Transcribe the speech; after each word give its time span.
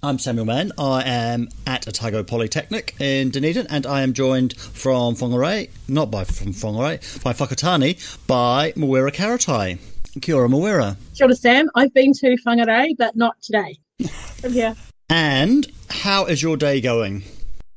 I'm 0.00 0.18
Samuel 0.20 0.44
Mann. 0.46 0.70
I 0.78 1.02
am 1.04 1.48
at 1.66 1.88
Otago 1.88 2.22
Polytechnic 2.22 2.94
in 3.00 3.30
Dunedin, 3.30 3.66
and 3.68 3.84
I 3.84 4.02
am 4.02 4.12
joined 4.12 4.56
from 4.56 5.16
Whangarei, 5.16 5.70
not 5.88 6.08
by 6.08 6.22
from 6.22 6.52
Whangarei, 6.52 7.22
by 7.24 7.32
Whakatane, 7.32 8.26
by 8.28 8.72
Mawera 8.72 9.10
Karetai. 9.10 9.78
Kia 10.22 10.36
ora, 10.36 10.48
Mawera. 10.48 10.96
Kia 11.16 11.26
ora, 11.26 11.34
Sam. 11.34 11.68
I've 11.74 11.92
been 11.94 12.12
to 12.12 12.36
Whangarei, 12.46 12.96
but 12.96 13.16
not 13.16 13.42
today. 13.42 13.76
I'm 14.44 14.52
here. 14.52 14.76
And 15.10 15.66
how 15.90 16.26
is 16.26 16.42
your 16.44 16.56
day 16.56 16.80
going? 16.80 17.24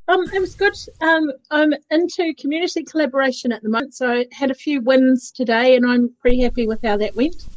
Um, 0.07 0.23
it 0.31 0.39
was 0.39 0.53
good. 0.53 0.75
Um, 1.01 1.31
I'm 1.49 1.73
into 1.89 2.35
community 2.37 2.83
collaboration 2.83 3.51
at 3.51 3.63
the 3.63 3.69
moment, 3.69 3.95
so 3.95 4.11
I 4.11 4.25
had 4.31 4.51
a 4.51 4.55
few 4.55 4.81
wins 4.81 5.31
today, 5.31 5.75
and 5.75 5.87
I'm 5.89 6.13
pretty 6.21 6.41
happy 6.41 6.67
with 6.67 6.81
how 6.83 6.97
that 6.97 7.15
went. 7.15 7.47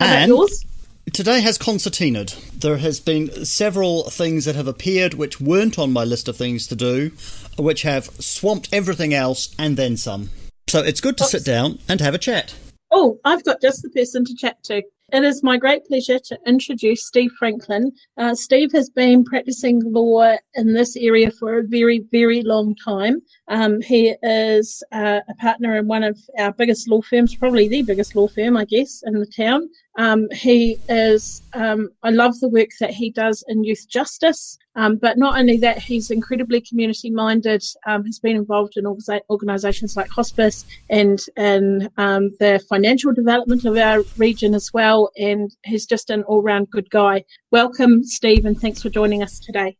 How 0.00 0.06
And- 0.06 0.28
yours? 0.28 0.64
Today 1.10 1.40
has 1.40 1.58
concertinaed. 1.58 2.32
There 2.58 2.76
has 2.76 3.00
been 3.00 3.44
several 3.44 4.08
things 4.08 4.44
that 4.44 4.54
have 4.54 4.68
appeared 4.68 5.14
which 5.14 5.40
weren't 5.40 5.78
on 5.78 5.92
my 5.92 6.04
list 6.04 6.28
of 6.28 6.36
things 6.36 6.68
to 6.68 6.76
do, 6.76 7.10
which 7.58 7.82
have 7.82 8.04
swamped 8.22 8.68
everything 8.72 9.12
else 9.12 9.52
and 9.58 9.76
then 9.76 9.96
some. 9.96 10.30
So 10.68 10.78
it's 10.78 11.00
good 11.00 11.18
to 11.18 11.24
sit 11.24 11.44
down 11.44 11.80
and 11.88 12.00
have 12.00 12.14
a 12.14 12.18
chat. 12.18 12.54
Oh, 12.92 13.18
I've 13.24 13.44
got 13.44 13.60
just 13.60 13.82
the 13.82 13.90
person 13.90 14.24
to 14.24 14.34
chat 14.34 14.62
to. 14.64 14.82
It 15.12 15.24
is 15.24 15.42
my 15.42 15.58
great 15.58 15.84
pleasure 15.84 16.18
to 16.18 16.38
introduce 16.46 17.06
Steve 17.06 17.32
Franklin. 17.38 17.92
Uh, 18.16 18.34
Steve 18.34 18.72
has 18.72 18.88
been 18.88 19.24
practicing 19.24 19.82
law 19.84 20.36
in 20.54 20.72
this 20.72 20.96
area 20.96 21.30
for 21.30 21.58
a 21.58 21.62
very, 21.62 22.06
very 22.10 22.42
long 22.42 22.74
time. 22.76 23.20
Um, 23.48 23.82
he 23.82 24.14
is 24.22 24.82
uh, 24.90 25.20
a 25.28 25.34
partner 25.34 25.76
in 25.76 25.86
one 25.86 26.02
of 26.02 26.18
our 26.38 26.52
biggest 26.52 26.88
law 26.88 27.02
firms, 27.02 27.34
probably 27.34 27.68
the 27.68 27.82
biggest 27.82 28.16
law 28.16 28.26
firm, 28.26 28.56
I 28.56 28.64
guess, 28.64 29.02
in 29.04 29.18
the 29.18 29.26
town. 29.26 29.68
Um, 29.98 30.28
he 30.30 30.78
is, 30.88 31.42
um, 31.52 31.90
I 32.02 32.10
love 32.10 32.38
the 32.40 32.48
work 32.48 32.70
that 32.80 32.90
he 32.90 33.10
does 33.10 33.44
in 33.48 33.64
youth 33.64 33.86
justice. 33.88 34.58
Um, 34.74 34.96
but 34.96 35.18
not 35.18 35.38
only 35.38 35.58
that, 35.58 35.78
he's 35.78 36.10
incredibly 36.10 36.62
community 36.62 37.10
minded, 37.10 37.62
um, 37.86 38.06
has 38.06 38.18
been 38.18 38.36
involved 38.36 38.76
in 38.76 38.86
organisations 38.86 39.96
like 39.96 40.08
Hospice 40.08 40.64
and 40.88 41.20
in 41.36 41.90
um, 41.98 42.30
the 42.40 42.58
financial 42.70 43.12
development 43.12 43.66
of 43.66 43.76
our 43.76 44.02
region 44.16 44.54
as 44.54 44.72
well. 44.72 45.10
And 45.18 45.54
he's 45.64 45.84
just 45.84 46.08
an 46.08 46.22
all 46.22 46.42
round 46.42 46.70
good 46.70 46.88
guy. 46.88 47.24
Welcome, 47.50 48.02
Steve, 48.02 48.46
and 48.46 48.58
thanks 48.58 48.80
for 48.80 48.88
joining 48.88 49.22
us 49.22 49.38
today. 49.38 49.76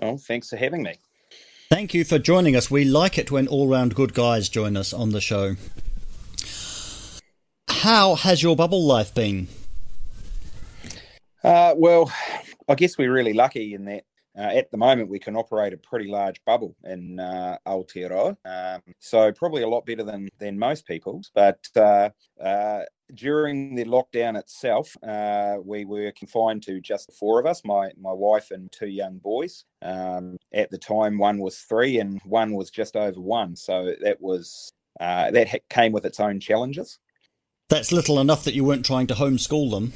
Oh, 0.00 0.16
thanks 0.16 0.48
for 0.48 0.56
having 0.56 0.82
me. 0.82 0.94
Thank 1.68 1.92
you 1.94 2.04
for 2.04 2.18
joining 2.18 2.56
us. 2.56 2.70
We 2.70 2.84
like 2.84 3.18
it 3.18 3.30
when 3.30 3.48
all 3.48 3.68
round 3.68 3.94
good 3.94 4.14
guys 4.14 4.48
join 4.48 4.76
us 4.76 4.94
on 4.94 5.10
the 5.10 5.20
show. 5.20 5.56
How 7.82 8.14
has 8.14 8.40
your 8.40 8.54
bubble 8.54 8.84
life 8.86 9.12
been? 9.12 9.48
Uh, 11.42 11.74
well, 11.76 12.12
I 12.68 12.76
guess 12.76 12.96
we're 12.96 13.12
really 13.12 13.32
lucky 13.32 13.74
in 13.74 13.86
that 13.86 14.04
uh, 14.38 14.42
at 14.42 14.70
the 14.70 14.76
moment 14.76 15.08
we 15.08 15.18
can 15.18 15.34
operate 15.34 15.72
a 15.72 15.76
pretty 15.76 16.08
large 16.08 16.40
bubble 16.44 16.76
in 16.84 17.18
uh, 17.18 17.58
Aotearoa, 17.66 18.36
um, 18.44 18.82
so 19.00 19.32
probably 19.32 19.62
a 19.64 19.68
lot 19.68 19.84
better 19.84 20.04
than 20.04 20.28
than 20.38 20.56
most 20.56 20.86
people's. 20.86 21.32
But 21.34 21.58
uh, 21.74 22.10
uh, 22.40 22.82
during 23.14 23.74
the 23.74 23.84
lockdown 23.84 24.38
itself, 24.38 24.96
uh, 25.02 25.56
we 25.60 25.84
were 25.84 26.12
confined 26.12 26.62
to 26.62 26.80
just 26.80 27.08
the 27.08 27.14
four 27.14 27.40
of 27.40 27.46
us, 27.46 27.62
my 27.64 27.90
my 28.00 28.12
wife 28.12 28.52
and 28.52 28.70
two 28.70 28.90
young 28.90 29.18
boys. 29.18 29.64
Um, 29.82 30.36
at 30.54 30.70
the 30.70 30.78
time, 30.78 31.18
one 31.18 31.38
was 31.40 31.58
three 31.58 31.98
and 31.98 32.20
one 32.26 32.54
was 32.54 32.70
just 32.70 32.94
over 32.94 33.20
one, 33.20 33.56
so 33.56 33.92
that 34.02 34.20
was 34.20 34.70
uh, 35.00 35.32
that 35.32 35.68
came 35.68 35.90
with 35.90 36.06
its 36.06 36.20
own 36.20 36.38
challenges. 36.38 37.00
That's 37.68 37.92
little 37.92 38.20
enough 38.20 38.44
that 38.44 38.54
you 38.54 38.64
weren't 38.64 38.84
trying 38.84 39.06
to 39.08 39.14
homeschool 39.14 39.70
them. 39.70 39.92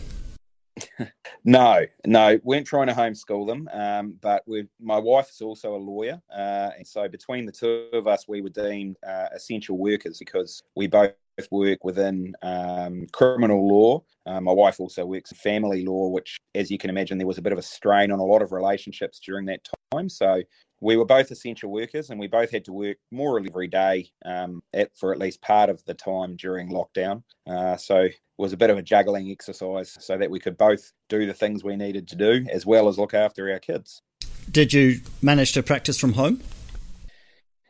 No, 1.49 1.87
no, 2.05 2.41
weren't 2.43 2.67
trying 2.67 2.89
to 2.89 2.93
homeschool 2.93 3.47
them. 3.47 3.69
Um, 3.73 4.19
but 4.21 4.45
my 4.81 4.99
wife 4.99 5.31
is 5.31 5.41
also 5.41 5.77
a 5.77 5.79
lawyer, 5.79 6.21
uh, 6.37 6.71
and 6.77 6.85
so 6.85 7.09
between 7.09 7.47
the 7.47 7.53
two 7.53 7.87
of 7.93 8.09
us, 8.09 8.27
we 8.27 8.41
were 8.41 8.51
deemed 8.51 8.97
uh, 9.07 9.29
essential 9.33 9.79
workers 9.79 10.19
because 10.19 10.65
we 10.75 10.89
both 10.89 11.13
work 11.51 11.85
within 11.85 12.35
um, 12.43 13.07
criminal 13.13 13.69
law. 13.69 14.03
Uh, 14.27 14.41
my 14.41 14.53
wife 14.53 14.81
also 14.81 15.05
works 15.05 15.31
in 15.31 15.37
family 15.37 15.85
law, 15.85 16.09
which, 16.09 16.39
as 16.55 16.71
you 16.71 16.79
can 16.79 16.91
imagine, 16.91 17.19
there 17.19 17.27
was 17.27 17.39
a 17.39 17.43
bit 17.43 17.53
of 17.53 17.59
a 17.59 17.63
strain 17.63 18.11
on 18.11 18.19
a 18.19 18.25
lot 18.25 18.43
of 18.43 18.53
relationships 18.53 19.21
during 19.21 19.47
that 19.47 19.61
time. 19.93 20.09
So 20.09 20.43
we 20.81 20.97
were 20.97 21.05
both 21.05 21.31
essential 21.31 21.71
workers, 21.71 22.11
and 22.11 22.19
we 22.19 22.27
both 22.27 22.51
had 22.51 22.65
to 22.67 22.73
work 22.73 22.99
more 23.11 23.39
every 23.39 23.69
day 23.69 24.11
um, 24.25 24.63
at, 24.75 24.95
for 24.97 25.13
at 25.13 25.19
least 25.19 25.41
part 25.43 25.71
of 25.71 25.85
the 25.85 25.95
time 25.95 26.37
during 26.37 26.71
lockdown. 26.71 27.23
Uh, 27.47 27.77
so 27.77 28.01
it 28.03 28.15
was 28.39 28.53
a 28.53 28.57
bit 28.57 28.71
of 28.71 28.79
a 28.79 28.83
juggling 28.83 29.31
exercise 29.31 29.97
so 30.01 30.19
that 30.19 30.31
we 30.31 30.41
could 30.41 30.59
both 30.59 30.93
do 31.09 31.27
the 31.27 31.35
things 31.35 31.63
we 31.63 31.77
needed 31.77 32.09
to 32.09 32.17
do 32.17 32.47
as 32.51 32.67
well 32.67 32.89
as 32.89 32.99
look 32.99 33.15
after 33.15 33.51
our 33.51 33.59
kids. 33.59 34.03
Did 34.51 34.73
you 34.73 35.01
manage 35.23 35.53
to 35.53 35.63
practice 35.63 35.99
from 35.99 36.13
home? 36.13 36.41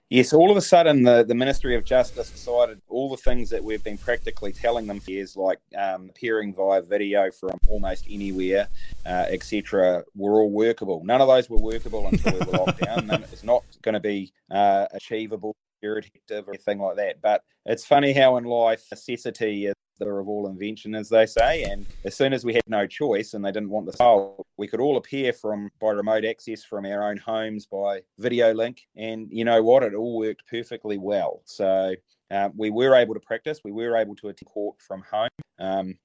Yes, 0.09 0.33
all 0.33 0.53
of 0.53 0.57
a 0.57 0.61
sudden 0.61 1.03
the, 1.03 1.25
the 1.25 1.35
Ministry 1.35 1.75
of 1.75 1.85
Justice 1.85 2.31
decided 2.31 2.81
all 2.89 3.11
the 3.11 3.17
things 3.17 3.51
that 3.51 3.65
we've 3.65 3.83
been 3.83 3.99
practically 3.99 4.53
telling 4.53 4.87
them 4.87 5.01
for 5.01 5.11
years, 5.11 5.37
like 5.37 5.59
um, 5.77 6.11
appearing 6.11 6.55
via 6.55 6.81
video 6.81 7.29
from 7.33 7.59
almost 7.69 8.07
anywhere, 8.09 8.69
uh, 9.05 9.25
etc., 9.29 10.05
were 10.15 10.41
all 10.41 10.51
workable. 10.51 11.03
None 11.05 11.21
of 11.21 11.27
those 11.27 11.51
were 11.51 11.59
workable 11.59 12.07
until 12.07 12.35
we 12.35 12.39
were 12.39 12.59
locked 12.59 12.81
down. 12.85 13.11
It's 13.33 13.43
not 13.43 13.65
going 13.83 13.95
to 13.95 14.01
be 14.01 14.33
uh, 14.49 14.87
achievable, 14.93 15.57
irritative, 15.83 16.47
or 16.47 16.53
anything 16.53 16.79
like 16.79 16.95
that. 16.97 17.21
But 17.21 17.43
it's 17.65 17.85
funny 17.85 18.13
how 18.13 18.37
in 18.37 18.45
life 18.45 18.85
necessity 18.93 19.67
is 19.67 19.75
mother 19.99 20.19
of 20.19 20.29
all 20.29 20.49
invention, 20.49 20.95
as 20.95 21.09
they 21.09 21.27
say. 21.27 21.65
And 21.65 21.87
as 22.05 22.17
soon 22.17 22.33
as 22.33 22.45
we 22.45 22.55
had 22.55 22.63
no 22.67 22.87
choice 22.87 23.35
and 23.35 23.45
they 23.45 23.53
didn't 23.53 23.71
want 23.71 23.87
the 23.87 23.93
file, 23.93 24.47
we 24.57 24.69
could 24.69 24.81
all 24.81 24.97
appear 24.97 25.33
from 25.33 25.71
by 25.81 25.91
remote 25.91 26.25
access 26.25 26.65
from 26.65 26.87
our 26.87 27.09
own 27.09 27.17
homes 27.17 27.67
by 27.67 28.03
video 28.19 28.53
link. 28.53 28.87
And 28.97 29.29
you 29.31 29.45
know 29.45 29.63
what? 29.63 29.83
It 29.83 29.95
all 29.95 30.19
worked 30.19 30.47
perfectly 30.49 30.99
well. 30.99 31.43
So 31.45 31.95
uh, 32.31 32.49
we 32.57 32.71
were 32.71 32.95
able 32.95 33.15
to 33.15 33.21
practice. 33.21 33.61
We 33.65 33.73
were 33.73 33.97
able 33.97 34.17
to 34.17 34.29
attend 34.29 34.49
court 34.49 34.77
from 34.81 35.03
home. 35.11 35.29
Um, 35.59 35.99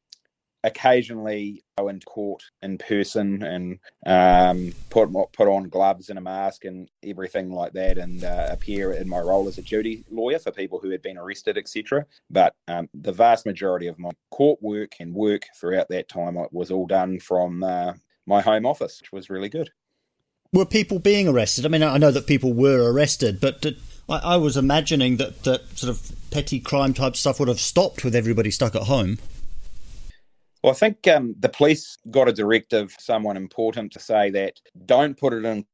occasionally 0.63 1.63
go 1.77 1.87
into 1.87 2.05
court 2.05 2.43
in 2.61 2.77
person 2.77 3.43
and 3.43 3.79
um, 4.05 4.73
put 4.89 5.09
put 5.33 5.47
on 5.47 5.69
gloves 5.69 6.09
and 6.09 6.19
a 6.19 6.21
mask 6.21 6.65
and 6.65 6.89
everything 7.03 7.51
like 7.51 7.73
that, 7.73 7.97
and 7.97 8.23
uh, 8.23 8.47
appear 8.49 8.93
in 8.93 9.09
my 9.09 9.19
role 9.19 9.47
as 9.47 9.57
a 9.57 9.61
duty 9.61 10.03
lawyer 10.09 10.39
for 10.39 10.51
people 10.51 10.79
who 10.79 10.89
had 10.89 11.01
been 11.01 11.17
arrested, 11.17 11.57
etc. 11.57 12.05
But 12.29 12.55
um, 12.67 12.89
the 12.93 13.11
vast 13.11 13.45
majority 13.45 13.87
of 13.87 13.99
my 13.99 14.11
court 14.29 14.61
work 14.61 14.93
and 14.99 15.13
work 15.13 15.45
throughout 15.59 15.89
that 15.89 16.09
time 16.09 16.37
was 16.51 16.71
all 16.71 16.87
done 16.87 17.19
from 17.19 17.63
uh, 17.63 17.93
my 18.25 18.41
home 18.41 18.65
office, 18.65 19.01
which 19.01 19.11
was 19.11 19.29
really 19.29 19.49
good. 19.49 19.69
Were 20.53 20.65
people 20.65 20.99
being 20.99 21.27
arrested? 21.27 21.65
I 21.65 21.69
mean, 21.69 21.81
I 21.81 21.97
know 21.97 22.11
that 22.11 22.27
people 22.27 22.51
were 22.51 22.91
arrested, 22.91 23.39
but 23.39 23.61
did, 23.61 23.79
I, 24.09 24.17
I 24.17 24.37
was 24.37 24.57
imagining 24.57 25.17
that, 25.17 25.43
that 25.43 25.77
sort 25.77 25.89
of 25.89 26.11
petty 26.29 26.59
crime 26.59 26.93
type 26.93 27.15
stuff 27.15 27.39
would 27.39 27.47
have 27.47 27.59
stopped 27.59 28.03
with 28.03 28.15
everybody 28.15 28.51
stuck 28.51 28.75
at 28.75 28.83
home. 28.83 29.17
Well, 30.63 30.73
I 30.73 30.75
think 30.75 31.07
um, 31.07 31.35
the 31.39 31.49
police 31.49 31.97
got 32.11 32.29
a 32.29 32.33
directive, 32.33 32.95
someone 32.99 33.37
important, 33.37 33.91
to 33.93 33.99
say 33.99 34.29
that 34.31 34.53
don't 34.85 35.17
put 35.17 35.33
it 35.33 35.45
in 35.45 35.65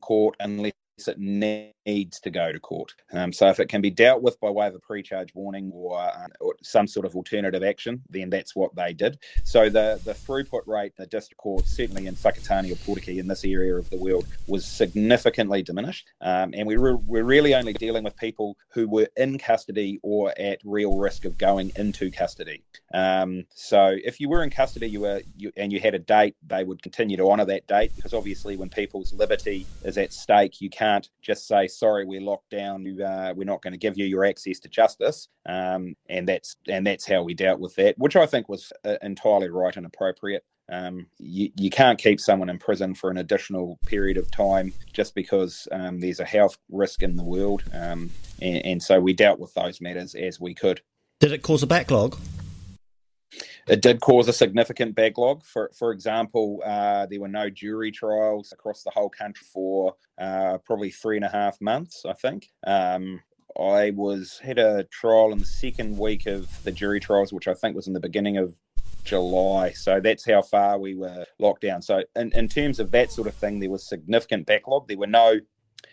court 0.00 0.36
unless 0.38 0.72
it 1.06 1.18
needs 1.18 2.20
to 2.20 2.30
go 2.30 2.52
to 2.52 2.58
court. 2.58 2.94
Um, 3.12 3.32
so 3.32 3.48
if 3.48 3.60
it 3.60 3.68
can 3.68 3.80
be 3.80 3.90
dealt 3.90 4.22
with 4.22 4.40
by 4.40 4.50
way 4.50 4.66
of 4.66 4.74
a 4.74 4.78
pre-charge 4.78 5.34
warning 5.34 5.70
or, 5.74 6.00
uh, 6.00 6.26
or, 6.40 6.54
some 6.62 6.86
sort 6.86 7.04
of 7.04 7.14
alternative 7.14 7.62
action, 7.62 8.02
then 8.08 8.30
that's 8.30 8.56
what 8.56 8.74
they 8.74 8.92
did. 8.92 9.18
So 9.44 9.68
the, 9.68 10.00
the 10.04 10.14
throughput 10.14 10.66
rate 10.66 10.94
the 10.96 11.06
district 11.06 11.38
court, 11.38 11.66
certainly 11.66 12.06
in 12.06 12.14
Whakatane 12.14 12.70
or 12.72 12.76
Portiki 12.76 13.18
in 13.18 13.28
this 13.28 13.44
area 13.44 13.76
of 13.76 13.90
the 13.90 13.98
world, 13.98 14.26
was 14.46 14.64
significantly 14.64 15.62
diminished. 15.62 16.08
Um, 16.22 16.54
and 16.54 16.66
we 16.66 16.78
were, 16.78 16.96
we're 16.96 17.24
really 17.24 17.54
only 17.54 17.74
dealing 17.74 18.02
with 18.02 18.16
people 18.16 18.56
who 18.70 18.88
were 18.88 19.08
in 19.16 19.38
custody 19.38 20.00
or 20.02 20.32
at 20.38 20.60
real 20.64 20.96
risk 20.96 21.26
of 21.26 21.36
going 21.36 21.72
into 21.76 22.10
custody. 22.10 22.62
Um, 22.94 23.44
so 23.54 23.94
if 24.02 24.18
you 24.18 24.28
were 24.28 24.42
in 24.42 24.50
custody 24.50 24.88
you 24.88 25.00
were 25.00 25.20
you, 25.36 25.52
and 25.56 25.72
you 25.72 25.80
had 25.80 25.94
a 25.94 25.98
date, 25.98 26.36
they 26.46 26.64
would 26.64 26.82
continue 26.82 27.16
to 27.18 27.30
honour 27.30 27.44
that 27.44 27.66
date 27.66 27.92
because 27.94 28.14
obviously 28.14 28.56
when 28.56 28.70
people's 28.70 29.12
liberty 29.12 29.66
is 29.84 29.98
at 29.98 30.12
stake, 30.12 30.60
you 30.60 30.70
can't 30.70 30.85
just 31.22 31.46
say, 31.46 31.66
sorry, 31.66 32.04
we're 32.04 32.20
locked 32.20 32.50
down. 32.50 32.86
Uh, 33.00 33.32
we're 33.36 33.44
not 33.44 33.62
going 33.62 33.72
to 33.72 33.78
give 33.78 33.96
you 33.96 34.04
your 34.04 34.24
access 34.24 34.58
to 34.60 34.68
justice. 34.68 35.28
Um, 35.46 35.96
and 36.08 36.28
that's 36.28 36.56
and 36.68 36.86
that's 36.86 37.06
how 37.06 37.22
we 37.22 37.34
dealt 37.34 37.60
with 37.60 37.74
that, 37.76 37.98
which 37.98 38.16
I 38.16 38.26
think 38.26 38.48
was 38.48 38.72
uh, 38.84 38.96
entirely 39.02 39.48
right 39.48 39.76
and 39.76 39.86
appropriate. 39.86 40.44
Um, 40.68 41.06
you, 41.18 41.50
you 41.56 41.70
can't 41.70 41.98
keep 41.98 42.20
someone 42.20 42.50
in 42.50 42.58
prison 42.58 42.94
for 42.94 43.10
an 43.10 43.18
additional 43.18 43.78
period 43.86 44.16
of 44.16 44.30
time 44.30 44.72
just 44.92 45.14
because 45.14 45.68
um, 45.70 46.00
there's 46.00 46.18
a 46.20 46.24
health 46.24 46.58
risk 46.70 47.02
in 47.02 47.16
the 47.16 47.22
world. 47.22 47.62
Um, 47.72 48.10
and, 48.42 48.66
and 48.66 48.82
so 48.82 48.98
we 48.98 49.12
dealt 49.12 49.38
with 49.38 49.54
those 49.54 49.80
matters 49.80 50.14
as 50.14 50.40
we 50.40 50.54
could. 50.54 50.80
Did 51.20 51.32
it 51.32 51.42
cause 51.42 51.62
a 51.62 51.66
backlog? 51.66 52.18
It 53.68 53.82
did 53.82 54.00
cause 54.00 54.28
a 54.28 54.32
significant 54.32 54.94
backlog. 54.94 55.44
For 55.44 55.70
for 55.76 55.90
example, 55.90 56.62
uh, 56.64 57.06
there 57.06 57.20
were 57.20 57.28
no 57.28 57.50
jury 57.50 57.90
trials 57.90 58.52
across 58.52 58.82
the 58.82 58.90
whole 58.90 59.10
country 59.10 59.46
for 59.52 59.94
uh, 60.18 60.58
probably 60.58 60.90
three 60.90 61.16
and 61.16 61.24
a 61.24 61.28
half 61.28 61.60
months. 61.60 62.04
I 62.08 62.12
think. 62.12 62.48
Um, 62.66 63.20
I 63.58 63.90
was 63.90 64.38
had 64.42 64.58
a 64.58 64.84
trial 64.84 65.32
in 65.32 65.38
the 65.38 65.46
second 65.46 65.98
week 65.98 66.26
of 66.26 66.48
the 66.62 66.72
jury 66.72 67.00
trials, 67.00 67.32
which 67.32 67.48
I 67.48 67.54
think 67.54 67.74
was 67.74 67.86
in 67.86 67.94
the 67.94 68.00
beginning 68.00 68.36
of 68.36 68.54
July. 69.04 69.70
So 69.70 70.00
that's 70.00 70.26
how 70.26 70.42
far 70.42 70.78
we 70.78 70.94
were 70.94 71.24
locked 71.38 71.62
down. 71.62 71.80
So 71.80 72.02
in, 72.16 72.32
in 72.32 72.48
terms 72.48 72.78
of 72.80 72.90
that 72.90 73.10
sort 73.10 73.28
of 73.28 73.34
thing, 73.34 73.58
there 73.58 73.70
was 73.70 73.88
significant 73.88 74.46
backlog. 74.46 74.88
There 74.88 74.98
were 74.98 75.06
no 75.06 75.40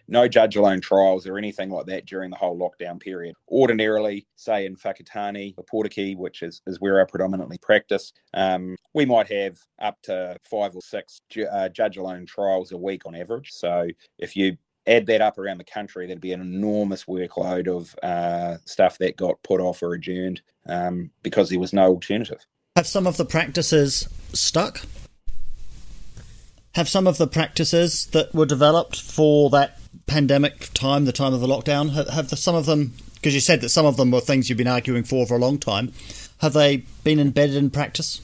no 0.07 0.27
judge 0.27 0.55
alone 0.55 0.81
trials 0.81 1.27
or 1.27 1.37
anything 1.37 1.69
like 1.69 1.85
that 1.87 2.05
during 2.05 2.29
the 2.29 2.35
whole 2.35 2.57
lockdown 2.57 2.99
period. 2.99 3.35
Ordinarily, 3.49 4.27
say 4.35 4.65
in 4.65 4.75
Whakatane 4.75 5.53
or 5.57 5.63
Portiki, 5.65 6.15
which 6.17 6.41
is, 6.41 6.61
is 6.67 6.79
where 6.79 7.01
I 7.01 7.05
predominantly 7.05 7.57
practice, 7.57 8.13
um, 8.33 8.75
we 8.93 9.05
might 9.05 9.31
have 9.31 9.57
up 9.81 10.01
to 10.03 10.37
five 10.43 10.75
or 10.75 10.81
six 10.81 11.21
ju- 11.29 11.47
uh, 11.47 11.69
judge 11.69 11.97
alone 11.97 12.25
trials 12.25 12.71
a 12.71 12.77
week 12.77 13.05
on 13.05 13.15
average. 13.15 13.51
So 13.51 13.87
if 14.19 14.35
you 14.35 14.57
add 14.87 15.05
that 15.05 15.21
up 15.21 15.37
around 15.37 15.57
the 15.59 15.63
country, 15.63 16.07
there'd 16.07 16.19
be 16.19 16.33
an 16.33 16.41
enormous 16.41 17.05
workload 17.05 17.67
of 17.67 17.95
uh, 18.03 18.57
stuff 18.65 18.97
that 18.97 19.17
got 19.17 19.41
put 19.43 19.61
off 19.61 19.81
or 19.81 19.93
adjourned 19.93 20.41
um, 20.67 21.09
because 21.21 21.49
there 21.49 21.59
was 21.59 21.73
no 21.73 21.85
alternative. 21.85 22.45
Have 22.75 22.87
some 22.87 23.07
of 23.07 23.17
the 23.17 23.25
practices 23.25 24.09
stuck? 24.33 24.81
Have 26.75 26.89
some 26.89 27.05
of 27.05 27.19
the 27.19 27.27
practices 27.27 28.07
that 28.07 28.33
were 28.33 28.47
developed 28.47 28.99
for 28.99 29.51
that 29.51 29.77
pandemic 30.05 30.69
time, 30.73 31.05
the 31.05 31.11
time 31.11 31.33
of 31.33 31.41
the 31.41 31.47
lockdown, 31.47 31.93
have, 31.93 32.09
have 32.09 32.29
the, 32.29 32.37
some 32.37 32.55
of 32.55 32.65
them, 32.65 32.93
because 33.15 33.33
you 33.33 33.39
said 33.39 33.61
that 33.61 33.69
some 33.69 33.85
of 33.85 33.97
them 33.97 34.11
were 34.11 34.19
things 34.19 34.49
you've 34.49 34.57
been 34.57 34.67
arguing 34.67 35.03
for 35.03 35.25
for 35.25 35.35
a 35.35 35.39
long 35.39 35.57
time, 35.57 35.93
have 36.39 36.53
they 36.53 36.77
been 37.03 37.19
embedded 37.19 37.55
in 37.55 37.69
practice? 37.69 38.21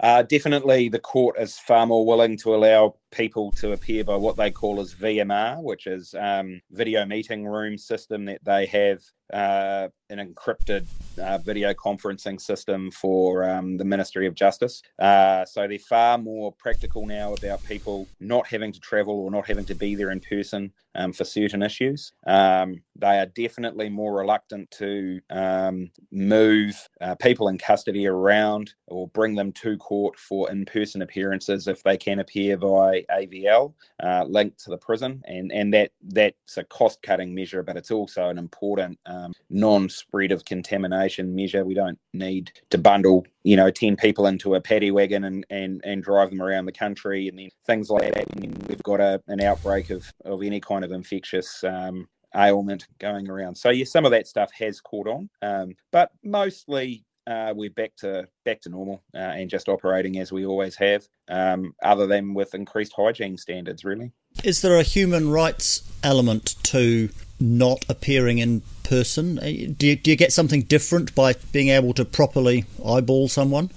Uh, 0.00 0.22
definitely, 0.22 0.88
the 0.88 0.98
court 0.98 1.36
is 1.38 1.58
far 1.58 1.86
more 1.86 2.06
willing 2.06 2.36
to 2.38 2.54
allow 2.54 2.94
people 3.10 3.52
to 3.52 3.72
appear 3.72 4.02
by 4.02 4.16
what 4.16 4.36
they 4.36 4.50
call 4.50 4.80
as 4.80 4.94
VMR, 4.94 5.62
which 5.62 5.86
is 5.86 6.14
um, 6.18 6.62
video 6.70 7.04
meeting 7.04 7.46
room 7.46 7.76
system 7.76 8.24
that 8.24 8.42
they 8.42 8.64
have 8.66 9.02
uh, 9.32 9.88
an 10.10 10.18
encrypted 10.18 10.86
uh, 11.22 11.38
video 11.38 11.72
conferencing 11.72 12.40
system 12.40 12.90
for 12.90 13.48
um, 13.48 13.76
the 13.76 13.84
Ministry 13.84 14.26
of 14.26 14.34
Justice. 14.34 14.82
Uh, 14.98 15.44
so 15.44 15.66
they're 15.66 15.78
far 15.78 16.18
more 16.18 16.52
practical 16.52 17.06
now 17.06 17.34
about 17.34 17.64
people 17.64 18.08
not 18.18 18.46
having 18.46 18.72
to 18.72 18.80
travel 18.80 19.20
or 19.20 19.30
not 19.30 19.46
having 19.46 19.64
to 19.66 19.74
be 19.74 19.94
there 19.94 20.10
in 20.10 20.20
person 20.20 20.72
um, 20.94 21.12
for 21.12 21.24
certain 21.24 21.62
issues. 21.62 22.12
Um, 22.26 22.82
they 22.96 23.18
are 23.18 23.26
definitely 23.26 23.88
more 23.88 24.14
reluctant 24.18 24.70
to 24.72 25.20
um, 25.30 25.90
move 26.10 26.88
uh, 27.00 27.14
people 27.14 27.48
in 27.48 27.58
custody 27.58 28.06
around 28.06 28.74
or 28.88 29.08
bring 29.08 29.34
them 29.34 29.52
to 29.52 29.76
court 29.78 30.18
for 30.18 30.50
in 30.50 30.64
person 30.64 31.02
appearances 31.02 31.68
if 31.68 31.82
they 31.82 31.96
can 31.96 32.18
appear 32.18 32.56
by 32.56 33.04
AVL 33.10 33.72
uh, 34.02 34.24
linked 34.28 34.62
to 34.64 34.70
the 34.70 34.78
prison. 34.78 35.22
And, 35.26 35.52
and 35.52 35.72
that 35.74 35.92
that's 36.02 36.56
a 36.56 36.64
cost 36.64 37.02
cutting 37.02 37.34
measure, 37.34 37.62
but 37.62 37.76
it's 37.76 37.90
also 37.90 38.28
an 38.28 38.38
important 38.38 38.98
um, 39.24 39.32
non 39.48 39.88
spread 39.88 40.32
of 40.32 40.44
contamination 40.44 41.34
measure. 41.34 41.64
We 41.64 41.74
don't 41.74 41.98
need 42.12 42.52
to 42.70 42.78
bundle, 42.78 43.26
you 43.42 43.56
know, 43.56 43.70
10 43.70 43.96
people 43.96 44.26
into 44.26 44.54
a 44.54 44.60
paddy 44.60 44.90
wagon 44.90 45.24
and, 45.24 45.46
and, 45.50 45.80
and 45.84 46.02
drive 46.02 46.30
them 46.30 46.42
around 46.42 46.66
the 46.66 46.72
country 46.72 47.28
and 47.28 47.38
then 47.38 47.48
things 47.66 47.90
like 47.90 48.14
that. 48.14 48.26
And 48.36 48.66
we've 48.68 48.82
got 48.82 49.00
a, 49.00 49.22
an 49.28 49.40
outbreak 49.40 49.90
of, 49.90 50.10
of 50.24 50.42
any 50.42 50.60
kind 50.60 50.84
of 50.84 50.92
infectious 50.92 51.62
um, 51.64 52.08
ailment 52.36 52.86
going 52.98 53.28
around. 53.28 53.56
So, 53.56 53.70
yeah, 53.70 53.84
some 53.84 54.04
of 54.04 54.10
that 54.12 54.26
stuff 54.26 54.50
has 54.52 54.80
caught 54.80 55.08
on, 55.08 55.28
um, 55.42 55.74
but 55.90 56.10
mostly 56.22 57.04
uh, 57.26 57.52
we're 57.54 57.70
back 57.70 57.94
to 57.96 58.26
back 58.44 58.60
to 58.60 58.68
normal 58.68 59.02
uh, 59.14 59.18
and 59.18 59.50
just 59.50 59.68
operating 59.68 60.18
as 60.18 60.32
we 60.32 60.46
always 60.46 60.74
have, 60.76 61.06
um, 61.28 61.74
other 61.82 62.06
than 62.06 62.34
with 62.34 62.54
increased 62.54 62.92
hygiene 62.96 63.36
standards. 63.36 63.84
Really, 63.84 64.12
is 64.44 64.62
there 64.62 64.76
a 64.76 64.82
human 64.82 65.30
rights 65.30 65.82
element 66.02 66.56
to 66.64 67.10
not 67.38 67.84
appearing 67.88 68.38
in 68.38 68.62
person? 68.84 69.38
Uh, 69.38 69.72
do 69.76 69.86
you, 69.86 69.96
do 69.96 70.10
you 70.10 70.16
get 70.16 70.32
something 70.32 70.62
different 70.62 71.14
by 71.14 71.34
being 71.52 71.68
able 71.68 71.94
to 71.94 72.04
properly 72.04 72.64
eyeball 72.84 73.28
someone? 73.28 73.70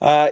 Uh, 0.00 0.30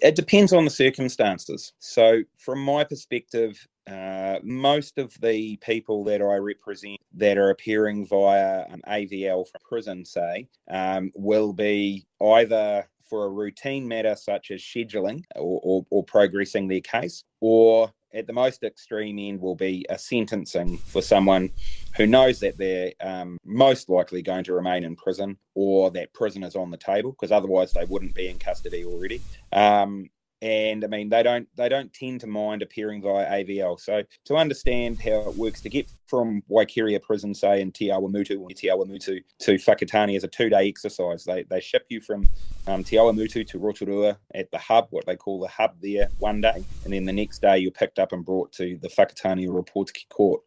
it 0.00 0.14
depends 0.14 0.52
on 0.52 0.64
the 0.64 0.70
circumstances. 0.70 1.72
So, 1.80 2.22
from 2.38 2.60
my 2.60 2.84
perspective, 2.84 3.66
uh, 3.86 4.38
most 4.42 4.98
of 4.98 5.14
the 5.20 5.56
people 5.56 6.04
that 6.04 6.22
I 6.22 6.36
represent 6.36 6.98
that 7.14 7.36
are 7.36 7.50
appearing 7.50 8.06
via 8.06 8.64
an 8.70 8.80
AVL 8.88 9.46
from 9.50 9.60
prison, 9.68 10.04
say, 10.04 10.48
um, 10.70 11.12
will 11.14 11.52
be 11.52 12.06
either 12.22 12.88
for 13.10 13.26
a 13.26 13.28
routine 13.28 13.86
matter 13.86 14.14
such 14.14 14.52
as 14.52 14.62
scheduling 14.62 15.24
or, 15.34 15.60
or, 15.62 15.86
or 15.90 16.04
progressing 16.04 16.68
their 16.68 16.80
case, 16.80 17.24
or 17.40 17.92
at 18.14 18.26
the 18.26 18.32
most 18.32 18.62
extreme 18.62 19.18
end 19.18 19.40
will 19.40 19.54
be 19.54 19.84
a 19.88 19.98
sentencing 19.98 20.78
for 20.78 21.02
someone 21.02 21.50
who 21.96 22.06
knows 22.06 22.40
that 22.40 22.56
they're 22.56 22.92
um, 23.00 23.36
most 23.44 23.88
likely 23.88 24.22
going 24.22 24.44
to 24.44 24.52
remain 24.52 24.84
in 24.84 24.96
prison 24.96 25.36
or 25.54 25.90
that 25.90 26.12
prison 26.12 26.42
is 26.42 26.56
on 26.56 26.70
the 26.70 26.76
table 26.76 27.12
because 27.12 27.32
otherwise 27.32 27.72
they 27.72 27.84
wouldn't 27.84 28.14
be 28.14 28.28
in 28.28 28.38
custody 28.38 28.84
already. 28.84 29.20
Um, 29.52 30.08
and 30.42 30.84
I 30.84 30.88
mean 30.88 31.08
they 31.08 31.22
don't 31.22 31.48
they 31.56 31.68
don't 31.68 31.92
tend 31.92 32.20
to 32.20 32.26
mind 32.26 32.62
appearing 32.62 33.02
via 33.02 33.26
AVL. 33.44 33.78
So 33.78 34.02
to 34.26 34.36
understand 34.36 35.00
how 35.00 35.28
it 35.28 35.36
works 35.36 35.60
to 35.62 35.68
get 35.68 35.90
from 36.06 36.42
Waikeria 36.50 37.02
prison, 37.02 37.34
say 37.34 37.60
in 37.60 37.72
Te 37.72 37.88
Awamutu 37.88 38.40
or 38.40 38.48
Te 38.50 38.68
Awamutu 38.68 39.20
to 39.40 39.52
Whakatane 39.52 40.16
is 40.16 40.24
a 40.24 40.28
two 40.28 40.48
day 40.48 40.68
exercise. 40.68 41.24
They 41.24 41.44
they 41.44 41.60
ship 41.60 41.86
you 41.88 42.00
from 42.00 42.24
um, 42.66 42.82
Te 42.84 42.96
Awamutu 42.96 43.46
to 43.46 43.58
Rotorua 43.58 44.16
at 44.34 44.50
the 44.50 44.58
hub, 44.58 44.86
what 44.90 45.06
they 45.06 45.16
call 45.16 45.40
the 45.40 45.48
hub 45.48 45.76
there, 45.82 46.08
one 46.18 46.40
day, 46.40 46.64
and 46.84 46.92
then 46.92 47.04
the 47.04 47.12
next 47.12 47.42
day 47.42 47.58
you're 47.58 47.70
picked 47.70 47.98
up 47.98 48.12
and 48.12 48.24
brought 48.24 48.52
to 48.52 48.78
the 48.80 48.88
Whakatane 48.88 49.52
or 49.52 49.62
Portiki 49.64 50.08
court. 50.08 50.42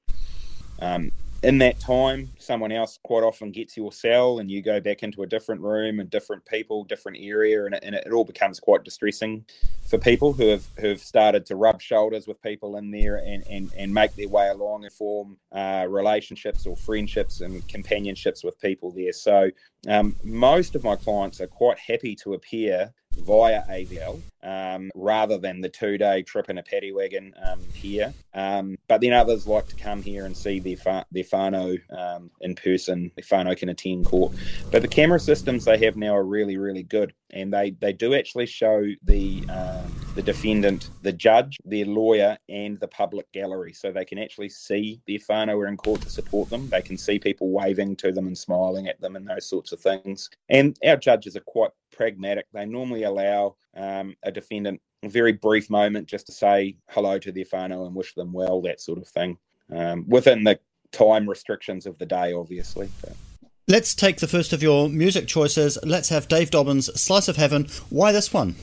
Um, 0.80 1.12
in 1.44 1.58
that 1.58 1.78
time, 1.78 2.32
someone 2.40 2.72
else 2.72 2.98
quite 3.04 3.22
often 3.22 3.52
gets 3.52 3.76
your 3.76 3.92
cell 3.92 4.40
and 4.40 4.50
you 4.50 4.62
go 4.62 4.80
back 4.80 5.04
into 5.04 5.24
a 5.24 5.28
different 5.28 5.60
room 5.60 6.00
and 6.00 6.10
different 6.10 6.46
people, 6.46 6.86
different 6.86 7.18
area, 7.20 7.66
and 7.66 7.76
it, 7.76 7.84
and 7.84 7.94
it 7.94 8.12
all 8.14 8.24
becomes 8.24 8.62
quite 8.62 8.86
distressing 8.86 9.44
for 9.86 9.98
people 9.98 10.32
who 10.32 10.48
have 10.48 10.66
who 10.80 10.88
have 10.88 11.02
started 11.02 11.46
to 11.46 11.58
rub 11.58 11.82
shoulders 11.82 12.28
with 12.28 12.42
people 12.42 12.78
in 12.78 12.92
there 12.92 13.18
and, 13.18 13.46
and, 13.50 13.72
and 13.78 13.94
make 13.94 14.16
their 14.16 14.30
way 14.30 14.48
along 14.48 14.86
and 14.86 14.94
form 14.94 15.38
uh, 15.52 15.86
relationships 15.90 16.66
or 16.66 16.78
friendships 16.78 17.42
and 17.42 17.68
companionships 17.68 18.44
with 18.44 18.60
people 18.62 18.92
there. 18.92 19.12
So 19.12 19.50
um, 19.88 20.16
most 20.24 20.76
of 20.76 20.84
my 20.84 20.96
clients 20.96 21.42
are 21.42 21.48
quite 21.48 21.80
happy 21.80 22.16
to 22.18 22.34
appear 22.34 22.94
via 23.18 23.64
AVL 23.70 24.22
um, 24.44 24.92
rather 24.96 25.38
than 25.38 25.62
the 25.62 25.70
two 25.70 25.98
day 25.98 26.24
trip 26.24 26.50
in 26.50 26.58
a 26.58 26.64
paddy 26.64 26.92
wagon 26.92 27.34
um, 27.44 27.60
here. 27.74 28.14
Um, 28.34 28.78
but 28.88 29.02
then 29.02 29.14
others 29.14 29.48
like 29.48 29.68
to 29.68 29.76
come 29.76 30.02
here 30.02 30.26
and 30.26 30.36
see 30.36 30.60
their, 30.60 30.78
fa- 30.78 31.06
their 31.12 31.24
whānau 31.24 31.80
um, 31.96 32.32
in 32.42 32.56
person. 32.56 33.12
Their 33.16 33.24
whānau 33.24 33.58
can 33.58 33.70
attend 33.70 34.06
court. 34.06 34.34
But 34.72 34.82
the 34.82 34.88
camera 34.88 35.20
systems 35.20 35.66
they 35.66 35.78
have 35.80 35.96
now 35.96 36.16
are 36.16 36.26
really, 36.26 36.58
really 36.58 36.84
good. 36.84 37.14
And 37.32 37.54
they, 37.54 37.72
they 37.72 37.94
do 37.94 38.14
actually 38.16 38.46
show 38.46 38.84
the 39.04 39.44
uh, 39.50 39.84
the 40.16 40.22
defendant, 40.22 40.90
the 41.02 41.12
judge, 41.12 41.58
their 41.66 41.86
lawyer, 41.86 42.38
and 42.50 42.80
the 42.80 42.88
public 42.88 43.32
gallery. 43.32 43.74
So 43.74 43.92
they 43.92 44.06
can 44.06 44.20
actually 44.20 44.50
see 44.50 45.02
their 45.08 45.18
whānau 45.18 45.58
are 45.58 45.68
in 45.68 45.78
court 45.78 46.02
to 46.02 46.10
support 46.10 46.50
them. 46.50 46.70
They 46.70 46.82
can 46.82 46.98
see 46.98 47.18
people 47.18 47.50
waving 47.50 47.96
to 47.98 48.12
them 48.12 48.28
and 48.28 48.38
smiling 48.38 48.88
at 48.88 49.02
them 49.02 49.16
and 49.16 49.28
those 49.28 49.48
sorts 49.48 49.72
of 49.72 49.80
things. 49.80 50.30
And 50.50 50.78
our 50.86 50.98
judges 50.98 51.36
are 51.36 51.42
quite 51.42 51.72
pragmatic. 51.92 52.46
They 52.54 52.66
normally 52.66 53.04
allow 53.04 53.56
um, 53.76 54.16
a 54.24 54.32
defendant 54.32 54.82
a 55.04 55.10
very 55.10 55.34
brief 55.34 55.70
moment 55.70 56.08
just 56.08 56.26
to 56.28 56.32
say 56.32 56.78
hello 56.90 57.20
to 57.20 57.32
their 57.32 57.44
whānau 57.46 57.86
and 57.86 57.96
wish 57.96 58.14
them 58.14 58.32
well, 58.32 58.62
that 58.62 58.80
sort 58.80 59.00
of 59.00 59.08
thing, 59.08 59.38
um, 59.72 60.06
within 60.08 60.44
the 60.44 60.60
time 60.92 61.28
restrictions 61.28 61.86
of 61.86 61.98
the 61.98 62.06
day, 62.06 62.34
obviously. 62.34 62.90
But. 63.02 63.16
Let's 63.68 63.96
take 63.96 64.18
the 64.18 64.28
first 64.28 64.54
of 64.54 64.64
your 64.64 64.90
music 64.90 65.28
choices. 65.28 65.78
Let's 65.84 66.10
have 66.10 66.28
Dave 66.28 66.52
Dobbyn's 66.52 66.94
Slice 67.00 67.28
of 67.28 67.38
Heaven. 67.38 67.68
Why 67.90 68.12
this 68.12 68.34
one? 68.34 68.56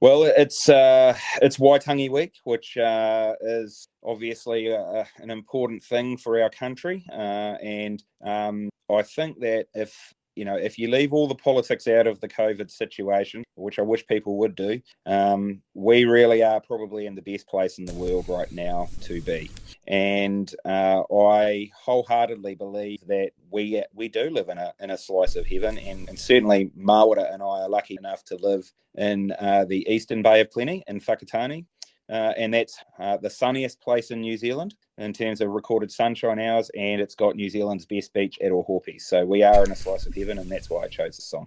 Well, 0.00 0.22
it's 0.22 0.68
uh, 0.68 1.16
it's 1.42 1.56
Waitangi 1.56 2.08
Week, 2.08 2.34
which 2.44 2.76
uh, 2.76 3.34
is 3.40 3.88
obviously 4.04 4.72
uh, 4.72 5.04
an 5.16 5.30
important 5.30 5.82
thing 5.82 6.16
for 6.16 6.40
our 6.40 6.50
country, 6.50 7.04
uh, 7.12 7.56
and 7.60 8.00
um, 8.24 8.68
I 8.88 9.02
think 9.02 9.40
that 9.40 9.66
if 9.74 10.14
you 10.38 10.44
know, 10.44 10.54
if 10.54 10.78
you 10.78 10.88
leave 10.88 11.12
all 11.12 11.26
the 11.26 11.34
politics 11.34 11.88
out 11.88 12.06
of 12.06 12.20
the 12.20 12.28
COVID 12.28 12.70
situation, 12.70 13.42
which 13.56 13.80
I 13.80 13.82
wish 13.82 14.06
people 14.06 14.38
would 14.38 14.54
do, 14.54 14.80
um, 15.04 15.60
we 15.74 16.04
really 16.04 16.44
are 16.44 16.60
probably 16.60 17.06
in 17.06 17.16
the 17.16 17.22
best 17.22 17.48
place 17.48 17.78
in 17.78 17.84
the 17.84 17.92
world 17.94 18.28
right 18.28 18.50
now 18.52 18.88
to 19.02 19.20
be. 19.22 19.50
And 19.88 20.54
uh, 20.64 21.02
I 21.12 21.70
wholeheartedly 21.74 22.54
believe 22.54 23.00
that 23.08 23.32
we 23.50 23.82
we 23.92 24.08
do 24.08 24.30
live 24.30 24.48
in 24.48 24.58
a 24.58 24.72
in 24.78 24.90
a 24.90 24.98
slice 24.98 25.34
of 25.34 25.44
heaven, 25.44 25.76
and, 25.78 26.08
and 26.08 26.16
certainly 26.16 26.70
Mawera 26.78 27.34
and 27.34 27.42
I 27.42 27.62
are 27.62 27.68
lucky 27.68 27.96
enough 27.98 28.22
to 28.26 28.36
live 28.36 28.70
in 28.94 29.32
uh, 29.40 29.64
the 29.64 29.84
Eastern 29.92 30.22
Bay 30.22 30.40
of 30.40 30.52
Plenty 30.52 30.84
in 30.86 31.00
Whakatane 31.00 31.64
uh, 32.10 32.32
and 32.36 32.52
that's 32.54 32.78
uh, 32.98 33.16
the 33.18 33.30
sunniest 33.30 33.80
place 33.80 34.10
in 34.10 34.20
New 34.20 34.36
Zealand 34.36 34.74
in 34.96 35.12
terms 35.12 35.40
of 35.40 35.50
recorded 35.50 35.92
sunshine 35.92 36.38
hours, 36.38 36.70
and 36.76 37.00
it's 37.00 37.14
got 37.14 37.36
New 37.36 37.48
Zealand's 37.48 37.86
best 37.86 38.12
beach 38.12 38.38
at 38.42 38.50
Ohope. 38.50 39.00
So 39.00 39.24
we 39.24 39.42
are 39.42 39.64
in 39.64 39.70
a 39.70 39.76
slice 39.76 40.06
of 40.06 40.14
heaven, 40.14 40.38
and 40.38 40.50
that's 40.50 40.70
why 40.70 40.84
I 40.84 40.88
chose 40.88 41.16
this 41.16 41.26
song. 41.26 41.46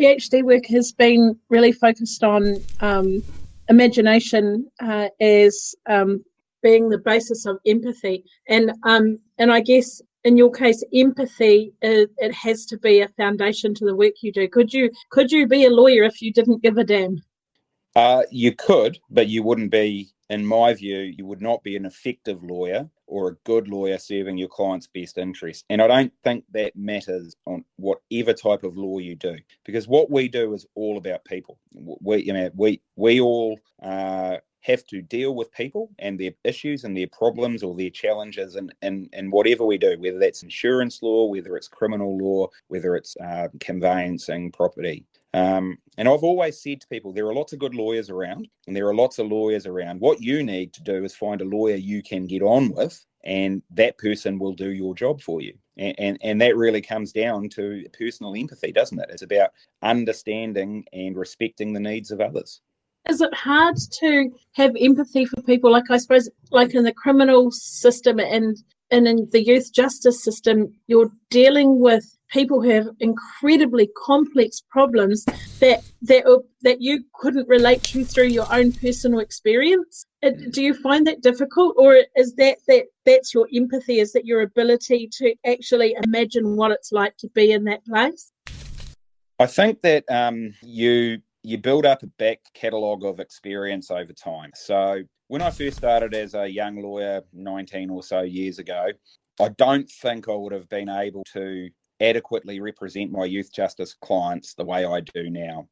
PhD 0.00 0.42
work 0.42 0.64
has 0.66 0.92
been 0.92 1.38
really 1.50 1.72
focused 1.72 2.24
on 2.24 2.56
um, 2.80 3.22
imagination 3.68 4.66
uh, 4.80 5.08
as 5.20 5.74
um, 5.86 6.24
being 6.62 6.88
the 6.88 6.98
basis 6.98 7.44
of 7.44 7.58
empathy, 7.66 8.24
and 8.48 8.72
um, 8.84 9.18
and 9.38 9.52
I 9.52 9.60
guess 9.60 10.00
in 10.24 10.38
your 10.38 10.50
case, 10.50 10.82
empathy 10.94 11.72
it, 11.82 12.10
it, 12.18 12.32
has 12.32 12.64
to 12.66 12.78
be 12.78 13.00
a 13.00 13.08
foundation 13.08 13.74
to 13.74 13.84
the 13.84 13.94
work 13.94 14.14
you 14.22 14.32
do. 14.32 14.48
Could 14.48 14.72
you 14.72 14.90
could 15.10 15.30
you 15.30 15.46
be 15.46 15.66
a 15.66 15.70
lawyer 15.70 16.04
if 16.04 16.22
you 16.22 16.32
didn't 16.32 16.62
give 16.62 16.78
a 16.78 16.84
damn? 16.84 17.18
Uh, 17.94 18.22
you 18.30 18.54
could, 18.54 18.98
but 19.10 19.28
you 19.28 19.42
wouldn't 19.42 19.70
be, 19.70 20.08
in 20.30 20.46
my 20.46 20.72
view, 20.72 20.98
you 20.98 21.26
would 21.26 21.42
not 21.42 21.62
be 21.62 21.76
an 21.76 21.84
effective 21.84 22.42
lawyer 22.42 22.88
or 23.10 23.28
a 23.28 23.34
good 23.44 23.68
lawyer 23.68 23.98
serving 23.98 24.38
your 24.38 24.48
client's 24.48 24.86
best 24.86 25.18
interest. 25.18 25.64
And 25.68 25.82
I 25.82 25.86
don't 25.86 26.12
think 26.24 26.44
that 26.52 26.74
matters 26.76 27.36
on 27.46 27.64
whatever 27.76 28.32
type 28.32 28.64
of 28.64 28.76
law 28.76 28.98
you 28.98 29.16
do, 29.16 29.36
because 29.64 29.88
what 29.88 30.10
we 30.10 30.28
do 30.28 30.54
is 30.54 30.66
all 30.74 30.96
about 30.96 31.24
people. 31.24 31.58
We, 31.74 32.22
you 32.22 32.32
know, 32.32 32.50
we 32.54 32.80
we 32.96 33.20
all 33.20 33.58
uh, 33.82 34.36
have 34.62 34.84
to 34.86 35.00
deal 35.00 35.34
with 35.34 35.50
people 35.52 35.90
and 35.98 36.18
their 36.20 36.32
issues 36.44 36.84
and 36.84 36.96
their 36.96 37.08
problems 37.08 37.62
or 37.62 37.74
their 37.74 37.90
challenges 37.90 38.56
and 38.56 38.72
and, 38.82 39.08
and 39.12 39.32
whatever 39.32 39.64
we 39.64 39.78
do, 39.78 39.98
whether 39.98 40.18
that's 40.18 40.42
insurance 40.42 41.02
law, 41.02 41.26
whether 41.26 41.56
it's 41.56 41.68
criminal 41.68 42.16
law, 42.18 42.46
whether 42.68 42.94
it's 42.94 43.16
uh, 43.16 43.48
conveyancing 43.58 44.52
property. 44.52 45.04
Um, 45.32 45.78
and 45.96 46.08
I've 46.08 46.24
always 46.24 46.60
said 46.60 46.80
to 46.80 46.88
people, 46.88 47.12
there 47.12 47.26
are 47.26 47.34
lots 47.34 47.52
of 47.52 47.58
good 47.58 47.74
lawyers 47.74 48.10
around, 48.10 48.48
and 48.66 48.76
there 48.76 48.88
are 48.88 48.94
lots 48.94 49.18
of 49.18 49.28
lawyers 49.28 49.66
around. 49.66 50.00
What 50.00 50.20
you 50.20 50.42
need 50.42 50.72
to 50.74 50.82
do 50.82 51.04
is 51.04 51.14
find 51.14 51.40
a 51.40 51.44
lawyer 51.44 51.76
you 51.76 52.02
can 52.02 52.26
get 52.26 52.42
on 52.42 52.72
with, 52.74 53.04
and 53.24 53.62
that 53.70 53.98
person 53.98 54.38
will 54.38 54.54
do 54.54 54.70
your 54.70 54.94
job 54.94 55.20
for 55.20 55.40
you. 55.40 55.54
And, 55.76 55.94
and, 55.98 56.18
and 56.22 56.40
that 56.40 56.56
really 56.56 56.82
comes 56.82 57.12
down 57.12 57.48
to 57.50 57.84
personal 57.96 58.34
empathy, 58.34 58.72
doesn't 58.72 58.98
it? 58.98 59.10
It's 59.10 59.22
about 59.22 59.50
understanding 59.82 60.84
and 60.92 61.16
respecting 61.16 61.72
the 61.72 61.80
needs 61.80 62.10
of 62.10 62.20
others 62.20 62.60
is 63.08 63.20
it 63.20 63.32
hard 63.32 63.76
to 63.90 64.30
have 64.52 64.74
empathy 64.78 65.24
for 65.24 65.40
people 65.42 65.70
like 65.72 65.90
i 65.90 65.96
suppose 65.96 66.28
like 66.50 66.74
in 66.74 66.84
the 66.84 66.92
criminal 66.92 67.50
system 67.50 68.20
and 68.20 68.58
and 68.90 69.06
in 69.06 69.28
the 69.30 69.44
youth 69.44 69.72
justice 69.72 70.22
system 70.22 70.72
you're 70.86 71.10
dealing 71.30 71.80
with 71.80 72.04
people 72.30 72.62
who 72.62 72.70
have 72.70 72.88
incredibly 73.00 73.90
complex 73.96 74.62
problems 74.70 75.24
that 75.58 75.82
that 76.02 76.24
that 76.62 76.80
you 76.80 77.04
couldn't 77.14 77.48
relate 77.48 77.82
to 77.82 78.04
through 78.04 78.28
your 78.28 78.46
own 78.52 78.72
personal 78.72 79.20
experience. 79.20 80.06
Do 80.22 80.62
you 80.62 80.74
find 80.74 81.06
that 81.06 81.22
difficult 81.22 81.74
or 81.76 81.96
is 82.16 82.34
that 82.36 82.58
that 82.68 82.84
that's 83.04 83.34
your 83.34 83.48
empathy? 83.54 83.98
Is 84.00 84.12
that 84.12 84.24
your 84.24 84.42
ability 84.42 85.08
to 85.18 85.34
actually 85.46 85.96
imagine 86.04 86.56
what 86.56 86.70
it's 86.70 86.92
like 86.92 87.16
to 87.18 87.28
be 87.28 87.52
in 87.52 87.64
that 87.64 87.84
place? 87.84 88.32
I 89.38 89.46
think 89.46 89.82
that 89.82 90.04
um, 90.10 90.54
you 90.62 91.18
you 91.42 91.58
build 91.58 91.86
up 91.86 92.02
a 92.02 92.06
back 92.06 92.40
catalogue 92.54 93.04
of 93.04 93.18
experience 93.20 93.90
over 93.90 94.12
time. 94.12 94.50
So 94.54 95.02
when 95.30 95.42
I 95.42 95.50
first 95.50 95.76
started 95.76 96.12
as 96.12 96.34
a 96.34 96.48
young 96.48 96.82
lawyer 96.82 97.22
19 97.32 97.88
or 97.88 98.02
so 98.02 98.22
years 98.22 98.58
ago, 98.58 98.88
I 99.40 99.50
don't 99.50 99.88
think 99.88 100.28
I 100.28 100.34
would 100.34 100.52
have 100.52 100.68
been 100.68 100.88
able 100.88 101.22
to 101.34 101.70
adequately 102.00 102.58
represent 102.58 103.12
my 103.12 103.26
youth 103.26 103.52
justice 103.52 103.94
clients 103.94 104.54
the 104.54 104.64
way 104.64 104.84
I 104.84 105.02
do 105.14 105.30
now. 105.30 105.68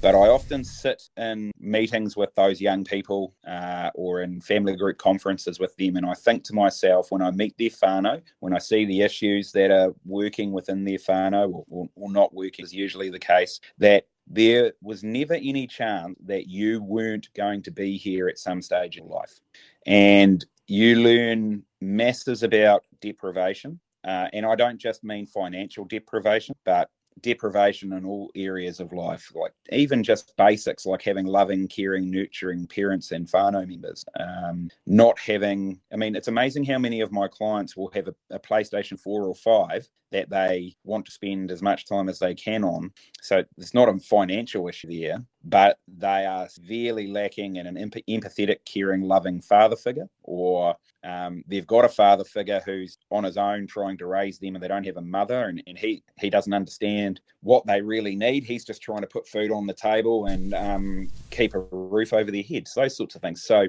But 0.00 0.14
I 0.14 0.28
often 0.28 0.64
sit 0.64 1.02
in 1.18 1.50
meetings 1.60 2.16
with 2.16 2.34
those 2.36 2.58
young 2.58 2.84
people 2.84 3.34
uh, 3.46 3.90
or 3.94 4.22
in 4.22 4.40
family 4.40 4.76
group 4.76 4.96
conferences 4.96 5.60
with 5.60 5.76
them, 5.76 5.96
and 5.96 6.06
I 6.06 6.14
think 6.14 6.42
to 6.44 6.54
myself 6.54 7.12
when 7.12 7.20
I 7.20 7.32
meet 7.32 7.54
their 7.58 7.68
whānau, 7.68 8.22
when 8.40 8.54
I 8.54 8.58
see 8.58 8.86
the 8.86 9.02
issues 9.02 9.52
that 9.52 9.70
are 9.70 9.94
working 10.06 10.52
within 10.52 10.84
their 10.84 10.96
whānau 10.96 11.52
or, 11.52 11.64
or, 11.68 11.86
or 11.96 12.10
not 12.10 12.34
working, 12.34 12.64
is 12.64 12.72
usually 12.72 13.10
the 13.10 13.18
case, 13.18 13.60
that 13.76 14.06
there 14.26 14.72
was 14.80 15.02
never 15.02 15.34
any 15.34 15.66
chance 15.66 16.16
that 16.24 16.48
you 16.48 16.82
weren't 16.82 17.28
going 17.34 17.62
to 17.62 17.70
be 17.70 17.96
here 17.96 18.28
at 18.28 18.38
some 18.38 18.62
stage 18.62 18.96
in 18.98 19.08
life. 19.08 19.40
And 19.86 20.44
you 20.66 20.96
learn 20.96 21.64
masses 21.80 22.42
about 22.42 22.84
deprivation. 23.00 23.78
Uh, 24.04 24.28
and 24.32 24.46
I 24.46 24.54
don't 24.56 24.78
just 24.78 25.04
mean 25.04 25.26
financial 25.26 25.84
deprivation, 25.84 26.54
but 26.64 26.90
deprivation 27.20 27.92
in 27.92 28.04
all 28.04 28.30
areas 28.34 28.80
of 28.80 28.92
life, 28.92 29.30
like 29.34 29.52
even 29.70 30.02
just 30.02 30.36
basics 30.36 30.86
like 30.86 31.02
having 31.02 31.26
loving, 31.26 31.68
caring, 31.68 32.10
nurturing 32.10 32.66
parents 32.66 33.12
and 33.12 33.26
whānau 33.28 33.68
members. 33.68 34.04
Um, 34.18 34.70
not 34.86 35.18
having, 35.18 35.80
I 35.92 35.96
mean, 35.96 36.16
it's 36.16 36.28
amazing 36.28 36.64
how 36.64 36.78
many 36.78 37.00
of 37.00 37.12
my 37.12 37.28
clients 37.28 37.76
will 37.76 37.90
have 37.94 38.08
a, 38.08 38.14
a, 38.30 38.38
PlayStation 38.38 38.98
4 38.98 39.24
or 39.26 39.34
5 39.34 39.88
that 40.12 40.30
they 40.30 40.74
want 40.84 41.04
to 41.06 41.12
spend 41.12 41.50
as 41.50 41.62
much 41.62 41.86
time 41.86 42.08
as 42.08 42.18
they 42.18 42.34
can 42.34 42.64
on. 42.64 42.92
So 43.20 43.42
it's 43.58 43.74
not 43.74 43.88
a 43.88 43.98
financial 43.98 44.68
issue 44.68 44.88
there, 44.88 45.18
but 45.44 45.78
they 45.88 46.24
are 46.24 46.48
severely 46.48 47.08
lacking 47.08 47.56
in 47.56 47.66
an 47.66 47.76
empathetic, 47.76 48.58
caring, 48.64 49.02
loving 49.02 49.40
father 49.40 49.76
figure, 49.76 50.08
or 50.22 50.76
um, 51.04 51.42
they've 51.48 51.66
got 51.66 51.84
a 51.84 51.88
father 51.88 52.24
figure 52.24 52.62
who's 52.64 52.98
on 53.10 53.24
his 53.24 53.36
own 53.36 53.66
trying 53.66 53.98
to 53.98 54.06
raise 54.06 54.38
them 54.38 54.54
and 54.54 54.62
they 54.62 54.68
don't 54.68 54.86
have 54.86 54.98
a 54.98 55.02
mother 55.02 55.48
and, 55.48 55.62
and 55.66 55.76
he, 55.76 56.04
he 56.20 56.30
doesn't 56.30 56.52
understand 56.52 57.20
what 57.40 57.66
they 57.66 57.80
really 57.80 58.14
need. 58.14 58.44
He's 58.44 58.64
just 58.64 58.82
trying 58.82 59.00
to 59.00 59.06
put 59.06 59.26
food 59.26 59.50
on 59.50 59.66
the 59.66 59.74
table 59.74 60.26
and 60.26 60.54
um, 60.54 61.08
keep 61.30 61.54
a 61.54 61.60
roof 61.70 62.12
over 62.12 62.30
their 62.30 62.42
heads, 62.42 62.72
those 62.74 62.96
sorts 62.96 63.16
of 63.16 63.22
things. 63.22 63.42
So 63.42 63.66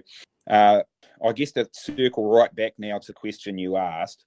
uh, 0.49 0.83
I 1.25 1.31
guess 1.31 1.51
to 1.53 1.67
circle 1.73 2.29
right 2.29 2.53
back 2.53 2.73
now 2.77 2.99
to 2.99 3.07
the 3.07 3.13
question 3.13 3.57
you 3.57 3.77
asked, 3.77 4.25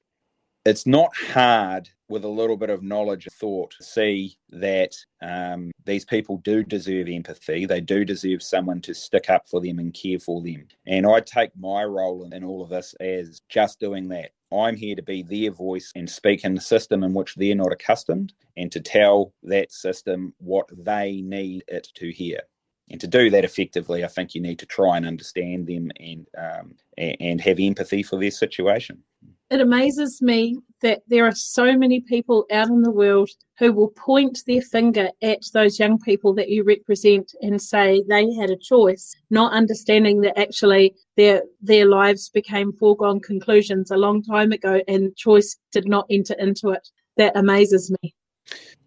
it's 0.66 0.84
not 0.84 1.14
hard 1.16 1.88
with 2.08 2.24
a 2.24 2.28
little 2.28 2.56
bit 2.56 2.70
of 2.70 2.82
knowledge 2.82 3.26
and 3.26 3.32
thought 3.34 3.70
to 3.70 3.84
see 3.84 4.36
that 4.50 4.96
um, 5.22 5.70
these 5.84 6.04
people 6.04 6.38
do 6.38 6.64
deserve 6.64 7.06
empathy. 7.08 7.66
They 7.66 7.80
do 7.80 8.04
deserve 8.04 8.42
someone 8.42 8.80
to 8.80 8.92
stick 8.92 9.30
up 9.30 9.48
for 9.48 9.60
them 9.60 9.78
and 9.78 9.94
care 9.94 10.18
for 10.18 10.42
them. 10.42 10.66
And 10.84 11.06
I 11.06 11.20
take 11.20 11.50
my 11.56 11.84
role 11.84 12.24
in, 12.24 12.32
in 12.32 12.42
all 12.42 12.64
of 12.64 12.70
this 12.70 12.94
as 12.98 13.40
just 13.48 13.78
doing 13.78 14.08
that. 14.08 14.32
I'm 14.52 14.76
here 14.76 14.96
to 14.96 15.02
be 15.02 15.22
their 15.22 15.52
voice 15.52 15.92
and 15.94 16.10
speak 16.10 16.44
in 16.44 16.54
the 16.54 16.60
system 16.60 17.04
in 17.04 17.14
which 17.14 17.36
they're 17.36 17.54
not 17.54 17.72
accustomed 17.72 18.32
and 18.56 18.70
to 18.72 18.80
tell 18.80 19.32
that 19.44 19.70
system 19.70 20.34
what 20.38 20.68
they 20.76 21.20
need 21.22 21.62
it 21.68 21.88
to 21.94 22.10
hear. 22.10 22.40
And 22.90 23.00
to 23.00 23.06
do 23.06 23.30
that 23.30 23.44
effectively, 23.44 24.04
I 24.04 24.08
think 24.08 24.34
you 24.34 24.40
need 24.40 24.58
to 24.60 24.66
try 24.66 24.96
and 24.96 25.06
understand 25.06 25.66
them 25.66 25.90
and 25.98 26.26
um, 26.36 26.74
and 26.96 27.40
have 27.40 27.58
empathy 27.58 28.02
for 28.04 28.18
their 28.18 28.30
situation 28.30 29.02
it 29.50 29.60
amazes 29.60 30.20
me 30.20 30.58
that 30.82 31.02
there 31.08 31.24
are 31.24 31.34
so 31.34 31.76
many 31.76 32.00
people 32.00 32.46
out 32.52 32.68
in 32.68 32.82
the 32.82 32.90
world 32.90 33.30
who 33.58 33.72
will 33.72 33.90
point 33.90 34.42
their 34.46 34.60
finger 34.60 35.08
at 35.22 35.40
those 35.54 35.78
young 35.78 35.98
people 35.98 36.34
that 36.34 36.48
you 36.48 36.64
represent 36.64 37.32
and 37.42 37.60
say 37.60 38.02
they 38.08 38.32
had 38.34 38.50
a 38.50 38.56
choice, 38.56 39.14
not 39.30 39.52
understanding 39.52 40.20
that 40.20 40.38
actually 40.38 40.94
their 41.16 41.42
their 41.62 41.86
lives 41.86 42.28
became 42.28 42.72
foregone 42.72 43.20
conclusions 43.20 43.90
a 43.90 43.96
long 43.96 44.22
time 44.22 44.52
ago 44.52 44.80
and 44.88 45.16
choice 45.16 45.56
did 45.72 45.88
not 45.88 46.06
enter 46.10 46.34
into 46.34 46.70
it. 46.70 46.86
That 47.16 47.36
amazes 47.36 47.90
me. 48.02 48.14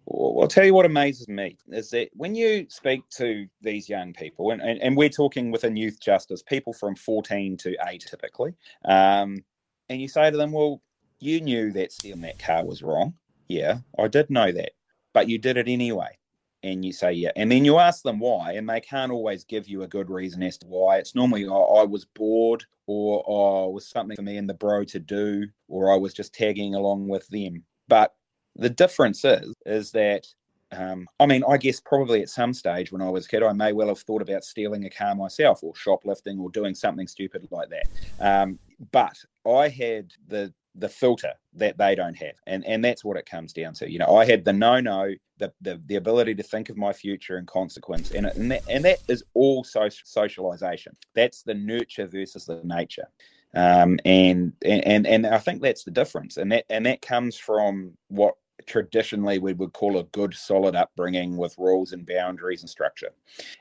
Well, 0.06 0.42
I'll 0.42 0.48
tell 0.48 0.64
you 0.64 0.74
what 0.74 0.86
amazes 0.86 1.28
me 1.28 1.56
is 1.68 1.90
that 1.90 2.08
when 2.14 2.34
you 2.34 2.66
speak 2.68 3.08
to 3.16 3.46
these 3.60 3.88
young 3.88 4.12
people, 4.12 4.50
and, 4.50 4.60
and, 4.60 4.80
and 4.80 4.96
we're 4.96 5.08
talking 5.08 5.50
within 5.50 5.76
youth 5.76 6.00
justice, 6.00 6.42
people 6.42 6.72
from 6.72 6.96
14 6.96 7.56
to 7.58 7.76
8 7.86 8.04
typically, 8.08 8.54
um, 8.84 9.44
and 9.90 10.00
you 10.00 10.08
say 10.08 10.30
to 10.30 10.36
them, 10.36 10.52
well, 10.52 10.80
you 11.18 11.40
knew 11.40 11.72
that 11.72 11.92
stealing 11.92 12.22
that 12.22 12.38
car 12.38 12.64
was 12.64 12.82
wrong. 12.82 13.12
Yeah, 13.48 13.80
I 13.98 14.06
did 14.08 14.30
know 14.30 14.50
that, 14.52 14.70
but 15.12 15.28
you 15.28 15.36
did 15.36 15.56
it 15.56 15.68
anyway. 15.68 16.16
And 16.62 16.84
you 16.84 16.92
say, 16.92 17.12
yeah. 17.12 17.32
And 17.36 17.50
then 17.50 17.64
you 17.64 17.78
ask 17.78 18.02
them 18.02 18.20
why, 18.20 18.52
and 18.52 18.68
they 18.68 18.80
can't 18.80 19.10
always 19.10 19.44
give 19.44 19.66
you 19.66 19.82
a 19.82 19.88
good 19.88 20.08
reason 20.08 20.42
as 20.42 20.58
to 20.58 20.66
why. 20.66 20.98
It's 20.98 21.14
normally, 21.14 21.46
oh, 21.46 21.76
I 21.76 21.84
was 21.84 22.04
bored, 22.04 22.64
or 22.86 23.24
oh, 23.26 23.70
it 23.70 23.72
was 23.72 23.88
something 23.88 24.16
for 24.16 24.22
me 24.22 24.36
and 24.36 24.48
the 24.48 24.54
bro 24.54 24.84
to 24.84 25.00
do, 25.00 25.46
or 25.68 25.92
I 25.92 25.96
was 25.96 26.14
just 26.14 26.34
tagging 26.34 26.74
along 26.74 27.08
with 27.08 27.26
them. 27.28 27.64
But 27.88 28.14
the 28.54 28.70
difference 28.70 29.24
is, 29.24 29.52
is 29.66 29.90
that 29.92 30.26
um, 30.72 31.08
I 31.18 31.26
mean, 31.26 31.42
I 31.48 31.56
guess 31.56 31.80
probably 31.80 32.22
at 32.22 32.28
some 32.28 32.54
stage 32.54 32.92
when 32.92 33.02
I 33.02 33.10
was 33.10 33.26
a 33.26 33.28
kid, 33.28 33.42
I 33.42 33.52
may 33.52 33.72
well 33.72 33.88
have 33.88 33.98
thought 33.98 34.22
about 34.22 34.44
stealing 34.44 34.84
a 34.84 34.90
car 34.90 35.16
myself 35.16 35.64
or 35.64 35.74
shoplifting 35.74 36.38
or 36.38 36.48
doing 36.50 36.76
something 36.76 37.08
stupid 37.08 37.48
like 37.50 37.70
that. 37.70 37.88
Um, 38.20 38.58
but 38.92 39.16
I 39.46 39.68
had 39.68 40.12
the 40.26 40.52
the 40.76 40.88
filter 40.88 41.32
that 41.52 41.76
they 41.78 41.96
don't 41.96 42.16
have 42.16 42.36
and 42.46 42.64
and 42.64 42.84
that's 42.84 43.04
what 43.04 43.16
it 43.16 43.26
comes 43.26 43.52
down 43.52 43.74
to 43.74 43.90
you 43.90 43.98
know 43.98 44.16
i 44.16 44.24
had 44.24 44.44
the 44.44 44.52
no 44.52 44.80
no 44.80 45.12
the 45.40 45.52
the, 45.60 45.82
the 45.86 45.96
ability 45.96 46.34
to 46.34 46.42
think 46.44 46.68
of 46.68 46.76
my 46.76 46.92
future 46.92 47.38
and 47.38 47.48
consequence 47.48 48.12
and, 48.12 48.26
and 48.26 48.52
that 48.52 48.62
and 48.68 48.84
that 48.84 49.00
is 49.08 49.24
all 49.34 49.64
social 49.64 50.04
socialization. 50.04 50.94
That's 51.14 51.42
the 51.42 51.54
nurture 51.54 52.06
versus 52.06 52.46
the 52.46 52.60
nature. 52.62 53.08
Um, 53.52 53.98
and 54.04 54.52
and 54.64 55.08
and 55.08 55.26
i 55.26 55.38
think 55.38 55.60
that's 55.60 55.82
the 55.82 55.90
difference 55.90 56.36
and 56.36 56.52
that 56.52 56.66
and 56.70 56.86
that 56.86 57.02
comes 57.02 57.36
from 57.36 57.94
what 58.06 58.36
traditionally 58.70 59.40
we 59.40 59.52
would 59.52 59.72
call 59.72 59.98
a 59.98 60.04
good 60.04 60.32
solid 60.32 60.76
upbringing 60.76 61.36
with 61.36 61.58
rules 61.58 61.92
and 61.92 62.06
boundaries 62.06 62.60
and 62.60 62.70
structure 62.70 63.10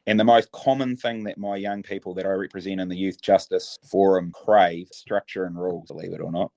and 0.05 0.19
the 0.19 0.23
most 0.23 0.51
common 0.51 0.95
thing 0.95 1.23
that 1.23 1.35
my 1.35 1.55
young 1.55 1.81
people 1.81 2.13
that 2.13 2.27
i 2.27 2.29
represent 2.29 2.79
in 2.79 2.87
the 2.87 2.95
youth 2.95 3.19
justice 3.19 3.79
forum 3.89 4.31
crave 4.31 4.87
structure 4.91 5.45
and 5.45 5.59
rules 5.59 5.87
believe 5.87 6.13
it 6.13 6.21
or 6.21 6.31
not 6.31 6.51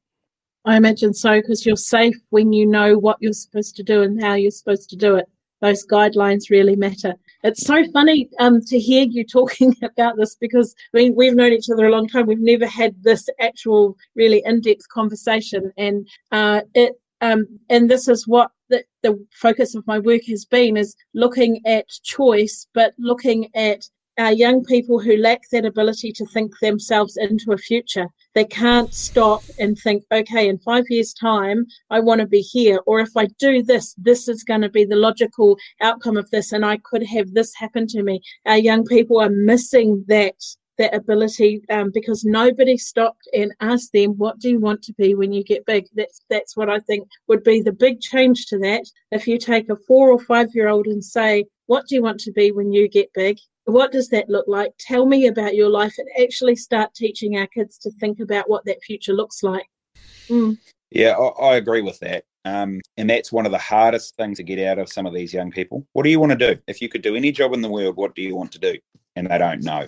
i 0.67 0.77
imagine 0.77 1.15
so 1.15 1.41
because 1.41 1.65
you're 1.65 1.77
safe 1.77 2.15
when 2.29 2.53
you 2.53 2.67
know 2.67 2.99
what 2.99 3.17
you're 3.21 3.33
supposed 3.33 3.75
to 3.75 3.83
do 3.83 4.03
and 4.03 4.23
how 4.23 4.35
you're 4.35 4.51
supposed 4.51 4.91
to 4.91 4.97
do 4.97 5.17
it 5.17 5.27
those 5.63 5.87
guidelines 5.87 6.51
really 6.51 6.75
matter. 6.75 7.15
It's 7.45 7.65
so 7.65 7.85
funny 7.93 8.29
um, 8.41 8.61
to 8.63 8.81
hear 8.81 9.07
you 9.09 9.25
talking 9.25 9.73
about 9.85 10.17
this 10.17 10.35
because 10.35 10.75
I 10.93 10.99
mean, 10.99 11.15
we've 11.15 11.37
known 11.37 11.53
each 11.53 11.71
other 11.73 11.87
a 11.87 11.91
long 11.93 12.09
time. 12.09 12.27
We've 12.27 12.41
never 12.41 12.67
had 12.67 13.01
this 13.05 13.29
actual 13.41 13.97
really 14.17 14.43
in-depth 14.45 14.89
conversation, 14.89 15.73
and 15.79 16.09
uh, 16.33 16.63
it 16.75 16.95
um, 17.23 17.47
and 17.71 17.89
this 17.89 18.09
is 18.09 18.27
what 18.27 18.51
the, 18.69 18.85
the 19.03 19.25
focus 19.33 19.75
of 19.75 19.87
my 19.87 19.99
work 20.01 20.23
has 20.29 20.45
been 20.45 20.77
is 20.77 20.95
looking 21.15 21.61
at 21.65 21.89
choice, 22.03 22.67
but 22.75 22.93
looking 22.99 23.49
at 23.55 23.89
uh, 24.21 24.25
young 24.25 24.63
people 24.65 24.99
who 24.99 25.17
lack 25.17 25.41
that 25.53 25.65
ability 25.65 26.13
to 26.13 26.27
think 26.27 26.53
themselves 26.61 27.17
into 27.17 27.53
a 27.53 27.57
future. 27.57 28.07
They 28.35 28.45
can't 28.45 28.93
stop 28.93 29.43
and 29.59 29.79
think, 29.79 30.05
okay, 30.13 30.49
in 30.49 30.59
five 30.59 30.85
years' 30.91 31.15
time, 31.15 31.65
I 31.91 32.01
want 32.01 32.21
to 32.21 32.27
be 32.27 32.41
here. 32.41 32.81
Or 32.87 33.01
if 33.01 33.17
I 33.17 33.27
do 33.39 33.63
this, 33.63 33.95
this 33.97 34.29
is 34.29 34.43
going 34.43 34.63
to 34.63 34.69
be 34.69 34.85
the 34.85 34.97
logical 34.97 35.57
outcome 35.81 36.17
of 36.17 36.29
this, 36.31 36.53
and 36.53 36.65
I 36.65 36.79
could 36.79 37.05
have 37.05 37.33
this 37.33 37.55
happen 37.55 37.87
to 37.89 38.03
me. 38.03 38.21
Our 38.47 38.59
young 38.59 38.85
people 38.85 39.21
are 39.21 39.31
missing 39.31 40.05
that 40.09 40.35
that 40.79 40.95
ability 40.95 41.63
um, 41.71 41.91
because 41.93 42.25
nobody 42.25 42.77
stopped 42.77 43.29
and 43.35 43.53
asked 43.61 43.93
them, 43.93 44.13
"What 44.13 44.39
do 44.39 44.49
you 44.49 44.59
want 44.59 44.83
to 44.83 44.93
be 44.95 45.15
when 45.15 45.33
you 45.33 45.45
get 45.45 45.67
big?" 45.67 45.87
That's 45.95 46.23
that's 46.31 46.57
what 46.57 46.71
I 46.71 46.81
think 46.81 47.09
would 47.29 47.45
be 47.45 47.61
the 47.61 47.73
big 47.73 48.01
change 48.01 48.47
to 48.47 48.59
that. 48.59 48.85
If 49.11 49.27
you 49.27 49.39
take 49.39 49.69
a 49.69 49.77
four 49.77 50.11
or 50.11 50.19
five 50.19 50.49
year 50.55 50.69
old 50.69 50.87
and 50.87 51.05
say, 51.05 51.45
"What 51.67 51.87
do 51.87 51.95
you 51.95 52.03
want 52.03 52.21
to 52.21 52.33
be 52.33 52.53
when 52.53 52.73
you 52.73 52.89
get 52.89 53.13
big?" 53.15 53.39
What 53.65 53.93
does 53.93 54.09
that 54.09 54.29
look 54.29 54.47
like? 54.49 54.73
Tell 54.79 55.07
me 55.07 55.29
about 55.29 55.55
your 55.55 55.69
life 55.69 55.95
and 55.97 56.09
actually 56.21 56.57
start 56.57 56.95
teaching 56.95 57.37
our 57.37 57.47
kids 57.47 57.79
to 57.79 57.93
think 57.93 58.19
about 58.19 58.51
what 58.51 58.65
that 58.65 58.83
future 58.83 59.13
looks 59.13 59.45
like. 59.45 59.67
Mm. 60.29 60.59
Yeah, 60.91 61.13
I, 61.13 61.53
I, 61.53 61.57
agree 61.57 61.81
with 61.81 61.99
that. 62.01 62.25
Um, 62.45 62.81
and 62.97 63.09
that's 63.09 63.31
one 63.31 63.47
of 63.47 63.53
the 63.53 63.59
hardest 63.59 64.17
things 64.17 64.39
to 64.39 64.43
get 64.43 64.59
out 64.59 64.81
of 64.81 64.91
some 64.91 65.07
of 65.07 65.15
these 65.15 65.33
young 65.33 65.53
people. 65.53 65.87
What 65.93 66.03
do 66.03 66.11
you 66.11 66.19
want 66.19 66.33
to 66.33 66.55
do? 66.55 66.61
If 66.67 66.83
you 66.83 66.89
could 66.89 67.03
do 67.03 67.15
any 67.15 67.31
job 67.31 67.55
in 67.55 67.63
the 67.63 67.71
world, 67.71 67.95
what 67.95 68.17
do 68.17 68.23
you 68.23 68.35
want 68.35 68.51
to 68.53 68.59
do? 68.59 68.77
And 69.15 69.31
they 69.31 69.39
don't 69.39 69.63
know 69.63 69.87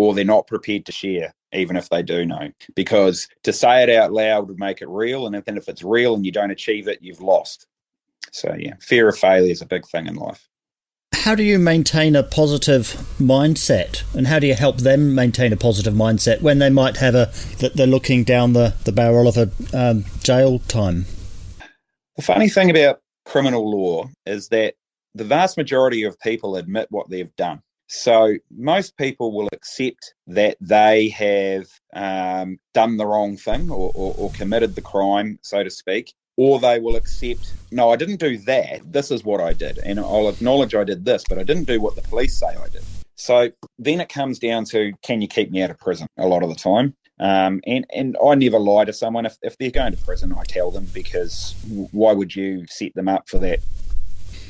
or 0.00 0.14
they're 0.14 0.24
not 0.24 0.46
prepared 0.46 0.86
to 0.86 0.92
share, 0.92 1.34
even 1.52 1.76
if 1.76 1.90
they 1.90 2.02
do 2.02 2.24
know. 2.24 2.50
Because 2.74 3.28
to 3.42 3.52
say 3.52 3.82
it 3.82 3.90
out 3.90 4.14
loud 4.14 4.48
would 4.48 4.58
make 4.58 4.80
it 4.80 4.88
real, 4.88 5.26
and 5.26 5.34
then 5.44 5.58
if 5.58 5.68
it's 5.68 5.82
real 5.82 6.14
and 6.14 6.24
you 6.24 6.32
don't 6.32 6.50
achieve 6.50 6.88
it, 6.88 7.02
you've 7.02 7.20
lost. 7.20 7.66
So 8.32 8.56
yeah, 8.58 8.76
fear 8.80 9.10
of 9.10 9.18
failure 9.18 9.52
is 9.52 9.60
a 9.60 9.66
big 9.66 9.86
thing 9.86 10.06
in 10.06 10.14
life. 10.14 10.48
How 11.12 11.34
do 11.34 11.42
you 11.42 11.58
maintain 11.58 12.16
a 12.16 12.22
positive 12.22 12.84
mindset, 13.18 14.02
and 14.16 14.26
how 14.26 14.38
do 14.38 14.46
you 14.46 14.54
help 14.54 14.78
them 14.78 15.14
maintain 15.14 15.52
a 15.52 15.56
positive 15.58 15.92
mindset 15.92 16.40
when 16.40 16.60
they 16.60 16.70
might 16.70 16.96
have 16.96 17.14
a 17.14 17.30
that 17.58 17.76
they're 17.76 17.86
looking 17.86 18.24
down 18.24 18.54
the, 18.54 18.72
the 18.84 18.92
barrel 18.92 19.28
of 19.28 19.36
a 19.36 19.50
um, 19.74 20.06
jail 20.22 20.60
time? 20.60 21.04
The 22.16 22.22
funny 22.22 22.48
thing 22.48 22.70
about 22.70 23.02
criminal 23.26 23.70
law 23.70 24.08
is 24.24 24.48
that 24.48 24.76
the 25.14 25.24
vast 25.24 25.58
majority 25.58 26.04
of 26.04 26.18
people 26.20 26.56
admit 26.56 26.86
what 26.88 27.10
they've 27.10 27.36
done. 27.36 27.60
So 27.92 28.36
most 28.56 28.96
people 28.96 29.32
will 29.32 29.48
accept 29.52 30.14
that 30.28 30.56
they 30.60 31.08
have 31.08 31.66
um, 31.92 32.60
done 32.72 32.96
the 32.98 33.04
wrong 33.04 33.36
thing 33.36 33.68
or, 33.68 33.90
or, 33.96 34.14
or 34.16 34.30
committed 34.30 34.76
the 34.76 34.80
crime, 34.80 35.40
so 35.42 35.64
to 35.64 35.70
speak, 35.70 36.14
or 36.36 36.60
they 36.60 36.78
will 36.78 36.94
accept, 36.94 37.52
no, 37.72 37.90
I 37.90 37.96
didn't 37.96 38.20
do 38.20 38.38
that. 38.38 38.92
This 38.92 39.10
is 39.10 39.24
what 39.24 39.40
I 39.40 39.54
did. 39.54 39.78
And 39.78 39.98
I'll 39.98 40.28
acknowledge 40.28 40.72
I 40.72 40.84
did 40.84 41.04
this, 41.04 41.24
but 41.28 41.36
I 41.36 41.42
didn't 41.42 41.64
do 41.64 41.80
what 41.80 41.96
the 41.96 42.02
police 42.02 42.38
say 42.38 42.46
I 42.46 42.68
did. 42.68 42.84
So 43.16 43.50
then 43.76 44.00
it 44.00 44.08
comes 44.08 44.38
down 44.38 44.66
to 44.66 44.92
can 45.02 45.20
you 45.20 45.26
keep 45.26 45.50
me 45.50 45.60
out 45.60 45.70
of 45.70 45.78
prison 45.80 46.06
a 46.16 46.28
lot 46.28 46.44
of 46.44 46.48
the 46.48 46.54
time? 46.54 46.94
Um, 47.18 47.60
and, 47.66 47.84
and 47.92 48.16
I 48.24 48.36
never 48.36 48.60
lie 48.60 48.84
to 48.84 48.92
someone. 48.92 49.26
If, 49.26 49.36
if 49.42 49.58
they're 49.58 49.72
going 49.72 49.96
to 49.96 50.02
prison, 50.04 50.32
I 50.38 50.44
tell 50.44 50.70
them 50.70 50.86
because 50.94 51.56
why 51.90 52.12
would 52.12 52.36
you 52.36 52.66
set 52.68 52.94
them 52.94 53.08
up 53.08 53.28
for 53.28 53.38
that 53.40 53.58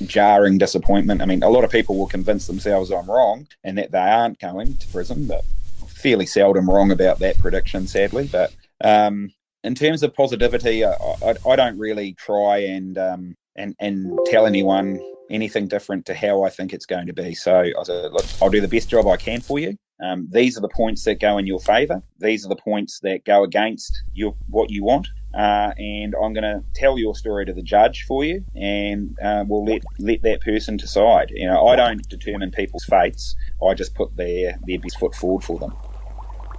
jarring 0.06 0.58
disappointment. 0.58 1.22
I 1.22 1.26
mean, 1.26 1.42
a 1.42 1.48
lot 1.48 1.64
of 1.64 1.70
people 1.70 1.96
will 1.96 2.06
convince 2.06 2.46
themselves 2.46 2.90
I'm 2.90 3.10
wrong 3.10 3.46
and 3.64 3.78
that 3.78 3.92
they 3.92 3.98
aren't 3.98 4.38
going 4.38 4.76
to 4.76 4.88
prison, 4.88 5.26
but 5.26 5.44
fairly 5.88 6.26
seldom 6.26 6.68
wrong 6.68 6.90
about 6.90 7.18
that 7.18 7.38
prediction, 7.38 7.86
sadly. 7.86 8.28
But 8.30 8.54
um, 8.82 9.30
in 9.64 9.74
terms 9.74 10.02
of 10.02 10.14
positivity, 10.14 10.84
I, 10.84 10.92
I, 10.92 11.34
I 11.48 11.56
don't 11.56 11.78
really 11.78 12.14
try 12.14 12.58
and 12.58 12.96
um, 12.98 13.36
and 13.56 13.74
and 13.80 14.18
tell 14.26 14.46
anyone 14.46 15.00
anything 15.30 15.68
different 15.68 16.06
to 16.06 16.14
how 16.14 16.42
I 16.42 16.50
think 16.50 16.72
it's 16.72 16.86
going 16.86 17.06
to 17.06 17.12
be. 17.12 17.34
So 17.34 17.60
I 17.60 17.82
said, 17.84 18.12
look, 18.12 18.24
I'll 18.42 18.50
do 18.50 18.60
the 18.60 18.68
best 18.68 18.88
job 18.90 19.06
I 19.06 19.16
can 19.16 19.40
for 19.40 19.58
you. 19.58 19.76
Um, 20.02 20.28
these 20.30 20.56
are 20.56 20.60
the 20.60 20.68
points 20.68 21.04
that 21.04 21.20
go 21.20 21.38
in 21.38 21.46
your 21.46 21.60
favour. 21.60 22.02
These 22.18 22.44
are 22.44 22.48
the 22.48 22.56
points 22.56 23.00
that 23.00 23.24
go 23.24 23.44
against 23.44 24.02
your 24.12 24.34
what 24.48 24.70
you 24.70 24.82
want. 24.82 25.06
Uh, 25.33 25.73
and 25.79 26.14
I'm 26.14 26.33
going 26.33 26.43
to 26.43 26.62
tell 26.75 26.99
your 26.99 27.14
story 27.14 27.47
to 27.47 27.53
the 27.53 27.62
judge 27.62 28.05
for 28.05 28.25
you, 28.25 28.45
and 28.55 29.16
uh, 29.23 29.45
we'll 29.47 29.64
let 29.64 29.83
let 29.99 30.23
that 30.23 30.40
person 30.40 30.77
decide. 30.77 31.31
You 31.31 31.47
know, 31.47 31.69
I 31.69 31.77
don't 31.77 32.07
determine 32.09 32.51
people's 32.51 32.85
fates. 32.85 33.37
I 33.64 33.75
just 33.75 33.95
put 33.95 34.16
their 34.16 34.59
their 34.66 34.79
best 34.79 34.99
foot 34.99 35.14
forward 35.14 35.45
for 35.45 35.59
them. 35.59 35.77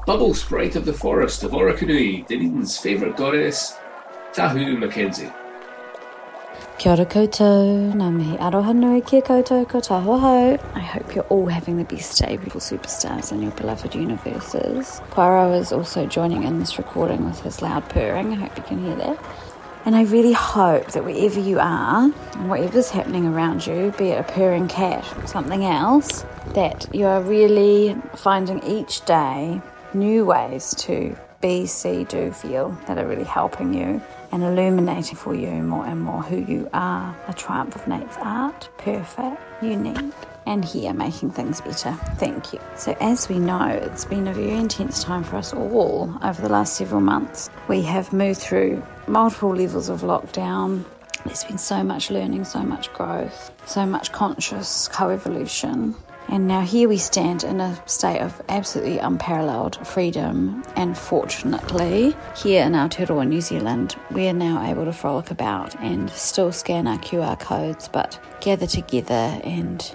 Bubble 0.06 0.34
Sprite 0.34 0.76
of 0.76 0.86
the 0.86 0.94
Forest 0.94 1.44
of 1.44 1.52
Orokonui, 1.52 2.28
Dunedin's 2.28 2.78
favourite 2.78 3.18
goddess, 3.18 3.78
Tahu 4.34 4.78
Mackenzie. 4.80 5.30
Kia 6.82 6.94
ora 6.94 7.04
koutou, 7.06 7.92
ngā 7.94 8.06
mihi 8.10 8.38
aroha 8.42 8.72
nui 8.74 9.02
kia 9.02 9.22
koutou 9.22 9.68
ko 9.70 9.82
tahoho. 9.86 10.60
I 10.74 10.80
hope 10.80 11.14
you're 11.14 11.28
all 11.36 11.46
having 11.46 11.78
the 11.78 11.84
best 11.84 12.18
day, 12.18 12.38
beautiful 12.38 12.60
superstars 12.60 13.32
in 13.32 13.44
your 13.44 13.52
beloved 13.52 13.94
universes. 13.94 15.00
Poirot 15.12 15.62
is 15.62 15.72
also 15.72 16.08
joining 16.08 16.42
in 16.42 16.58
this 16.58 16.80
recording 16.80 17.24
with 17.24 17.40
his 17.42 17.62
loud 17.62 17.88
purring. 17.90 18.34
I 18.34 18.36
hope 18.38 18.58
you 18.58 18.64
can 18.64 18.84
hear 18.84 18.96
that. 18.96 19.24
And 19.86 19.96
I 19.96 20.06
really 20.06 20.34
hope 20.34 20.88
that 20.94 21.06
wherever 21.06 21.40
you 21.40 21.60
are 21.60 22.06
and 22.06 22.50
whatever's 22.50 22.90
happening 22.90 23.28
around 23.28 23.68
you, 23.68 23.94
be 23.96 24.08
it 24.08 24.20
a 24.20 24.24
purring 24.24 24.68
cat 24.68 25.06
or 25.18 25.28
something 25.28 25.64
else, 25.64 26.26
that 26.56 26.88
you 26.96 27.06
are 27.06 27.22
really 27.22 27.96
finding 28.16 28.64
each 28.64 29.06
day 29.06 29.62
new 29.94 30.26
ways 30.26 30.74
to 30.80 31.16
be, 31.42 31.68
see, 31.68 32.06
do, 32.06 32.32
feel 32.32 32.76
that 32.88 32.98
are 32.98 33.06
really 33.06 33.24
helping 33.24 33.72
you 33.72 34.02
and 34.32 34.44
illuminating 34.44 35.16
for 35.16 35.36
you 35.36 35.50
more 35.64 35.86
and 35.86 36.02
more 36.02 36.22
who 36.22 36.38
you 36.38 36.70
are. 36.74 37.16
A 37.28 37.34
triumph 37.34 37.76
of 37.76 37.88
Nate's 37.88 38.18
art, 38.20 38.70
perfect, 38.78 39.42
unique, 39.62 40.14
and 40.46 40.64
here 40.64 40.94
making 40.94 41.32
things 41.32 41.62
better. 41.62 41.94
Thank 42.16 42.54
you. 42.54 42.60
So, 42.76 42.96
as 43.00 43.30
we 43.30 43.40
know, 43.40 43.68
it's 43.68 44.06
been 44.06 44.28
a 44.28 44.34
very 44.34 44.52
intense 44.52 45.04
time 45.04 45.24
for 45.24 45.38
us 45.38 45.54
all 45.54 46.18
over 46.24 46.42
the 46.42 46.50
last 46.50 46.76
several 46.76 47.02
months. 47.02 47.50
We 47.68 47.82
have 47.84 48.14
moved 48.14 48.40
through 48.40 48.84
multiple 49.08 49.56
levels 49.56 49.90
of 49.90 50.02
lockdown. 50.02 50.84
There's 51.26 51.44
been 51.44 51.58
so 51.58 51.84
much 51.84 52.10
learning, 52.10 52.46
so 52.46 52.64
much 52.64 52.92
growth, 52.94 53.52
so 53.66 53.86
much 53.86 54.12
conscious 54.12 54.88
co 54.88 55.10
evolution. 55.10 55.96
And 56.32 56.48
now 56.48 56.62
here 56.62 56.88
we 56.88 56.98
stand 56.98 57.44
in 57.44 57.60
a 57.60 57.78
state 57.86 58.22
of 58.22 58.42
absolutely 58.48 59.00
unparalleled 59.00 59.86
freedom. 59.86 60.64
And 60.78 60.98
fortunately, 60.98 62.16
here 62.38 62.64
in 62.64 62.72
Aotearoa, 62.72 63.28
New 63.28 63.42
Zealand, 63.42 63.98
we 64.12 64.30
are 64.30 64.34
now 64.34 64.66
able 64.66 64.86
to 64.86 64.94
frolic 64.94 65.30
about 65.30 65.76
and 65.82 66.10
still 66.10 66.54
scan 66.54 66.88
our 66.88 66.98
QR 67.00 67.38
codes, 67.38 67.90
but 67.90 68.18
gather 68.40 68.66
together 68.66 69.42
and 69.44 69.94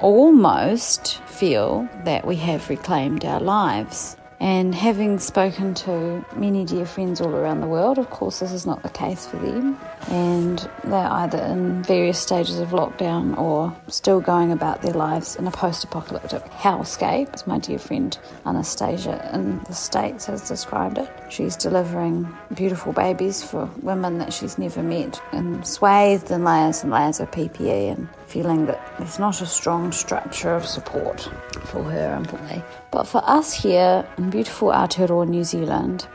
almost 0.00 1.20
feel 1.22 1.88
that 2.04 2.24
we 2.24 2.36
have 2.36 2.70
reclaimed 2.70 3.24
our 3.24 3.40
lives. 3.40 4.16
And 4.38 4.74
having 4.74 5.18
spoken 5.18 5.74
to 5.74 6.24
many 6.36 6.64
dear 6.64 6.86
friends 6.86 7.20
all 7.20 7.34
around 7.34 7.60
the 7.60 7.66
world, 7.66 7.98
of 7.98 8.10
course, 8.10 8.38
this 8.38 8.52
is 8.52 8.66
not 8.66 8.82
the 8.82 8.90
case 8.90 9.26
for 9.26 9.38
them. 9.38 9.78
And 10.08 10.58
they're 10.84 11.10
either 11.10 11.38
in 11.38 11.82
various 11.82 12.18
stages 12.18 12.60
of 12.60 12.68
lockdown 12.68 13.36
or 13.36 13.76
still 13.88 14.20
going 14.20 14.52
about 14.52 14.82
their 14.82 14.92
lives 14.92 15.36
in 15.36 15.46
a 15.46 15.50
post 15.50 15.82
apocalyptic 15.84 16.44
hellscape, 16.44 17.34
as 17.34 17.46
my 17.46 17.58
dear 17.58 17.78
friend 17.78 18.16
Anastasia 18.44 19.30
in 19.32 19.62
the 19.64 19.74
States 19.74 20.26
has 20.26 20.48
described 20.48 20.98
it. 20.98 21.10
She's 21.28 21.56
delivering 21.56 22.32
beautiful 22.54 22.92
babies 22.92 23.42
for 23.42 23.68
women 23.82 24.18
that 24.18 24.32
she's 24.32 24.58
never 24.58 24.82
met 24.82 25.20
and 25.32 25.66
swathed 25.66 26.30
in 26.30 26.44
layers 26.44 26.82
and 26.82 26.92
layers 26.92 27.18
of 27.18 27.30
PPE 27.32 27.92
and 27.92 28.08
feeling 28.26 28.66
that 28.66 28.80
there's 28.98 29.18
not 29.18 29.40
a 29.42 29.46
strong 29.46 29.92
structure 29.92 30.54
of 30.54 30.66
support 30.66 31.28
for 31.64 31.82
her, 31.82 32.14
unfortunately. 32.14 32.62
But 32.90 33.04
for 33.04 33.22
us 33.24 33.52
here 33.52 34.06
in 34.18 34.30
beautiful 34.30 34.68
Aotearoa, 34.68 35.28
New 35.28 35.44
Zealand, 35.44 36.06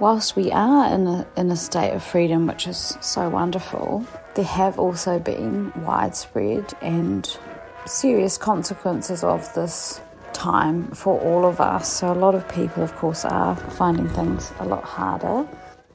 whilst 0.00 0.36
we 0.36 0.50
are 0.52 0.92
in 0.92 1.06
a, 1.06 1.26
in 1.36 1.50
a 1.50 1.56
state 1.56 1.92
of 1.92 2.02
freedom, 2.02 2.46
which 2.46 2.66
is 2.66 2.96
so 3.00 3.28
wonderful, 3.28 4.04
there 4.34 4.44
have 4.44 4.78
also 4.78 5.18
been 5.18 5.72
widespread 5.82 6.72
and 6.80 7.38
serious 7.86 8.38
consequences 8.38 9.24
of 9.24 9.52
this 9.54 10.00
time 10.32 10.88
for 10.92 11.20
all 11.20 11.44
of 11.44 11.60
us. 11.60 11.92
So, 11.92 12.12
a 12.12 12.14
lot 12.14 12.34
of 12.34 12.48
people, 12.48 12.82
of 12.82 12.94
course, 12.96 13.24
are 13.24 13.56
finding 13.56 14.08
things 14.08 14.52
a 14.60 14.64
lot 14.64 14.84
harder. 14.84 15.46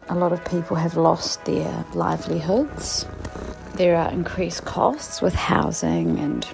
A 0.10 0.16
lot 0.16 0.34
of 0.34 0.44
people 0.44 0.76
have 0.76 0.98
lost 0.98 1.46
their 1.46 1.86
livelihoods. 1.94 3.06
There 3.76 3.96
are 3.96 4.12
increased 4.12 4.66
costs 4.66 5.22
with 5.22 5.34
housing 5.34 6.20
and 6.20 6.46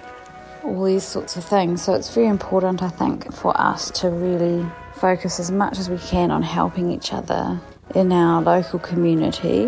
all 0.62 0.84
these 0.84 1.04
sorts 1.04 1.36
of 1.36 1.44
things. 1.44 1.82
So, 1.82 1.94
it's 1.94 2.14
very 2.14 2.28
important, 2.28 2.82
I 2.82 2.90
think, 2.90 3.32
for 3.34 3.58
us 3.60 3.90
to 4.00 4.08
really 4.08 4.64
focus 5.00 5.40
as 5.40 5.50
much 5.50 5.78
as 5.78 5.88
we 5.88 5.96
can 5.98 6.30
on 6.30 6.42
helping 6.42 6.92
each 6.92 7.12
other 7.12 7.58
in 7.94 8.12
our 8.12 8.42
local 8.42 8.78
community 8.78 9.64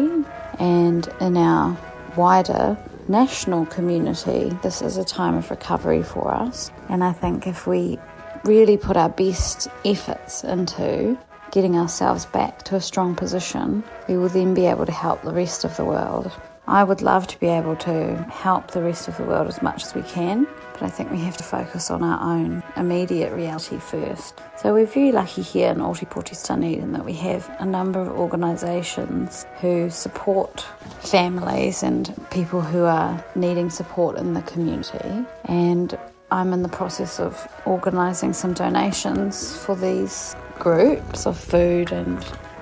and 0.59 1.09
in 1.21 1.37
our 1.37 1.77
wider 2.16 2.77
national 3.09 3.66
community, 3.66 4.51
this 4.62 4.83
is 4.83 4.99
a 4.99 5.05
time 5.05 5.35
of 5.35 5.51
recovery 5.51 6.03
for 6.03 6.31
us. 6.31 6.71
And 6.88 7.03
I 7.03 7.12
think 7.12 7.47
if 7.47 7.66
we 7.66 7.99
really 8.45 8.77
put 8.77 8.97
our 8.97 9.09
best 9.09 9.68
efforts 9.85 10.45
into 10.45 11.18
getting 11.51 11.77
ourselves 11.77 12.27
back 12.27 12.62
to 12.64 12.77
a 12.77 12.81
strong 12.81 13.14
position, 13.14 13.83
we 14.09 14.16
will 14.16 14.29
then 14.29 14.55
be 14.55 14.66
able 14.66 14.87
to 14.87 14.92
help 14.92 15.23
the 15.23 15.33
rest 15.33 15.64
of 15.64 15.77
the 15.77 15.85
world. 15.85 16.31
I 16.66 16.85
would 16.85 17.03
love 17.03 17.27
to 17.29 17.40
be 17.40 17.49
able 17.49 17.77
to 17.77 18.16
help 18.31 18.71
the 18.71 18.83
rest 18.83 19.09
of 19.09 19.16
the 19.16 19.25
world 19.25 19.49
as 19.49 19.62
much 19.62 19.83
as 19.85 19.95
we 19.95 20.03
can, 20.03 20.47
I 20.83 20.88
think 20.88 21.11
we 21.11 21.18
have 21.18 21.37
to 21.37 21.45
focus 21.45 21.90
on 21.90 22.03
our 22.03 22.21
own 22.21 22.62
immediate 22.77 23.33
reality 23.33 23.79
first. 23.79 24.40
So 24.57 24.73
we're 24.73 24.87
very 24.87 25.12
lucky 25.12 25.42
here 25.42 25.71
in 25.71 25.79
Ōtepoti 25.79 26.47
Dunedin 26.47 26.92
that 26.92 27.05
we 27.05 27.14
have 27.14 27.49
a 27.59 27.66
number 27.66 28.01
of 28.01 28.09
organisations 28.09 29.47
who 29.61 29.90
support 29.90 30.66
families 31.01 31.83
and 31.83 32.14
people 32.31 32.61
who 32.61 32.85
are 32.85 33.25
needing 33.35 33.71
support 33.71 34.16
in 34.16 34.35
the 34.35 34.42
community. 34.42 35.25
And 35.45 35.99
I'm 36.31 36.53
in 36.53 36.62
the 36.62 36.68
process 36.68 37.21
of 37.21 37.47
organising 37.66 38.33
some 38.33 38.55
donations 38.55 39.57
for 39.57 39.77
these 39.77 40.35
groups 40.59 41.27
of 41.27 41.38
food 41.38 41.92
and 41.92 42.18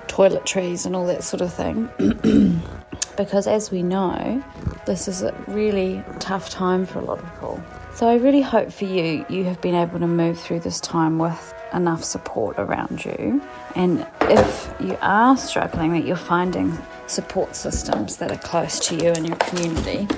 toiletries 0.09 0.87
and 0.87 0.97
all 0.97 1.07
that 1.07 1.23
sort 1.23 1.41
of 1.41 1.53
thing. 1.53 1.89
because 3.17 3.47
as 3.47 3.71
we 3.71 3.83
know, 3.83 4.43
this 4.87 5.07
is 5.09 5.23
a 5.23 5.33
really 5.47 6.03
tough 6.19 6.51
time 6.51 6.87
for 6.87 6.99
a 6.99 7.05
lot 7.05 7.19
of 7.19 7.33
people. 7.35 7.63
So 8.01 8.09
I 8.09 8.15
really 8.15 8.41
hope 8.41 8.73
for 8.73 8.87
you, 8.87 9.27
you 9.29 9.45
have 9.45 9.61
been 9.61 9.75
able 9.75 9.99
to 9.99 10.07
move 10.07 10.41
through 10.41 10.61
this 10.61 10.81
time 10.81 11.19
with 11.19 11.53
enough 11.75 12.03
support 12.03 12.59
around 12.59 13.05
you. 13.05 13.43
And 13.77 14.07
if 14.23 14.75
you 14.81 14.97
are 15.03 15.37
struggling, 15.37 15.93
that 15.93 16.07
you're 16.07 16.17
finding 16.17 16.79
support 17.09 17.55
systems 17.55 18.17
that 18.17 18.33
are 18.33 18.39
close 18.39 18.79
to 18.89 18.97
you 18.97 19.11
and 19.11 19.27
your 19.27 19.37
community. 19.37 20.09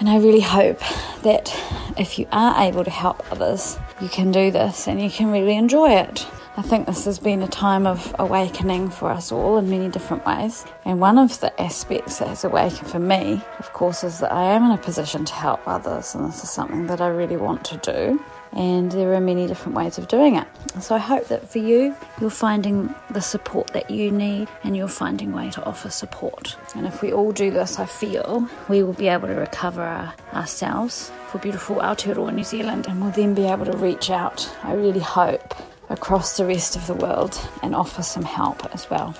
And 0.00 0.10
I 0.10 0.18
really 0.18 0.42
hope 0.42 0.80
that 1.22 1.50
if 1.96 2.18
you 2.18 2.28
are 2.30 2.62
able 2.62 2.84
to 2.84 2.90
help 2.90 3.32
others, 3.32 3.78
you 4.02 4.10
can 4.10 4.30
do 4.30 4.50
this 4.50 4.86
and 4.86 5.00
you 5.00 5.08
can 5.08 5.30
really 5.30 5.56
enjoy 5.56 5.92
it. 5.92 6.26
I 6.56 6.62
think 6.62 6.86
this 6.86 7.04
has 7.06 7.18
been 7.18 7.42
a 7.42 7.48
time 7.48 7.84
of 7.84 8.14
awakening 8.16 8.90
for 8.90 9.10
us 9.10 9.32
all 9.32 9.58
in 9.58 9.68
many 9.68 9.88
different 9.88 10.24
ways. 10.24 10.64
And 10.84 11.00
one 11.00 11.18
of 11.18 11.40
the 11.40 11.60
aspects 11.60 12.18
that 12.18 12.28
has 12.28 12.44
awakened 12.44 12.88
for 12.88 13.00
me, 13.00 13.42
of 13.58 13.72
course, 13.72 14.04
is 14.04 14.20
that 14.20 14.30
I 14.30 14.44
am 14.44 14.64
in 14.66 14.70
a 14.70 14.78
position 14.78 15.24
to 15.24 15.34
help 15.34 15.66
others, 15.66 16.14
and 16.14 16.28
this 16.28 16.44
is 16.44 16.50
something 16.50 16.86
that 16.86 17.00
I 17.00 17.08
really 17.08 17.36
want 17.36 17.64
to 17.64 17.76
do. 17.78 18.22
And 18.52 18.92
there 18.92 19.12
are 19.14 19.20
many 19.20 19.48
different 19.48 19.76
ways 19.76 19.98
of 19.98 20.06
doing 20.06 20.36
it. 20.36 20.46
So 20.80 20.94
I 20.94 20.98
hope 20.98 21.26
that 21.26 21.50
for 21.50 21.58
you, 21.58 21.96
you're 22.20 22.30
finding 22.30 22.94
the 23.10 23.20
support 23.20 23.72
that 23.72 23.90
you 23.90 24.12
need 24.12 24.46
and 24.62 24.76
you're 24.76 24.86
finding 24.86 25.32
a 25.32 25.36
way 25.36 25.50
to 25.50 25.64
offer 25.64 25.90
support. 25.90 26.56
And 26.76 26.86
if 26.86 27.02
we 27.02 27.12
all 27.12 27.32
do 27.32 27.50
this, 27.50 27.80
I 27.80 27.86
feel 27.86 28.48
we 28.68 28.84
will 28.84 28.92
be 28.92 29.08
able 29.08 29.26
to 29.26 29.34
recover 29.34 29.82
our, 29.82 30.14
ourselves 30.32 31.10
for 31.26 31.38
beautiful 31.38 31.76
Aotearoa 31.76 32.32
New 32.32 32.44
Zealand 32.44 32.86
and 32.86 33.02
we'll 33.02 33.10
then 33.10 33.34
be 33.34 33.46
able 33.46 33.64
to 33.64 33.76
reach 33.76 34.08
out, 34.08 34.48
I 34.62 34.74
really 34.74 35.00
hope, 35.00 35.52
across 35.88 36.36
the 36.36 36.46
rest 36.46 36.76
of 36.76 36.86
the 36.86 36.94
world 36.94 37.38
and 37.62 37.74
offer 37.74 38.02
some 38.02 38.24
help 38.24 38.64
as 38.74 38.88
well. 38.90 39.14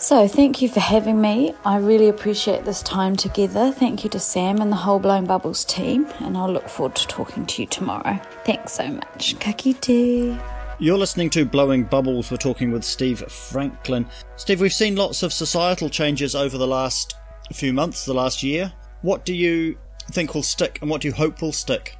So, 0.00 0.28
thank 0.28 0.62
you 0.62 0.68
for 0.68 0.78
having 0.78 1.20
me. 1.20 1.54
I 1.64 1.78
really 1.78 2.08
appreciate 2.08 2.64
this 2.64 2.82
time 2.82 3.16
together. 3.16 3.72
Thank 3.72 4.04
you 4.04 4.10
to 4.10 4.20
Sam 4.20 4.60
and 4.60 4.70
the 4.70 4.76
whole 4.76 5.00
Blowing 5.00 5.26
Bubbles 5.26 5.64
team, 5.64 6.06
and 6.20 6.36
I'll 6.36 6.52
look 6.52 6.68
forward 6.68 6.94
to 6.96 7.08
talking 7.08 7.44
to 7.46 7.62
you 7.62 7.66
tomorrow. 7.66 8.20
Thanks 8.44 8.74
so 8.74 8.86
much. 8.86 9.36
Ka 9.40 9.52
kite. 9.52 10.38
You're 10.78 10.98
listening 10.98 11.30
to 11.30 11.44
Blowing 11.44 11.82
Bubbles. 11.82 12.30
We're 12.30 12.36
talking 12.36 12.70
with 12.70 12.84
Steve 12.84 13.18
Franklin. 13.28 14.06
Steve, 14.36 14.60
we've 14.60 14.72
seen 14.72 14.94
lots 14.94 15.24
of 15.24 15.32
societal 15.32 15.90
changes 15.90 16.36
over 16.36 16.56
the 16.56 16.68
last 16.68 17.16
few 17.52 17.72
months, 17.72 18.04
the 18.04 18.14
last 18.14 18.44
year. 18.44 18.72
What 19.02 19.24
do 19.24 19.34
you 19.34 19.76
think 20.12 20.32
will 20.32 20.44
stick, 20.44 20.78
and 20.80 20.88
what 20.88 21.00
do 21.00 21.08
you 21.08 21.14
hope 21.14 21.42
will 21.42 21.50
stick? 21.50 21.98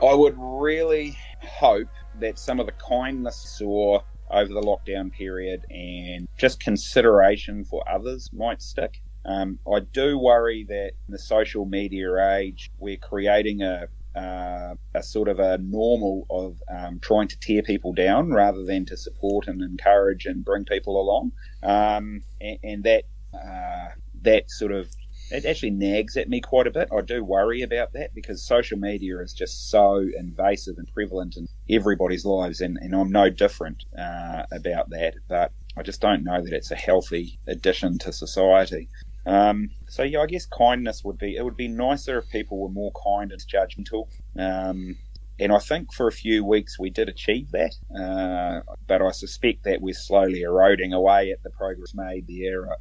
I 0.00 0.14
would 0.14 0.36
really 0.38 1.18
hope 1.40 1.88
that 2.18 2.38
some 2.38 2.60
of 2.60 2.66
the 2.66 2.72
kindness 2.72 3.56
saw 3.58 4.00
over 4.30 4.52
the 4.52 4.60
lockdown 4.60 5.12
period 5.12 5.64
and 5.70 6.26
just 6.36 6.60
consideration 6.60 7.64
for 7.64 7.88
others 7.88 8.30
might 8.32 8.60
stick. 8.60 9.00
Um, 9.24 9.58
I 9.72 9.80
do 9.80 10.18
worry 10.18 10.64
that 10.68 10.92
in 11.08 11.12
the 11.12 11.18
social 11.18 11.64
media 11.64 12.36
age, 12.36 12.70
we're 12.78 12.96
creating 12.96 13.62
a 13.62 13.88
uh, 14.16 14.74
a 14.94 15.02
sort 15.02 15.28
of 15.28 15.38
a 15.38 15.58
normal 15.58 16.26
of 16.30 16.56
um, 16.74 16.98
trying 17.00 17.28
to 17.28 17.38
tear 17.38 17.62
people 17.62 17.92
down 17.92 18.30
rather 18.30 18.64
than 18.64 18.86
to 18.86 18.96
support 18.96 19.46
and 19.46 19.60
encourage 19.60 20.24
and 20.24 20.42
bring 20.42 20.64
people 20.64 20.98
along, 20.98 21.32
um, 21.62 22.22
and, 22.40 22.58
and, 22.62 22.84
that 22.84 23.04
uh, 23.34 23.88
that 24.22 24.50
sort 24.50 24.72
of 24.72 24.88
it 25.30 25.44
actually 25.44 25.70
nags 25.70 26.16
at 26.16 26.28
me 26.28 26.40
quite 26.40 26.66
a 26.66 26.70
bit. 26.70 26.88
I 26.96 27.00
do 27.00 27.24
worry 27.24 27.62
about 27.62 27.92
that 27.94 28.14
because 28.14 28.42
social 28.42 28.78
media 28.78 29.20
is 29.20 29.32
just 29.32 29.70
so 29.70 30.06
invasive 30.16 30.78
and 30.78 30.92
prevalent 30.92 31.36
in 31.36 31.48
everybody's 31.68 32.24
lives, 32.24 32.60
and, 32.60 32.78
and 32.80 32.94
I'm 32.94 33.10
no 33.10 33.30
different 33.30 33.84
uh, 33.98 34.44
about 34.52 34.90
that. 34.90 35.14
But 35.28 35.52
I 35.76 35.82
just 35.82 36.00
don't 36.00 36.24
know 36.24 36.42
that 36.42 36.52
it's 36.52 36.70
a 36.70 36.76
healthy 36.76 37.38
addition 37.46 37.98
to 37.98 38.12
society. 38.12 38.88
Um, 39.26 39.70
so 39.88 40.04
yeah, 40.04 40.20
I 40.20 40.26
guess 40.26 40.46
kindness 40.46 41.04
would 41.04 41.18
be. 41.18 41.36
It 41.36 41.44
would 41.44 41.56
be 41.56 41.68
nicer 41.68 42.18
if 42.18 42.28
people 42.30 42.58
were 42.58 42.68
more 42.68 42.92
kind 43.04 43.32
and 43.32 43.40
judgmental. 43.40 44.06
Um, 44.38 44.96
and 45.38 45.52
I 45.52 45.58
think 45.58 45.92
for 45.92 46.08
a 46.08 46.12
few 46.12 46.44
weeks 46.44 46.78
we 46.78 46.90
did 46.90 47.08
achieve 47.08 47.50
that, 47.52 47.74
uh, 47.94 48.72
but 48.86 49.02
I 49.02 49.10
suspect 49.10 49.64
that 49.64 49.80
we're 49.82 49.94
slowly 49.94 50.42
eroding 50.42 50.92
away 50.92 51.30
at 51.30 51.42
the 51.42 51.50
progress 51.50 51.94
made 51.94 52.26
there 52.26 52.70
uh, 52.70 52.76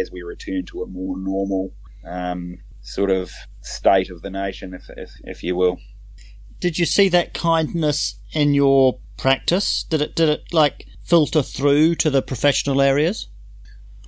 as 0.00 0.10
we 0.10 0.22
return 0.22 0.64
to 0.66 0.82
a 0.82 0.86
more 0.86 1.16
normal 1.18 1.72
um, 2.04 2.58
sort 2.82 3.10
of 3.10 3.30
state 3.62 4.10
of 4.10 4.22
the 4.22 4.30
nation, 4.30 4.74
if, 4.74 4.88
if, 4.96 5.10
if 5.24 5.42
you 5.42 5.56
will. 5.56 5.78
Did 6.60 6.78
you 6.78 6.86
see 6.86 7.08
that 7.10 7.34
kindness 7.34 8.20
in 8.32 8.54
your 8.54 8.98
practice? 9.16 9.84
Did 9.84 10.02
it 10.02 10.16
did 10.16 10.28
it 10.28 10.52
like 10.52 10.86
filter 11.04 11.42
through 11.42 11.96
to 11.96 12.10
the 12.10 12.22
professional 12.22 12.80
areas? 12.80 13.28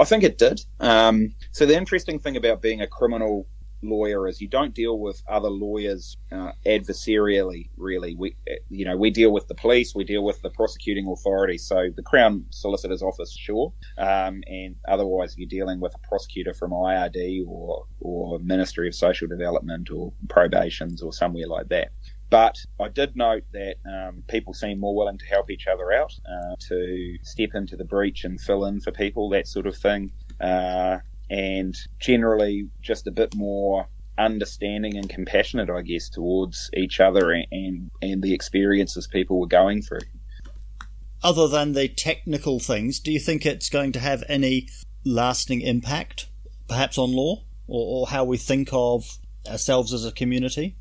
I 0.00 0.04
think 0.04 0.24
it 0.24 0.38
did. 0.38 0.60
Um, 0.80 1.34
so 1.52 1.66
the 1.66 1.76
interesting 1.76 2.18
thing 2.18 2.36
about 2.36 2.62
being 2.62 2.80
a 2.80 2.86
criminal 2.86 3.46
lawyer 3.82 4.28
is 4.28 4.40
you 4.40 4.48
don't 4.48 4.74
deal 4.74 4.98
with 4.98 5.22
other 5.28 5.48
lawyers 5.48 6.16
uh, 6.32 6.52
adversarially 6.66 7.70
really. 7.76 8.14
We 8.16 8.36
you 8.68 8.84
know 8.84 8.96
we 8.96 9.10
deal 9.10 9.32
with 9.32 9.48
the 9.48 9.54
police 9.54 9.94
we 9.94 10.04
deal 10.04 10.24
with 10.24 10.40
the 10.42 10.50
prosecuting 10.50 11.06
authority. 11.08 11.58
So 11.58 11.90
the 11.94 12.02
crown 12.02 12.44
solicitor's 12.50 13.02
office 13.02 13.36
sure. 13.36 13.72
Um, 13.98 14.42
and 14.46 14.76
otherwise 14.88 15.34
you're 15.36 15.48
dealing 15.48 15.80
with 15.80 15.94
a 15.94 16.08
prosecutor 16.08 16.54
from 16.54 16.70
IRD 16.70 17.46
or 17.46 17.86
or 18.00 18.38
ministry 18.40 18.88
of 18.88 18.94
social 18.94 19.28
development 19.28 19.90
or 19.90 20.12
probations 20.28 21.02
or 21.02 21.12
somewhere 21.12 21.46
like 21.46 21.68
that. 21.68 21.90
But 22.30 22.56
I 22.78 22.88
did 22.88 23.16
note 23.16 23.42
that 23.52 23.74
um, 23.84 24.22
people 24.28 24.54
seem 24.54 24.78
more 24.78 24.94
willing 24.94 25.18
to 25.18 25.26
help 25.26 25.50
each 25.50 25.66
other 25.66 25.92
out, 25.92 26.12
uh, 26.24 26.54
to 26.68 27.16
step 27.22 27.50
into 27.54 27.76
the 27.76 27.84
breach 27.84 28.22
and 28.22 28.40
fill 28.40 28.66
in 28.66 28.80
for 28.80 28.92
people, 28.92 29.28
that 29.30 29.48
sort 29.48 29.66
of 29.66 29.76
thing. 29.76 30.12
Uh, 30.40 30.98
and 31.30 31.74
generally 32.00 32.68
just 32.82 33.06
a 33.06 33.10
bit 33.12 33.34
more 33.34 33.88
understanding 34.18 34.96
and 34.96 35.08
compassionate, 35.08 35.70
I 35.70 35.82
guess, 35.82 36.10
towards 36.10 36.70
each 36.76 37.00
other 37.00 37.30
and, 37.30 37.90
and, 38.02 38.22
the 38.22 38.34
experiences 38.34 39.06
people 39.06 39.40
were 39.40 39.46
going 39.46 39.80
through. 39.80 40.00
Other 41.22 41.48
than 41.48 41.72
the 41.72 41.88
technical 41.88 42.60
things, 42.60 42.98
do 42.98 43.12
you 43.12 43.20
think 43.20 43.46
it's 43.46 43.70
going 43.70 43.92
to 43.92 44.00
have 44.00 44.24
any 44.28 44.68
lasting 45.04 45.60
impact, 45.62 46.28
perhaps 46.68 46.98
on 46.98 47.12
law 47.12 47.44
or, 47.66 48.02
or 48.02 48.06
how 48.08 48.24
we 48.24 48.36
think 48.36 48.68
of 48.72 49.04
ourselves 49.48 49.94
as 49.94 50.04
a 50.04 50.12
community? 50.12 50.76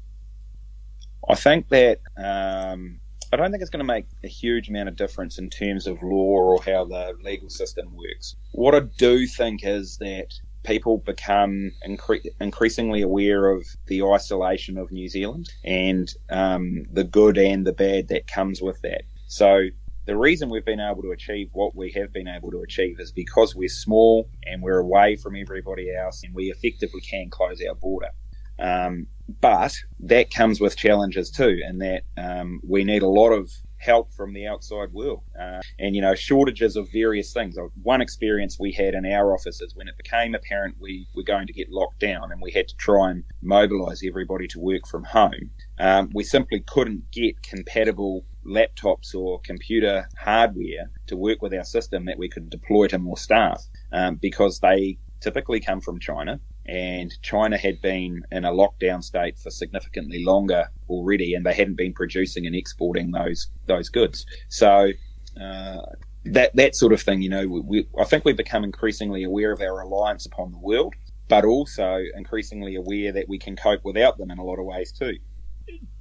I 1.30 1.36
think 1.36 1.70
that 1.70 2.00
um, 2.18 3.00
I 3.32 3.38
don't 3.38 3.52
think 3.52 3.62
it's 3.62 3.70
going 3.70 3.86
to 3.86 3.86
make 3.86 4.06
a 4.24 4.28
huge 4.28 4.70
amount 4.70 4.90
of 4.90 4.96
difference 4.96 5.38
in 5.38 5.50
terms 5.50 5.86
of 5.86 6.02
law 6.02 6.38
or 6.40 6.64
how 6.64 6.86
the 6.86 7.14
legal 7.24 7.50
system 7.50 7.96
works. 7.96 8.36
What 8.54 8.74
I 8.74 8.82
do 8.98 9.28
think 9.28 9.62
is 9.64 9.98
that 9.98 10.34
people 10.64 10.98
become 11.06 11.72
incre- 11.88 12.26
increasingly 12.42 13.02
aware 13.02 13.52
of 13.52 13.66
the 13.88 14.04
isolation 14.04 14.78
of 14.78 14.92
New 14.92 15.08
Zealand 15.08 15.50
and 15.64 16.12
um, 16.30 16.86
the 16.92 17.04
good 17.04 17.38
and 17.38 17.66
the 17.66 17.74
bad 17.74 18.08
that 18.10 18.28
comes 18.28 18.62
with 18.62 18.82
that. 18.82 19.04
So 19.28 19.68
the 20.06 20.18
reason 20.18 20.50
we've 20.50 20.66
been 20.66 20.80
able 20.80 21.04
to 21.04 21.12
achieve 21.12 21.50
what 21.52 21.76
we 21.76 21.92
have 21.92 22.12
been 22.12 22.28
able 22.28 22.50
to 22.52 22.62
achieve 22.62 23.00
is 23.00 23.12
because 23.12 23.56
we're 23.56 23.70
small 23.70 24.28
and 24.44 24.64
we're 24.64 24.80
away 24.80 25.16
from 25.16 25.36
everybody 25.36 25.94
else 25.96 26.24
and 26.24 26.34
we 26.34 26.46
effectively 26.46 27.02
can 27.02 27.30
close 27.30 27.62
our 27.68 27.76
border. 27.76 28.10
Um, 28.58 29.08
but 29.42 29.76
that 30.02 30.32
comes 30.34 30.62
with 30.62 30.78
challenges 30.78 31.32
too, 31.32 31.60
and 31.66 31.82
that 31.82 32.04
um, 32.18 32.62
we 32.68 32.84
need 32.84 33.04
a 33.04 33.08
lot 33.10 33.32
of 33.32 33.52
help 33.78 34.14
from 34.14 34.34
the 34.34 34.48
outside 34.48 34.92
world. 34.94 35.24
Uh, 35.40 35.62
and 35.80 35.96
you 35.96 36.02
know 36.02 36.16
shortages 36.16 36.76
of 36.76 36.92
various 36.92 37.34
things. 37.34 37.58
One 37.84 38.02
experience 38.02 38.58
we 38.60 38.72
had 38.74 38.94
in 38.94 39.06
our 39.06 39.34
office 39.34 39.62
is 39.62 39.76
when 39.76 39.88
it 39.88 39.98
became 39.98 40.36
apparent 40.36 40.76
we 40.80 41.08
were 41.16 41.24
going 41.24 41.48
to 41.48 41.54
get 41.54 41.72
locked 41.72 42.00
down 42.00 42.32
and 42.32 42.42
we 42.42 42.52
had 42.52 42.68
to 42.68 42.76
try 42.78 43.12
and 43.12 43.24
mobilize 43.42 44.02
everybody 44.08 44.48
to 44.48 44.60
work 44.60 44.88
from 44.88 45.04
home 45.04 45.52
um, 45.80 46.10
we 46.14 46.24
simply 46.24 46.62
couldn't 46.68 47.12
get 47.12 47.42
compatible 47.44 48.26
laptops 48.46 49.16
or 49.16 49.40
computer 49.42 50.10
hardware 50.18 50.92
to 51.08 51.18
work 51.18 51.42
with 51.42 51.54
our 51.54 51.64
system 51.64 52.06
that 52.06 52.18
we 52.20 52.30
could 52.30 52.50
deploy 52.50 52.88
to 52.88 53.00
more 53.00 53.18
staff 53.18 53.64
um, 53.92 54.16
because 54.16 54.60
they 54.60 54.98
typically 55.22 55.60
come 55.60 55.82
from 55.82 56.00
china 56.00 56.40
and 56.70 57.12
China 57.22 57.58
had 57.58 57.82
been 57.82 58.22
in 58.32 58.46
a 58.46 58.52
lockdown 58.52 59.04
state 59.04 59.40
for 59.40 59.50
significantly 59.50 60.24
longer 60.24 60.70
already, 60.88 61.34
and 61.34 61.46
they 61.46 61.54
hadn't 61.54 61.78
been 61.78 61.94
producing 61.94 62.46
and 62.46 62.56
exporting 62.56 63.12
those 63.12 63.48
those 63.66 63.90
goods. 63.90 64.26
So. 64.50 64.92
Uh, 65.40 65.82
that 66.26 66.54
that 66.56 66.76
sort 66.76 66.92
of 66.92 67.02
thing, 67.02 67.22
you 67.22 67.30
know, 67.30 67.48
we, 67.48 67.62
we, 67.62 67.88
I 67.98 68.04
think 68.04 68.26
we've 68.26 68.36
become 68.36 68.66
increasingly 68.66 69.24
aware 69.24 69.54
of 69.54 69.62
our 69.62 69.78
reliance 69.78 70.26
upon 70.26 70.52
the 70.52 70.58
world, 70.58 70.94
but 71.30 71.46
also 71.46 72.04
increasingly 72.14 72.76
aware 72.76 73.14
that 73.14 73.30
we 73.30 73.40
can 73.40 73.56
cope 73.56 73.86
without 73.86 74.18
them 74.18 74.30
in 74.30 74.38
a 74.38 74.44
lot 74.44 74.60
of 74.60 74.66
ways 74.66 74.92
too. 74.92 75.14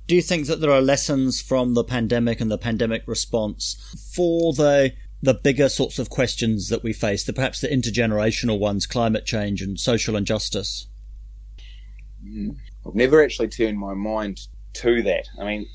Do 0.09 0.16
you 0.16 0.22
think 0.22 0.46
that 0.46 0.61
there 0.61 0.72
are 0.72 0.81
lessons 0.81 1.40
from 1.40 1.74
the 1.74 1.85
pandemic 1.85 2.40
and 2.40 2.50
the 2.50 2.59
pandemic 2.59 3.02
response 3.07 3.76
for 4.14 4.52
the 4.54 4.92
the 5.22 5.35
bigger 5.35 5.68
sorts 5.68 5.98
of 5.98 6.11
questions 6.11 6.68
that 6.68 6.83
we 6.83 6.92
face, 6.92 7.24
the 7.24 7.33
perhaps 7.33 7.61
the 7.61 7.68
intergenerational 7.68 8.59
ones, 8.59 8.87
climate 8.87 9.26
change 9.26 9.62
and 9.62 9.78
social 9.78 10.16
injustice? 10.16 10.88
I've 12.87 12.94
never 12.94 13.22
actually 13.22 13.48
turned 13.48 13.78
my 13.78 13.94
mind 13.94 14.40
to 14.74 15.02
that. 15.02 15.28
I 15.40 15.44
mean, 15.44 15.66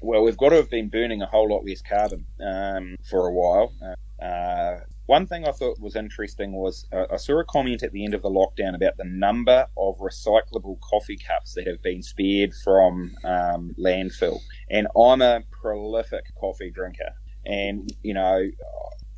well, 0.00 0.22
we've 0.22 0.36
got 0.36 0.50
to 0.50 0.56
have 0.56 0.70
been 0.70 0.88
burning 0.88 1.22
a 1.22 1.26
whole 1.26 1.48
lot 1.48 1.64
less 1.64 1.80
carbon 1.80 2.26
um, 2.40 2.96
for 3.08 3.26
a 3.26 3.32
while. 3.32 3.72
Uh, 3.82 4.24
uh, 4.24 4.80
one 5.06 5.26
thing 5.26 5.46
I 5.46 5.52
thought 5.52 5.78
was 5.80 5.96
interesting 5.96 6.52
was 6.52 6.86
uh, 6.92 7.06
I 7.12 7.16
saw 7.16 7.38
a 7.38 7.44
comment 7.44 7.82
at 7.82 7.92
the 7.92 8.04
end 8.04 8.14
of 8.14 8.22
the 8.22 8.30
lockdown 8.30 8.74
about 8.74 8.96
the 8.96 9.04
number 9.04 9.66
of 9.76 9.98
recyclable 9.98 10.80
coffee 10.80 11.18
cups 11.18 11.54
that 11.54 11.66
have 11.66 11.82
been 11.82 12.02
spared 12.02 12.54
from 12.54 13.14
um, 13.24 13.74
landfill. 13.78 14.40
And 14.70 14.88
I'm 14.96 15.20
a 15.20 15.42
prolific 15.50 16.24
coffee 16.40 16.70
drinker 16.70 17.12
and 17.46 17.90
you 18.02 18.14
know 18.14 18.46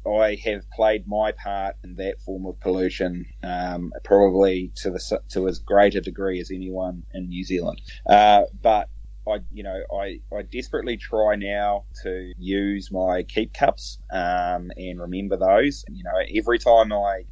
I 0.06 0.38
have 0.44 0.70
played 0.72 1.06
my 1.08 1.32
part 1.32 1.76
in 1.84 1.96
that 1.96 2.20
form 2.22 2.46
of 2.46 2.60
pollution, 2.60 3.26
um, 3.44 3.92
probably 4.04 4.72
to 4.78 4.90
the 4.90 5.20
to 5.30 5.48
as 5.48 5.60
great 5.60 5.94
a 5.94 6.02
degree 6.02 6.40
as 6.40 6.50
anyone 6.50 7.04
in 7.14 7.28
New 7.28 7.44
Zealand. 7.44 7.80
Uh, 8.08 8.44
but 8.62 8.90
I, 9.28 9.38
you 9.52 9.62
know, 9.62 9.80
I, 9.94 10.20
I 10.36 10.42
desperately 10.42 10.98
try 10.98 11.36
now 11.36 11.86
to 12.02 12.32
use 12.36 12.90
my 12.92 13.22
keep 13.22 13.54
cups 13.54 14.00
um, 14.12 14.72
and 14.76 15.00
remember 15.00 15.36
those. 15.36 15.84
You 15.88 16.04
know, 16.04 16.20
every 16.36 16.58
time 16.58 16.92
I 16.92 17.22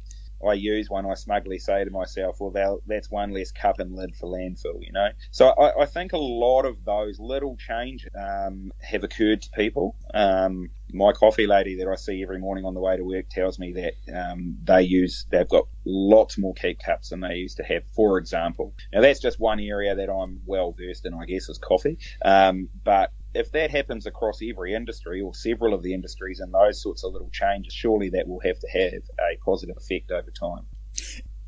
I 0.47 0.53
use 0.53 0.89
one, 0.89 1.05
I 1.05 1.13
smugly 1.13 1.59
say 1.59 1.83
to 1.83 1.91
myself, 1.91 2.37
well, 2.39 2.79
that's 2.85 3.09
one 3.09 3.31
less 3.31 3.51
cup 3.51 3.79
and 3.79 3.95
lid 3.95 4.15
for 4.15 4.27
landfill, 4.27 4.81
you 4.81 4.91
know? 4.91 5.09
So 5.31 5.49
I, 5.49 5.83
I 5.83 5.85
think 5.85 6.13
a 6.13 6.17
lot 6.17 6.65
of 6.65 6.83
those 6.85 7.19
little 7.19 7.57
changes 7.57 8.09
um, 8.17 8.71
have 8.81 9.03
occurred 9.03 9.41
to 9.43 9.49
people. 9.51 9.95
Um, 10.13 10.69
my 10.91 11.11
coffee 11.11 11.47
lady 11.47 11.77
that 11.77 11.87
I 11.87 11.95
see 11.95 12.21
every 12.21 12.39
morning 12.39 12.65
on 12.65 12.73
the 12.73 12.79
way 12.79 12.95
to 12.95 13.03
work 13.03 13.29
tells 13.29 13.59
me 13.59 13.73
that 13.73 13.93
um, 14.15 14.57
they 14.63 14.83
use, 14.83 15.25
they've 15.31 15.49
got 15.49 15.67
lots 15.85 16.37
more 16.37 16.53
keep 16.53 16.79
cups 16.79 17.09
than 17.09 17.21
they 17.21 17.35
used 17.35 17.57
to 17.57 17.63
have, 17.63 17.83
for 17.95 18.17
example. 18.17 18.73
Now, 18.93 19.01
that's 19.01 19.19
just 19.19 19.39
one 19.39 19.59
area 19.59 19.95
that 19.95 20.11
I'm 20.11 20.41
well 20.45 20.75
versed 20.77 21.05
in, 21.05 21.13
I 21.13 21.25
guess, 21.25 21.49
is 21.49 21.57
coffee. 21.57 21.97
Um, 22.23 22.69
but 22.83 23.11
if 23.35 23.51
that 23.51 23.69
happens 23.69 24.05
across 24.05 24.39
every 24.41 24.73
industry 24.73 25.21
or 25.21 25.35
several 25.35 25.73
of 25.73 25.83
the 25.83 25.93
industries 25.93 26.39
and 26.39 26.53
those 26.53 26.81
sorts 26.81 27.03
of 27.03 27.13
little 27.13 27.29
changes, 27.31 27.73
surely 27.73 28.09
that 28.09 28.27
will 28.27 28.39
have 28.39 28.57
to 28.59 28.67
have 28.67 28.93
a 29.19 29.37
positive 29.43 29.75
effect 29.77 30.11
over 30.11 30.31
time. 30.31 30.65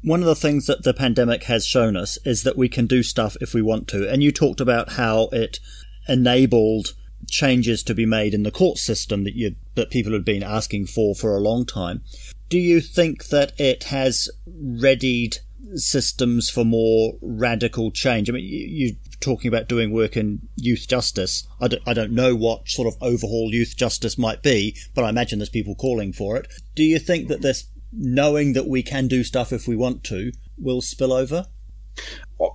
One 0.03 0.19
of 0.19 0.27
the 0.27 0.35
things 0.35 0.67
that 0.67 0.83
the 0.83 0.93
pandemic 0.93 1.45
has 1.45 1.65
shown 1.65 1.95
us 1.95 2.17
is 2.25 2.43
that 2.43 2.57
we 2.57 2.69
can 2.69 2.85
do 2.85 3.03
stuff 3.03 3.35
if 3.41 3.53
we 3.53 3.61
want 3.61 3.87
to. 3.89 4.07
And 4.07 4.21
you 4.21 4.31
talked 4.31 4.61
about 4.61 4.91
how 4.93 5.29
it 5.31 5.59
enabled 6.07 6.93
changes 7.29 7.83
to 7.83 7.95
be 7.95 8.05
made 8.05 8.33
in 8.33 8.43
the 8.43 8.51
court 8.51 8.77
system 8.77 9.23
that 9.23 9.35
you 9.35 9.55
that 9.75 9.89
people 9.89 10.13
had 10.13 10.23
been 10.23 10.43
asking 10.43 10.85
for 10.85 11.15
for 11.15 11.35
a 11.35 11.41
long 11.41 11.65
time. 11.65 12.03
Do 12.49 12.59
you 12.59 12.79
think 12.79 13.27
that 13.27 13.59
it 13.59 13.85
has 13.85 14.29
readied 14.45 15.37
systems 15.73 16.49
for 16.49 16.63
more 16.63 17.13
radical 17.21 17.91
change? 17.91 18.29
I 18.29 18.33
mean, 18.33 18.45
you, 18.45 18.95
talking 19.19 19.47
about 19.47 19.67
doing 19.67 19.91
work 19.91 20.15
in 20.15 20.47
youth 20.55 20.87
justice. 20.87 21.47
I 21.59 21.67
don't, 21.67 21.83
I 21.87 21.93
don't 21.93 22.11
know 22.11 22.35
what 22.35 22.69
sort 22.69 22.87
of 22.87 23.01
overhaul 23.01 23.49
youth 23.51 23.75
justice 23.75 24.17
might 24.17 24.43
be, 24.43 24.75
but 24.93 25.03
I 25.03 25.09
imagine 25.09 25.39
there's 25.39 25.49
people 25.49 25.75
calling 25.75 26.13
for 26.13 26.37
it. 26.37 26.47
Do 26.75 26.83
you 26.83 26.99
think 26.99 27.27
that 27.29 27.41
this 27.41 27.65
knowing 27.91 28.53
that 28.53 28.67
we 28.67 28.83
can 28.83 29.07
do 29.07 29.23
stuff 29.23 29.51
if 29.51 29.67
we 29.67 29.75
want 29.75 30.03
to 30.05 30.31
will 30.57 30.81
spill 30.81 31.13
over? 31.13 31.45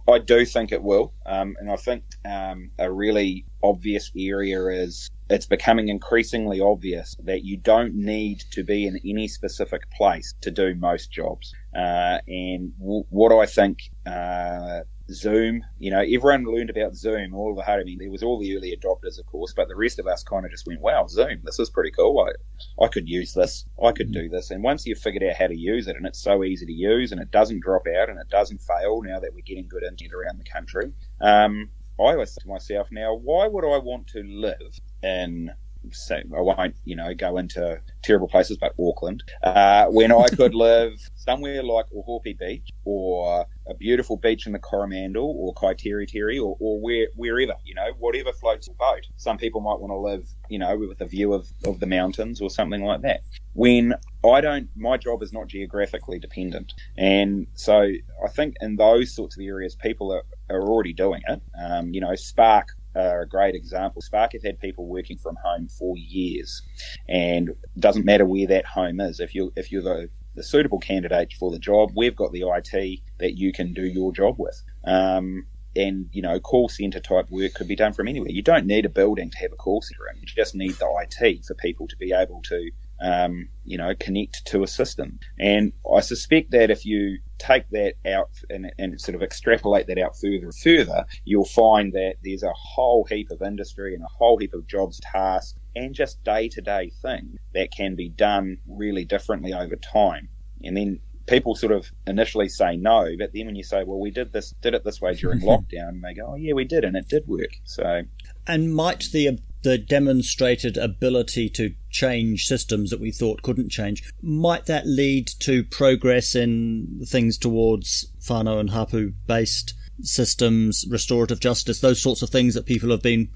I 0.09 0.19
do 0.19 0.45
think 0.47 0.71
it 0.71 0.83
will, 0.83 1.13
um, 1.27 1.57
and 1.59 1.69
I 1.69 1.75
think 1.75 2.05
um, 2.25 2.71
a 2.79 2.91
really 2.91 3.45
obvious 3.63 4.13
area 4.17 4.69
is 4.69 5.11
it's 5.29 5.47
becoming 5.47 5.89
increasingly 5.89 6.61
obvious 6.61 7.17
that 7.25 7.45
you 7.45 7.57
don't 7.57 7.95
need 7.95 8.45
to 8.53 8.63
be 8.63 8.87
in 8.87 9.01
any 9.05 9.27
specific 9.27 9.91
place 9.91 10.35
to 10.43 10.53
do 10.53 10.77
most 10.77 11.11
jobs. 11.11 11.53
Uh, 11.75 12.19
and 12.27 12.73
w- 12.79 13.05
what 13.09 13.33
I 13.33 13.47
think 13.47 13.79
uh, 14.07 14.81
Zoom, 15.11 15.63
you 15.79 15.91
know, 15.91 16.01
everyone 16.01 16.45
learned 16.45 16.71
about 16.71 16.95
Zoom 16.95 17.35
all 17.35 17.55
the 17.55 17.63
hard. 17.63 17.81
I 17.81 17.85
mean, 17.85 17.99
there 17.99 18.11
was 18.11 18.23
all 18.23 18.39
the 18.39 18.57
early 18.57 18.77
adopters, 18.77 19.19
of 19.19 19.27
course, 19.27 19.53
but 19.55 19.69
the 19.69 19.77
rest 19.77 19.99
of 19.99 20.07
us 20.07 20.23
kind 20.23 20.45
of 20.45 20.51
just 20.51 20.67
went, 20.67 20.81
"Wow, 20.81 21.07
Zoom, 21.07 21.41
this 21.45 21.59
is 21.59 21.71
pretty 21.71 21.91
cool. 21.91 22.27
I, 22.27 22.85
I 22.85 22.89
could 22.89 23.09
use 23.09 23.33
this. 23.33 23.65
I 23.83 23.93
could 23.93 24.13
do 24.13 24.29
this." 24.29 24.51
And 24.51 24.63
once 24.63 24.87
you've 24.87 24.99
figured 24.99 25.23
out 25.25 25.37
how 25.37 25.47
to 25.49 25.59
use 25.59 25.89
it, 25.89 25.97
and 25.97 26.07
it's 26.07 26.23
so 26.23 26.45
easy 26.45 26.67
to 26.67 26.73
use, 26.73 27.13
and 27.13 27.21
it 27.21 27.31
doesn't 27.31 27.63
drop 27.63 27.87
out, 27.87 28.11
and 28.11 28.19
it 28.19 28.29
doesn't 28.29 28.63
fail, 28.63 29.03
now 29.03 29.21
that 29.21 29.35
we're 29.35 29.43
getting 29.45 29.69
good 29.69 29.83
internet 29.83 30.13
around 30.15 30.39
the 30.39 30.51
country, 30.51 30.93
um, 31.21 31.71
I 31.99 32.13
always 32.13 32.31
think 32.35 32.43
to 32.43 32.49
myself, 32.49 32.89
now, 32.91 33.15
why 33.15 33.47
would 33.47 33.65
I 33.65 33.79
want 33.79 34.09
to 34.09 34.23
live 34.23 34.81
in 35.03 35.51
so 35.91 36.17
I 36.17 36.41
won't, 36.41 36.77
you 36.85 36.97
know, 36.97 37.15
go 37.15 37.39
into 37.39 37.81
terrible 38.03 38.29
places, 38.29 38.57
but 38.57 38.75
Auckland, 38.79 39.23
uh, 39.43 39.87
when 39.87 40.13
I 40.13 40.27
could 40.37 40.55
live 40.55 40.95
somewhere 41.15 41.63
like 41.63 41.87
Ohope 41.91 42.39
Beach 42.39 42.71
or 42.85 43.47
a 43.69 43.75
beautiful 43.75 44.17
beach 44.17 44.47
in 44.47 44.53
the 44.53 44.59
Coromandel 44.59 45.35
or 45.39 45.55
Kaiteriteri 45.55 46.39
or, 46.39 46.57
or 46.61 46.81
where, 46.81 47.07
wherever, 47.17 47.55
you 47.65 47.75
know, 47.75 47.91
whatever 47.99 48.33
floats 48.33 48.67
your 48.67 48.77
boat. 48.77 49.07
Some 49.17 49.39
people 49.39 49.61
might 49.61 49.79
want 49.81 49.91
to 49.91 49.97
live, 49.97 50.29
you 50.49 50.59
know, 50.59 50.77
with 50.77 51.01
a 51.01 51.07
view 51.07 51.33
of, 51.33 51.49
of 51.65 51.81
the 51.81 51.87
mountains 51.87 52.41
or 52.41 52.51
something 52.51 52.85
like 52.85 53.03
that. 53.03 53.23
When 53.55 53.95
I 54.25 54.41
don't, 54.41 54.69
my 54.77 54.97
job 54.97 55.23
is 55.23 55.33
not 55.33 55.49
geographically 55.49 56.19
dependent. 56.19 56.73
And 56.97 57.47
so 57.55 57.81
I 57.83 58.29
think 58.29 58.57
in 58.61 58.77
those 58.77 59.15
sorts 59.15 59.37
of 59.37 59.45
areas, 59.45 59.75
people 59.77 60.13
are, 60.13 60.23
are 60.49 60.63
already 60.63 60.93
doing 60.93 61.23
it. 61.29 61.41
Um, 61.63 61.93
you 61.93 62.01
know, 62.01 62.15
Spark 62.15 62.69
are 62.95 63.23
a 63.23 63.29
great 63.29 63.55
example. 63.55 64.03
Spark 64.03 64.33
have 64.33 64.43
had 64.43 64.61
people 64.61 64.87
working 64.87 65.19
from 65.19 65.37
home 65.45 65.69
for 65.69 65.97
years, 65.97 66.63
and 67.09 67.51
it 67.51 67.81
doesn't 67.81 68.05
matter 68.05 68.27
where 68.27 68.47
that 68.49 68.67
home 68.67 69.01
is. 69.01 69.21
If 69.21 69.35
you 69.35 69.53
if 69.57 69.73
you're 69.73 69.83
the 69.83 70.11
the 70.35 70.43
suitable 70.43 70.79
candidate 70.79 71.33
for 71.39 71.51
the 71.51 71.59
job, 71.59 71.93
we've 71.95 72.17
got 72.17 72.33
the 72.33 72.45
IT 72.47 73.01
that 73.19 73.37
you 73.37 73.53
can 73.53 73.73
do 73.75 73.85
your 73.85 74.13
job 74.13 74.37
with. 74.39 74.63
Um, 74.85 75.47
and 75.77 76.09
you 76.13 76.23
know, 76.23 76.39
call 76.41 76.69
center 76.69 77.01
type 77.01 77.31
work 77.31 77.55
could 77.55 77.69
be 77.69 77.77
done 77.77 77.93
from 77.93 78.09
anywhere. 78.09 78.31
You 78.31 78.43
don't 78.43 78.67
need 78.67 78.85
a 78.85 78.91
building 78.91 79.31
to 79.31 79.39
have 79.39 79.53
a 79.53 79.57
call 79.57 79.83
center 79.83 80.09
in. 80.13 80.21
You 80.21 80.27
just 80.27 80.55
need 80.55 80.73
the 80.75 80.89
IT 81.03 81.45
for 81.45 81.55
people 81.55 81.87
to 81.89 81.97
be 81.97 82.13
able 82.13 82.43
to 82.43 82.71
um, 83.03 83.49
you 83.65 83.77
know, 83.77 83.93
connect 83.99 84.47
to 84.47 84.63
a 84.63 84.67
system. 84.67 85.19
And 85.39 85.73
I 85.93 86.01
suspect 86.01 86.53
that 86.53 86.71
if 86.71 86.87
you 86.87 87.19
take 87.39 87.69
that 87.71 87.95
out 88.07 88.31
and, 88.49 88.73
and, 88.79 89.01
sort 89.01 89.17
of 89.17 89.23
extrapolate 89.23 89.89
that 89.89 89.99
out 89.99 90.17
further 90.17 90.45
and 90.45 90.55
further, 90.55 91.05
you'll 91.25 91.45
find 91.45 91.93
that 91.95 92.15
there's 92.23 92.45
a 92.45 92.53
whole 92.55 93.05
heap 93.05 93.31
of 93.31 93.43
industry 93.43 93.95
and 93.95 94.05
a 94.05 94.09
whole 94.19 94.39
heap 94.39 94.55
of 94.55 94.67
jobs, 94.69 95.01
tasks, 95.01 95.59
and 95.75 95.95
just 95.95 96.23
day 96.23 96.49
to 96.49 96.61
day 96.61 96.93
things 97.03 97.39
that 97.55 97.73
can 97.73 97.97
be 97.97 98.09
done 98.09 98.59
really 98.69 99.05
differently 99.05 99.53
over 99.53 99.75
time. 99.75 100.29
And 100.63 100.77
then 100.77 101.01
people 101.27 101.57
sort 101.57 101.73
of 101.73 101.91
initially 102.07 102.49
say 102.49 102.77
no, 102.77 103.09
but 103.19 103.31
then 103.35 103.47
when 103.47 103.57
you 103.57 103.65
say, 103.65 103.83
well, 103.85 103.99
we 103.99 104.13
did 104.13 104.33
this, 104.33 104.55
did 104.61 104.75
it 104.75 104.85
this 104.85 105.01
way 105.01 105.15
during 105.15 105.41
lockdown, 105.43 106.01
they 106.03 106.15
go, 106.15 106.29
oh 106.29 106.37
yeah, 106.37 106.53
we 106.53 106.65
did, 106.65 106.85
and 106.85 106.97
it 106.97 107.09
did 107.09 107.27
work. 107.27 107.57
So, 107.65 108.03
and 108.47 108.75
might 108.75 109.05
the 109.13 109.39
the 109.63 109.79
demonstrated 109.79 110.77
ability 110.77 111.49
to 111.51 111.75
change 111.91 112.47
systems 112.47 112.91
that 112.91 113.01
we 113.01 113.13
thought 113.13 113.43
couldn't 113.43 113.71
change, 113.71 114.03
might 114.21 114.67
that 114.67 114.87
lead 114.87 115.29
to 115.41 115.65
progress 115.65 116.35
in 116.35 117.01
things 117.07 117.39
towards 117.39 118.13
whānau 118.21 118.59
and 118.59 118.71
hapu 118.71 119.13
based 119.27 119.75
systems, 120.01 120.85
restorative 120.91 121.41
justice, 121.41 121.81
those 121.81 122.03
sorts 122.03 122.23
of 122.23 122.31
things 122.31 122.55
that 122.55 122.67
people 122.67 122.91
have 122.91 123.03
been 123.03 123.29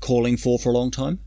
calling 0.00 0.36
for 0.36 0.58
for 0.58 0.70
a 0.70 0.72
long 0.72 0.90
time? 0.90 1.20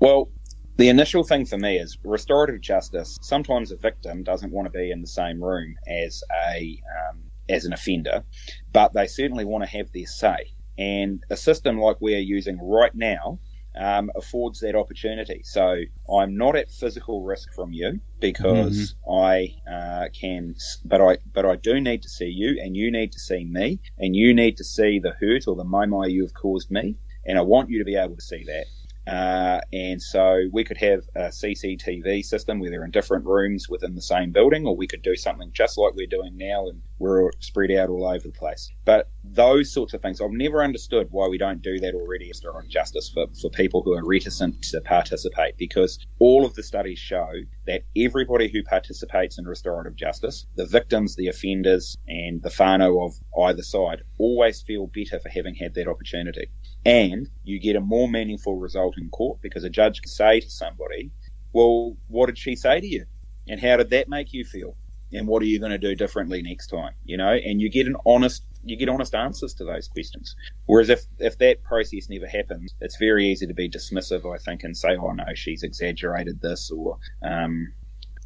Well, 0.00 0.30
the 0.76 0.88
initial 0.88 1.22
thing 1.22 1.46
for 1.46 1.56
me 1.56 1.78
is 1.78 1.98
restorative 2.02 2.60
justice. 2.60 3.16
Sometimes 3.22 3.70
a 3.70 3.76
victim 3.76 4.22
doesn't 4.22 4.52
want 4.52 4.66
to 4.66 4.76
be 4.76 4.90
in 4.90 5.00
the 5.00 5.06
same 5.06 5.42
room 5.42 5.76
as 5.86 6.22
a 6.48 6.82
um, 7.08 7.22
as 7.48 7.64
an 7.64 7.72
offender, 7.72 8.24
but 8.72 8.92
they 8.92 9.06
certainly 9.06 9.44
want 9.44 9.62
to 9.62 9.70
have 9.70 9.92
their 9.92 10.06
say. 10.06 10.53
And 10.78 11.22
a 11.30 11.36
system 11.36 11.78
like 11.78 12.00
we 12.00 12.14
are 12.14 12.18
using 12.18 12.58
right 12.60 12.94
now 12.94 13.38
um, 13.76 14.10
affords 14.14 14.60
that 14.60 14.74
opportunity. 14.74 15.42
So 15.44 15.82
I'm 16.12 16.36
not 16.36 16.56
at 16.56 16.70
physical 16.70 17.22
risk 17.22 17.52
from 17.54 17.72
you 17.72 18.00
because 18.20 18.94
mm-hmm. 19.06 19.12
I 19.12 19.72
uh, 19.72 20.08
can, 20.18 20.54
but 20.84 21.00
I 21.00 21.18
but 21.32 21.44
I 21.44 21.56
do 21.56 21.80
need 21.80 22.02
to 22.02 22.08
see 22.08 22.28
you, 22.28 22.60
and 22.62 22.76
you 22.76 22.90
need 22.90 23.12
to 23.12 23.18
see 23.18 23.44
me, 23.44 23.80
and 23.98 24.14
you 24.14 24.34
need 24.34 24.56
to 24.58 24.64
see 24.64 24.98
the 24.98 25.14
hurt 25.20 25.46
or 25.46 25.56
the 25.56 25.64
mamae 25.64 26.10
you 26.10 26.22
have 26.22 26.34
caused 26.34 26.70
me, 26.70 26.96
and 27.26 27.38
I 27.38 27.42
want 27.42 27.70
you 27.70 27.78
to 27.78 27.84
be 27.84 27.96
able 27.96 28.16
to 28.16 28.22
see 28.22 28.44
that. 28.44 28.66
Uh, 29.06 29.60
and 29.72 30.00
so 30.00 30.44
we 30.50 30.64
could 30.64 30.78
have 30.78 31.02
a 31.14 31.24
CCTV 31.24 32.24
system 32.24 32.58
where 32.58 32.70
they're 32.70 32.86
in 32.86 32.90
different 32.90 33.26
rooms 33.26 33.68
within 33.68 33.94
the 33.94 34.02
same 34.02 34.30
building, 34.30 34.66
or 34.66 34.74
we 34.74 34.86
could 34.86 35.02
do 35.02 35.14
something 35.14 35.50
just 35.52 35.76
like 35.76 35.94
we're 35.94 36.06
doing 36.06 36.36
now 36.38 36.68
and 36.68 36.80
we're 37.04 37.30
spread 37.40 37.70
out 37.70 37.90
all 37.90 38.06
over 38.06 38.26
the 38.26 38.32
place. 38.32 38.72
But 38.84 39.10
those 39.22 39.72
sorts 39.72 39.92
of 39.92 40.00
things, 40.00 40.20
I've 40.20 40.30
never 40.30 40.62
understood 40.62 41.08
why 41.10 41.28
we 41.28 41.38
don't 41.38 41.60
do 41.60 41.78
that 41.80 41.94
already 41.94 42.32
on 42.54 42.68
justice 42.68 43.10
for, 43.12 43.26
for 43.40 43.50
people 43.50 43.82
who 43.82 43.92
are 43.92 44.04
reticent 44.04 44.62
to 44.62 44.80
participate 44.80 45.56
because 45.58 45.98
all 46.18 46.44
of 46.44 46.54
the 46.54 46.62
studies 46.62 46.98
show 46.98 47.28
that 47.66 47.82
everybody 47.96 48.48
who 48.48 48.62
participates 48.62 49.38
in 49.38 49.44
restorative 49.44 49.96
justice, 49.96 50.46
the 50.56 50.66
victims, 50.66 51.16
the 51.16 51.28
offenders, 51.28 51.96
and 52.08 52.42
the 52.42 52.48
whānau 52.48 53.04
of 53.04 53.14
either 53.44 53.62
side, 53.62 54.02
always 54.18 54.62
feel 54.62 54.86
better 54.86 55.20
for 55.20 55.28
having 55.28 55.54
had 55.54 55.74
that 55.74 55.88
opportunity. 55.88 56.48
And 56.86 57.28
you 57.42 57.60
get 57.60 57.76
a 57.76 57.80
more 57.80 58.08
meaningful 58.08 58.56
result 58.56 58.96
in 58.98 59.10
court 59.10 59.40
because 59.42 59.64
a 59.64 59.70
judge 59.70 60.00
can 60.00 60.10
say 60.10 60.40
to 60.40 60.50
somebody, 60.50 61.12
well, 61.52 61.96
what 62.08 62.26
did 62.26 62.38
she 62.38 62.56
say 62.56 62.80
to 62.80 62.86
you? 62.86 63.04
And 63.46 63.60
how 63.60 63.76
did 63.76 63.90
that 63.90 64.08
make 64.08 64.32
you 64.32 64.44
feel? 64.44 64.76
And 65.12 65.28
what 65.28 65.42
are 65.42 65.46
you 65.46 65.60
going 65.60 65.72
to 65.72 65.78
do 65.78 65.94
differently 65.94 66.42
next 66.42 66.68
time? 66.68 66.92
You 67.04 67.16
know, 67.16 67.32
and 67.32 67.60
you 67.60 67.70
get 67.70 67.86
an 67.86 67.96
honest, 68.04 68.42
you 68.64 68.76
get 68.76 68.88
honest 68.88 69.14
answers 69.14 69.54
to 69.54 69.64
those 69.64 69.88
questions. 69.88 70.34
Whereas 70.66 70.88
if, 70.88 71.04
if 71.18 71.38
that 71.38 71.62
process 71.62 72.08
never 72.08 72.26
happens, 72.26 72.74
it's 72.80 72.96
very 72.98 73.28
easy 73.28 73.46
to 73.46 73.54
be 73.54 73.68
dismissive, 73.68 74.32
I 74.32 74.38
think, 74.38 74.64
and 74.64 74.76
say, 74.76 74.96
oh 74.96 75.12
no, 75.12 75.24
she's 75.34 75.62
exaggerated 75.62 76.40
this 76.40 76.70
or, 76.70 76.98
um, 77.22 77.72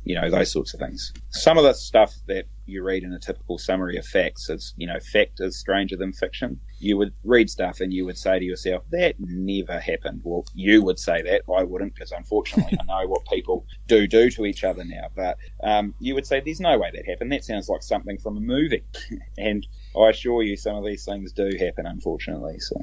you 0.05 0.15
know, 0.15 0.31
those 0.31 0.51
sorts 0.51 0.73
of 0.73 0.81
things. 0.81 1.13
Some 1.31 1.59
of 1.59 1.65
the 1.65 1.75
stuff 1.75 2.15
that 2.27 2.47
you 2.65 2.83
read 2.83 3.03
in 3.03 3.13
a 3.13 3.19
typical 3.19 3.59
summary 3.59 3.99
of 3.99 4.07
facts 4.07 4.49
is, 4.49 4.73
you 4.77 4.87
know, 4.87 4.99
fact 5.01 5.41
is 5.41 5.59
stranger 5.59 5.97
than 5.97 6.13
fiction. 6.13 6.61
You 6.79 6.97
would 6.99 7.13
read 7.25 7.51
stuff 7.51 7.81
and 7.81 7.93
you 7.93 8.05
would 8.07 8.19
say 8.19 8.39
to 8.39 8.45
yourself, 8.45 8.85
that 8.91 9.17
never 9.19 9.79
happened. 9.79 10.21
Well, 10.25 10.45
you 10.55 10.83
would 10.83 10.99
say 10.99 11.23
that. 11.23 11.43
I 11.53 11.63
wouldn't 11.63 11.95
because 11.95 12.13
unfortunately 12.13 12.79
I 12.81 12.85
know 12.85 13.09
what 13.09 13.25
people 13.27 13.67
do 13.87 14.07
do 14.07 14.31
to 14.31 14.47
each 14.47 14.65
other 14.65 14.85
now. 14.85 15.09
But 15.15 15.39
um, 15.63 15.95
you 16.01 16.15
would 16.15 16.27
say, 16.27 16.41
there's 16.41 16.61
no 16.61 16.79
way 16.79 16.91
that 16.95 17.07
happened. 17.07 17.33
That 17.33 17.45
sounds 17.45 17.69
like 17.69 17.83
something 17.83 18.19
from 18.19 18.37
a 18.37 18.41
movie. 18.41 18.85
and 19.39 19.67
I 19.97 20.11
assure 20.11 20.43
you, 20.43 20.57
some 20.57 20.77
of 20.77 20.85
these 20.85 21.05
things 21.05 21.33
do 21.33 21.51
happen, 21.59 21.87
unfortunately. 21.87 22.59
So 22.61 22.77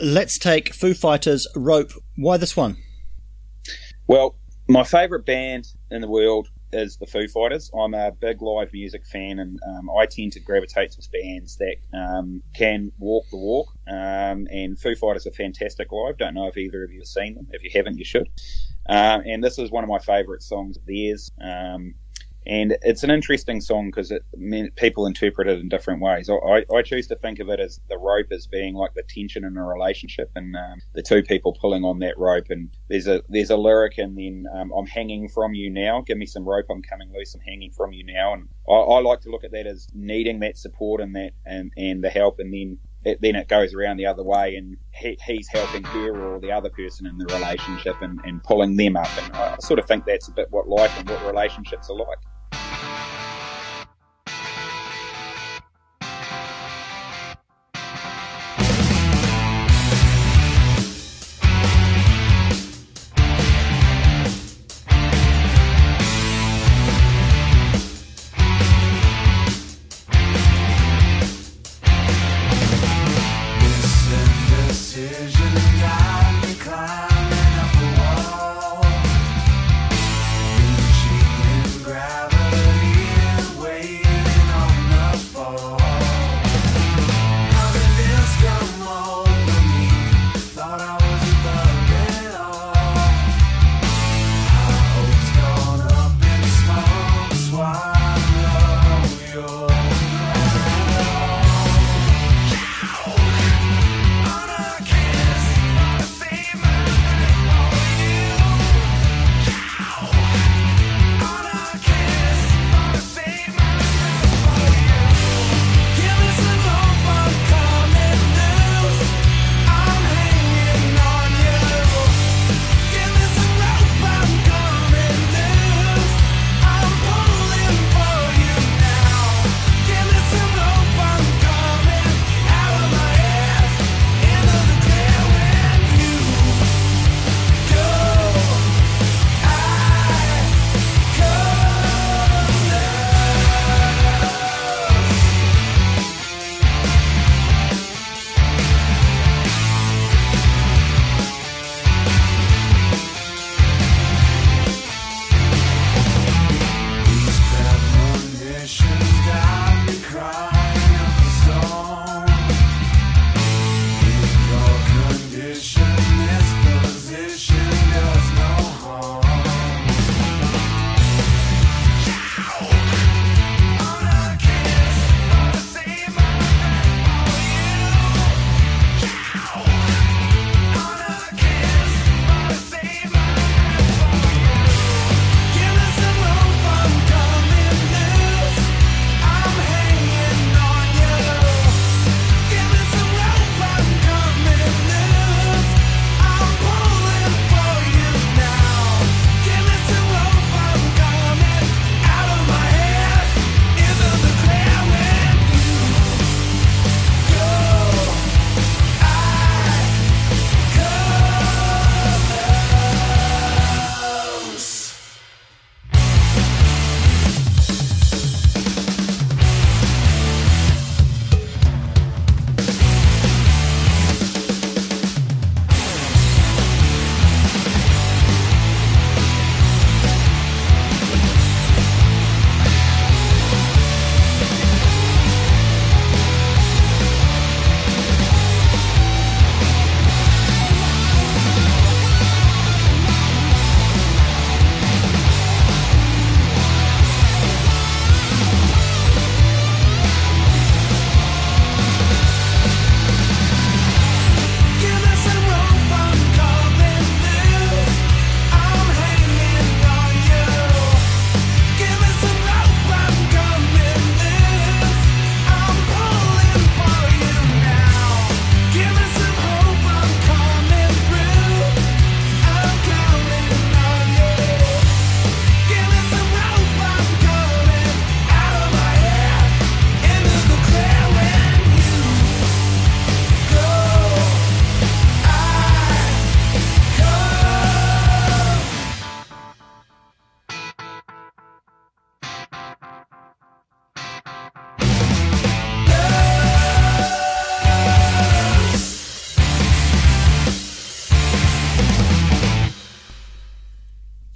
let's 0.00 0.38
take 0.38 0.72
Foo 0.72 0.94
Fighters' 0.94 1.46
Rope. 1.54 1.92
Why 2.16 2.36
this 2.36 2.56
one? 2.56 2.76
Well, 4.06 4.36
my 4.68 4.84
favourite 4.84 5.26
band 5.26 5.66
in 5.90 6.00
the 6.00 6.08
world 6.08 6.48
is 6.74 6.96
the 6.96 7.06
Foo 7.06 7.28
Fighters. 7.28 7.70
I'm 7.78 7.94
a 7.94 8.12
big 8.12 8.42
live 8.42 8.72
music 8.72 9.06
fan, 9.06 9.38
and 9.38 9.58
um, 9.66 9.88
I 9.90 10.06
tend 10.06 10.32
to 10.32 10.40
gravitate 10.40 10.92
to 10.92 11.08
bands 11.10 11.56
that 11.56 11.76
um, 11.96 12.42
can 12.54 12.92
walk 12.98 13.24
the 13.30 13.36
walk. 13.36 13.68
Um, 13.86 14.46
and 14.50 14.78
Foo 14.78 14.94
Fighters 14.94 15.26
are 15.26 15.32
fantastic 15.32 15.92
live. 15.92 16.18
Don't 16.18 16.34
know 16.34 16.48
if 16.48 16.56
either 16.56 16.84
of 16.84 16.90
you 16.90 17.00
have 17.00 17.06
seen 17.06 17.34
them. 17.34 17.48
If 17.52 17.62
you 17.62 17.70
haven't, 17.72 17.98
you 17.98 18.04
should. 18.04 18.28
Um, 18.88 19.22
and 19.26 19.42
this 19.42 19.58
is 19.58 19.70
one 19.70 19.84
of 19.84 19.90
my 19.90 19.98
favourite 19.98 20.42
songs 20.42 20.76
of 20.76 20.84
theirs. 20.84 21.30
Um, 21.40 21.94
and 22.46 22.76
it's 22.82 23.02
an 23.02 23.10
interesting 23.10 23.60
song 23.60 23.86
because 23.86 24.12
people 24.76 25.06
interpret 25.06 25.48
it 25.48 25.60
in 25.60 25.68
different 25.68 26.02
ways. 26.02 26.28
I, 26.28 26.64
I, 26.74 26.82
choose 26.82 27.06
to 27.06 27.16
think 27.16 27.38
of 27.38 27.48
it 27.48 27.58
as 27.58 27.80
the 27.88 27.96
rope 27.96 28.26
as 28.32 28.46
being 28.46 28.74
like 28.74 28.92
the 28.94 29.02
tension 29.02 29.44
in 29.44 29.56
a 29.56 29.64
relationship, 29.64 30.30
and 30.36 30.54
um, 30.54 30.80
the 30.92 31.02
two 31.02 31.22
people 31.22 31.56
pulling 31.58 31.84
on 31.84 32.00
that 32.00 32.18
rope. 32.18 32.46
And 32.50 32.70
there's 32.88 33.06
a 33.06 33.22
there's 33.28 33.50
a 33.50 33.56
lyric, 33.56 33.98
and 33.98 34.16
then 34.16 34.44
um, 34.54 34.72
I'm 34.72 34.86
hanging 34.86 35.28
from 35.28 35.54
you 35.54 35.70
now. 35.70 36.02
Give 36.02 36.18
me 36.18 36.26
some 36.26 36.44
rope. 36.44 36.66
I'm 36.70 36.82
coming 36.82 37.12
loose. 37.12 37.34
I'm 37.34 37.40
hanging 37.40 37.70
from 37.70 37.92
you 37.92 38.04
now. 38.04 38.34
And 38.34 38.48
I, 38.68 38.74
I 38.74 39.00
like 39.00 39.20
to 39.22 39.30
look 39.30 39.44
at 39.44 39.52
that 39.52 39.66
as 39.66 39.86
needing 39.94 40.40
that 40.40 40.58
support 40.58 41.00
and 41.00 41.16
that 41.16 41.32
and 41.46 41.72
and 41.76 42.04
the 42.04 42.10
help, 42.10 42.40
and 42.40 42.52
then 42.52 42.78
it, 43.04 43.20
then 43.20 43.36
it 43.36 43.48
goes 43.48 43.74
around 43.74 43.98
the 43.98 44.06
other 44.06 44.22
way 44.22 44.56
and 44.56 44.76
he, 44.92 45.18
he's 45.26 45.48
helping 45.48 45.84
her 45.84 46.34
or 46.34 46.40
the 46.40 46.50
other 46.50 46.70
person 46.70 47.06
in 47.06 47.18
the 47.18 47.26
relationship 47.26 47.96
and, 48.00 48.18
and 48.24 48.42
pulling 48.42 48.76
them 48.76 48.96
up. 48.96 49.08
And 49.22 49.36
I 49.36 49.56
sort 49.60 49.78
of 49.78 49.86
think 49.86 50.06
that's 50.06 50.28
a 50.28 50.32
bit 50.32 50.50
what 50.50 50.68
life 50.68 50.98
and 50.98 51.08
what 51.08 51.24
relationships 51.26 51.90
are 51.90 51.96
like. 51.96 52.18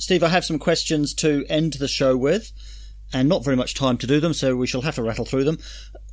Steve, 0.09 0.23
I 0.23 0.29
have 0.29 0.47
some 0.47 0.59
questions 0.59 1.13
to 1.17 1.45
end 1.51 1.75
the 1.75 1.87
show 1.87 2.17
with, 2.17 2.51
and 3.13 3.29
not 3.29 3.45
very 3.45 3.57
much 3.57 3.75
time 3.75 3.99
to 3.99 4.07
do 4.07 4.21
them, 4.21 4.33
so 4.33 4.57
we 4.57 4.67
shall 4.67 4.81
have 4.81 4.95
to 4.95 5.03
rattle 5.03 5.27
through 5.27 5.45
them. 5.45 5.59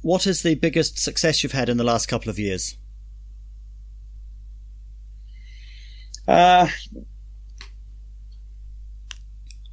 What 0.01 0.27
is 0.27 0.43
the 0.43 0.55
biggest 0.55 0.99
success 0.99 1.41
you've 1.41 1.53
had 1.53 1.69
in 1.69 1.77
the 1.77 1.85
last 1.85 2.07
couple 2.07 2.29
of 2.29 2.37
years? 2.37 2.75
Uh, 6.27 6.67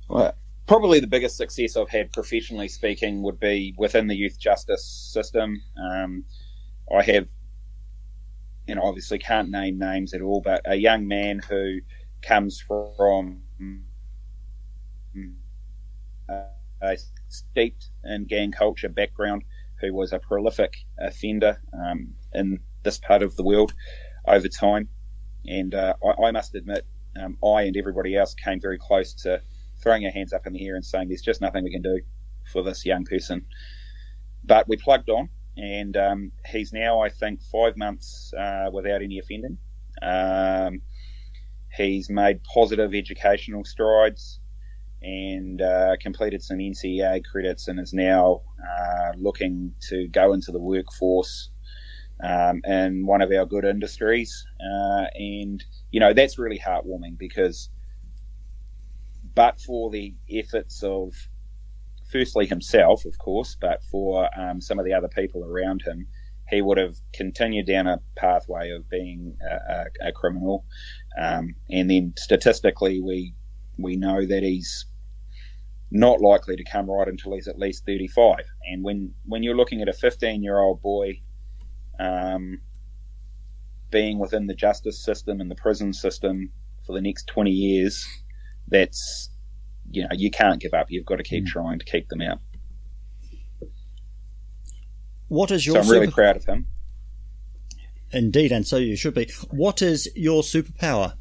well, 0.08 0.36
probably 0.68 1.00
the 1.00 1.08
biggest 1.08 1.36
success 1.36 1.76
I've 1.76 1.88
had 1.88 2.12
professionally 2.12 2.68
speaking 2.68 3.24
would 3.24 3.40
be 3.40 3.74
within 3.76 4.06
the 4.06 4.14
youth 4.14 4.38
justice 4.38 4.84
system. 5.12 5.60
Um, 5.76 6.26
I 6.96 7.02
have, 7.02 7.26
you 8.68 8.76
know, 8.76 8.82
obviously 8.84 9.18
can't 9.18 9.50
name 9.50 9.80
names 9.80 10.14
at 10.14 10.22
all, 10.22 10.40
but 10.40 10.62
a 10.64 10.76
young 10.76 11.08
man 11.08 11.40
who 11.40 11.80
comes 12.22 12.60
from 12.60 13.42
a 16.82 16.96
steeped 17.28 17.90
in 18.04 18.24
gang 18.24 18.52
culture 18.52 18.88
background, 18.88 19.42
who 19.80 19.92
was 19.94 20.12
a 20.12 20.18
prolific 20.18 20.74
offender 20.98 21.60
um, 21.72 22.14
in 22.34 22.60
this 22.82 22.98
part 22.98 23.22
of 23.22 23.36
the 23.36 23.42
world 23.42 23.72
over 24.26 24.48
time. 24.48 24.88
And 25.46 25.74
uh, 25.74 25.94
I, 26.04 26.26
I, 26.26 26.30
must 26.30 26.54
admit, 26.54 26.86
um, 27.20 27.36
I 27.44 27.62
and 27.62 27.76
everybody 27.76 28.16
else 28.16 28.34
came 28.34 28.60
very 28.60 28.78
close 28.78 29.12
to 29.22 29.42
throwing 29.82 30.04
our 30.04 30.12
hands 30.12 30.32
up 30.32 30.46
in 30.46 30.52
the 30.52 30.66
air 30.66 30.76
and 30.76 30.84
saying, 30.84 31.08
"There's 31.08 31.22
just 31.22 31.40
nothing 31.40 31.64
we 31.64 31.72
can 31.72 31.82
do 31.82 32.00
for 32.52 32.62
this 32.62 32.86
young 32.86 33.04
person." 33.04 33.44
But 34.44 34.68
we 34.68 34.76
plugged 34.76 35.10
on, 35.10 35.28
and 35.56 35.96
um, 35.96 36.32
he's 36.46 36.72
now, 36.72 37.00
I 37.00 37.08
think, 37.08 37.42
five 37.42 37.76
months 37.76 38.32
uh, 38.38 38.70
without 38.72 39.02
any 39.02 39.18
offending. 39.18 39.58
Um, 40.00 40.82
he's 41.76 42.08
made 42.08 42.42
positive 42.44 42.94
educational 42.94 43.64
strides 43.64 44.40
and 45.02 45.60
uh, 45.62 45.96
completed 46.00 46.42
some 46.42 46.58
NCEA 46.58 47.24
credits 47.24 47.68
and 47.68 47.80
is 47.80 47.92
now 47.92 48.42
uh, 48.62 49.12
looking 49.16 49.72
to 49.88 50.08
go 50.08 50.32
into 50.32 50.52
the 50.52 50.60
workforce 50.60 51.50
um, 52.22 52.60
in 52.64 53.06
one 53.06 53.22
of 53.22 53.32
our 53.32 53.46
good 53.46 53.64
industries. 53.64 54.46
Uh, 54.60 55.04
and, 55.14 55.64
you 55.90 56.00
know, 56.00 56.12
that's 56.12 56.38
really 56.38 56.58
heartwarming 56.58 57.18
because, 57.18 57.70
but 59.34 59.60
for 59.60 59.90
the 59.90 60.14
efforts 60.30 60.82
of, 60.82 61.14
firstly 62.10 62.46
himself, 62.46 63.04
of 63.06 63.18
course, 63.18 63.56
but 63.60 63.82
for 63.90 64.28
um, 64.38 64.60
some 64.60 64.78
of 64.78 64.84
the 64.84 64.92
other 64.92 65.08
people 65.08 65.42
around 65.44 65.82
him, 65.82 66.06
he 66.48 66.60
would 66.60 66.76
have 66.76 66.96
continued 67.14 67.66
down 67.66 67.86
a 67.86 67.98
pathway 68.16 68.70
of 68.70 68.88
being 68.90 69.34
a, 69.50 69.54
a, 69.54 70.08
a 70.08 70.12
criminal. 70.12 70.66
Um, 71.18 71.54
and 71.70 71.90
then 71.90 72.12
statistically, 72.18 73.00
we 73.00 73.34
we 73.78 73.96
know 73.96 74.26
that 74.26 74.42
he's 74.42 74.84
not 75.92 76.22
likely 76.22 76.56
to 76.56 76.64
come 76.64 76.90
right 76.90 77.06
until 77.06 77.34
he's 77.34 77.46
at 77.46 77.58
least 77.58 77.84
35. 77.84 78.38
And 78.70 78.82
when, 78.82 79.12
when 79.26 79.42
you're 79.42 79.54
looking 79.54 79.82
at 79.82 79.88
a 79.88 79.92
15 79.92 80.42
year 80.42 80.58
old 80.58 80.80
boy 80.80 81.20
um, 82.00 82.60
being 83.90 84.18
within 84.18 84.46
the 84.46 84.54
justice 84.54 85.04
system 85.04 85.40
and 85.40 85.50
the 85.50 85.54
prison 85.54 85.92
system 85.92 86.50
for 86.86 86.94
the 86.94 87.02
next 87.02 87.26
20 87.26 87.50
years, 87.50 88.06
that's, 88.68 89.30
you 89.90 90.02
know, 90.02 90.08
you 90.12 90.30
can't 90.30 90.60
give 90.60 90.72
up. 90.72 90.86
You've 90.88 91.04
got 91.04 91.16
to 91.16 91.22
keep 91.22 91.44
mm. 91.44 91.48
trying 91.48 91.78
to 91.78 91.84
keep 91.84 92.08
them 92.08 92.22
out. 92.22 92.40
What 95.28 95.50
is 95.50 95.66
your 95.66 95.74
so 95.74 95.80
I'm 95.80 95.84
super- 95.86 96.00
really 96.00 96.12
proud 96.12 96.36
of 96.36 96.44
him. 96.46 96.66
Indeed, 98.14 98.52
and 98.52 98.66
so 98.66 98.76
you 98.76 98.94
should 98.94 99.14
be. 99.14 99.30
What 99.50 99.80
is 99.80 100.06
your 100.14 100.42
superpower? 100.42 101.14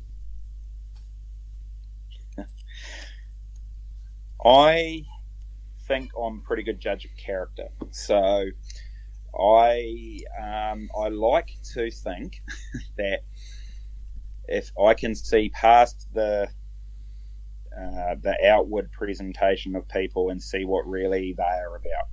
I 4.43 5.05
think 5.87 6.11
I'm 6.19 6.39
a 6.39 6.41
pretty 6.41 6.63
good 6.63 6.79
judge 6.79 7.05
of 7.05 7.11
character. 7.17 7.67
So 7.91 8.45
I 9.39 10.19
um, 10.39 10.89
I 10.99 11.09
like 11.09 11.51
to 11.73 11.91
think 11.91 12.41
that 12.97 13.21
if 14.47 14.71
I 14.79 14.93
can 14.93 15.15
see 15.15 15.49
past 15.49 16.07
the 16.13 16.49
uh, 17.77 18.15
the 18.21 18.35
outward 18.47 18.91
presentation 18.91 19.75
of 19.75 19.87
people 19.87 20.29
and 20.29 20.41
see 20.41 20.65
what 20.65 20.85
really 20.87 21.33
they 21.37 21.43
are 21.43 21.75
about. 21.75 22.07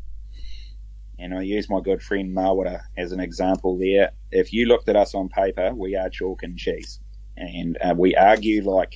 And 1.18 1.34
I 1.34 1.42
use 1.42 1.68
my 1.68 1.80
good 1.80 2.00
friend 2.00 2.34
Mawera 2.34 2.80
as 2.96 3.10
an 3.10 3.18
example 3.18 3.76
there. 3.76 4.12
If 4.30 4.52
you 4.52 4.66
looked 4.66 4.88
at 4.88 4.94
us 4.94 5.16
on 5.16 5.28
paper, 5.28 5.74
we 5.74 5.96
are 5.96 6.08
chalk 6.08 6.44
and 6.44 6.56
cheese. 6.56 7.00
And 7.36 7.76
uh, 7.82 7.94
we 7.98 8.14
argue 8.14 8.62
like 8.62 8.94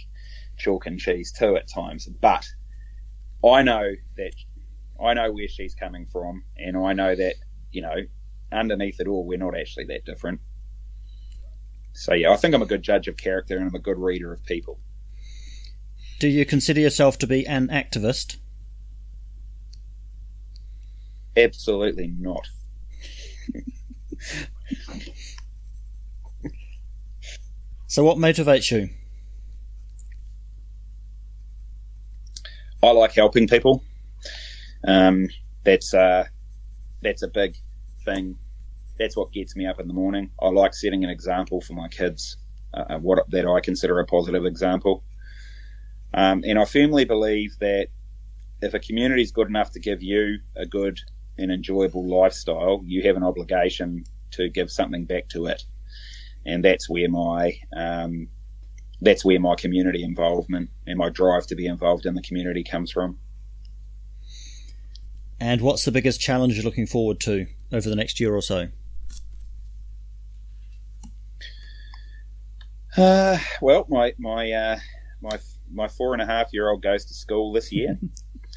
chalk 0.56 0.86
and 0.86 1.00
cheese 1.00 1.32
too 1.32 1.56
at 1.56 1.68
times. 1.68 2.06
But 2.20 2.46
I 3.44 3.62
know 3.62 3.92
that 4.16 4.32
I 5.02 5.14
know 5.14 5.32
where 5.32 5.48
she's 5.48 5.74
coming 5.74 6.06
from, 6.06 6.44
and 6.56 6.76
I 6.76 6.92
know 6.92 7.14
that 7.14 7.34
you 7.70 7.82
know 7.82 7.96
underneath 8.52 9.00
it 9.00 9.08
all, 9.08 9.26
we're 9.26 9.38
not 9.38 9.56
actually 9.56 9.86
that 9.86 10.04
different. 10.04 10.40
So 11.92 12.14
yeah, 12.14 12.30
I 12.32 12.36
think 12.36 12.54
I'm 12.54 12.62
a 12.62 12.66
good 12.66 12.82
judge 12.82 13.08
of 13.08 13.16
character, 13.16 13.56
and 13.56 13.68
I'm 13.68 13.74
a 13.74 13.80
good 13.80 13.98
reader 13.98 14.32
of 14.32 14.44
people. 14.44 14.78
Do 16.20 16.28
you 16.28 16.46
consider 16.46 16.80
yourself 16.80 17.18
to 17.18 17.26
be 17.26 17.46
an 17.46 17.68
activist? 17.68 18.36
Absolutely 21.36 22.06
not. 22.06 22.46
so, 27.86 28.04
what 28.04 28.18
motivates 28.18 28.70
you? 28.70 28.90
I 32.82 32.90
like 32.90 33.12
helping 33.12 33.46
people. 33.46 33.84
Um, 34.86 35.28
that's 35.64 35.94
uh, 35.94 36.24
that's 37.00 37.22
a 37.22 37.28
big 37.28 37.56
thing. 38.04 38.36
That's 38.98 39.16
what 39.16 39.32
gets 39.32 39.54
me 39.54 39.66
up 39.66 39.78
in 39.78 39.86
the 39.86 39.94
morning. 39.94 40.30
I 40.40 40.48
like 40.48 40.74
setting 40.74 41.04
an 41.04 41.10
example 41.10 41.60
for 41.60 41.74
my 41.74 41.88
kids, 41.88 42.36
uh, 42.74 42.98
what 42.98 43.24
that 43.30 43.46
I 43.46 43.60
consider 43.60 44.00
a 44.00 44.06
positive 44.06 44.44
example. 44.44 45.04
Um, 46.12 46.42
and 46.44 46.58
I 46.58 46.64
firmly 46.64 47.04
believe 47.04 47.56
that 47.60 47.88
if 48.60 48.74
a 48.74 48.80
community 48.80 49.22
is 49.22 49.30
good 49.30 49.48
enough 49.48 49.70
to 49.72 49.80
give 49.80 50.02
you 50.02 50.40
a 50.56 50.66
good 50.66 50.98
and 51.38 51.52
enjoyable 51.52 52.06
lifestyle, 52.06 52.82
you 52.84 53.02
have 53.02 53.16
an 53.16 53.22
obligation 53.22 54.04
to 54.32 54.48
give 54.48 54.70
something 54.70 55.04
back 55.04 55.28
to 55.30 55.46
it. 55.46 55.62
And 56.44 56.64
that's 56.64 56.90
where 56.90 57.08
my 57.08 57.54
um, 57.74 58.28
that's 59.02 59.24
where 59.24 59.40
my 59.40 59.56
community 59.56 60.04
involvement 60.04 60.70
and 60.86 60.96
my 60.96 61.08
drive 61.08 61.46
to 61.48 61.56
be 61.56 61.66
involved 61.66 62.06
in 62.06 62.14
the 62.14 62.22
community 62.22 62.62
comes 62.62 62.90
from. 62.90 63.18
And 65.40 65.60
what's 65.60 65.84
the 65.84 65.90
biggest 65.90 66.20
challenge 66.20 66.54
you're 66.54 66.64
looking 66.64 66.86
forward 66.86 67.18
to 67.20 67.46
over 67.72 67.88
the 67.90 67.96
next 67.96 68.20
year 68.20 68.34
or 68.34 68.40
so? 68.40 68.68
Uh, 72.96 73.38
well, 73.60 73.86
my 73.88 74.12
my 74.18 74.52
uh, 74.52 74.78
my 75.20 75.38
my 75.72 75.88
four 75.88 76.12
and 76.12 76.22
a 76.22 76.26
half 76.26 76.52
year 76.52 76.70
old 76.70 76.82
goes 76.82 77.06
to 77.06 77.14
school 77.14 77.52
this 77.52 77.72
year, 77.72 77.98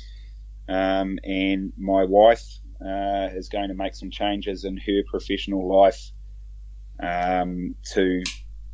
um, 0.70 1.18
and 1.24 1.74
my 1.78 2.04
wife 2.04 2.46
uh, 2.82 3.30
is 3.34 3.50
going 3.50 3.70
to 3.70 3.74
make 3.74 3.96
some 3.96 4.12
changes 4.12 4.64
in 4.64 4.78
her 4.78 5.02
professional 5.10 5.68
life 5.68 6.12
um, 7.02 7.74
to 7.94 8.22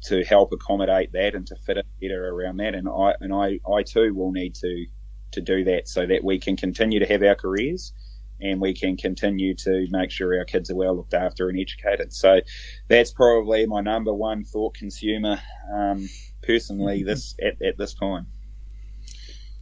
to 0.03 0.23
help 0.23 0.51
accommodate 0.51 1.11
that 1.13 1.35
and 1.35 1.45
to 1.47 1.55
fit 1.55 1.77
it 1.77 1.85
better 1.99 2.29
around 2.29 2.57
that. 2.57 2.75
And 2.75 2.87
I 2.87 3.13
and 3.19 3.33
I, 3.33 3.59
I 3.71 3.83
too 3.83 4.13
will 4.13 4.31
need 4.31 4.55
to 4.55 4.85
to 5.31 5.41
do 5.41 5.63
that 5.63 5.87
so 5.87 6.05
that 6.05 6.23
we 6.23 6.39
can 6.39 6.57
continue 6.57 6.99
to 6.99 7.05
have 7.05 7.23
our 7.23 7.35
careers 7.35 7.93
and 8.41 8.59
we 8.59 8.73
can 8.73 8.97
continue 8.97 9.55
to 9.55 9.87
make 9.91 10.11
sure 10.11 10.37
our 10.37 10.45
kids 10.45 10.69
are 10.71 10.75
well 10.75 10.95
looked 10.95 11.13
after 11.13 11.47
and 11.47 11.59
educated. 11.59 12.11
So 12.11 12.41
that's 12.87 13.11
probably 13.11 13.65
my 13.65 13.81
number 13.81 14.13
one 14.13 14.43
thought 14.43 14.73
consumer 14.73 15.39
um, 15.73 16.09
personally 16.41 17.03
this 17.03 17.35
at, 17.41 17.61
at 17.61 17.77
this 17.77 17.93
time. 17.93 18.27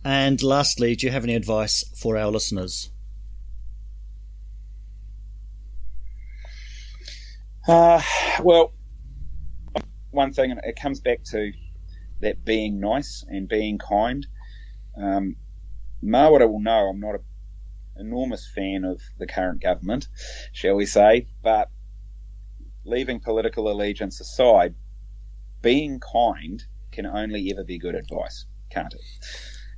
And 0.03 0.41
lastly, 0.41 0.95
do 0.95 1.05
you 1.05 1.11
have 1.11 1.25
any 1.25 1.35
advice 1.35 1.83
for 1.95 2.17
our 2.17 2.31
listeners? 2.31 2.89
Uh, 7.67 8.01
well, 8.41 8.73
one 10.11 10.33
thing, 10.33 10.51
and 10.51 10.59
it 10.63 10.79
comes 10.79 10.99
back 10.99 11.23
to 11.31 11.51
that 12.21 12.43
being 12.43 12.79
nice 12.79 13.23
and 13.27 13.47
being 13.47 13.77
kind. 13.77 14.25
Um, 14.97 15.35
Mawera 16.03 16.49
will 16.49 16.61
know 16.61 16.89
I'm 16.89 16.99
not 16.99 17.15
an 17.15 17.21
enormous 18.07 18.49
fan 18.53 18.83
of 18.83 19.01
the 19.17 19.27
current 19.27 19.61
government, 19.61 20.07
shall 20.51 20.75
we 20.75 20.85
say, 20.85 21.27
but 21.43 21.69
leaving 22.85 23.19
political 23.19 23.69
allegiance 23.71 24.19
aside, 24.19 24.75
being 25.61 25.99
kind 25.99 26.63
can 26.91 27.05
only 27.05 27.51
ever 27.51 27.63
be 27.63 27.77
good 27.77 27.95
advice, 27.95 28.45
can't 28.69 28.93
it? 28.93 29.01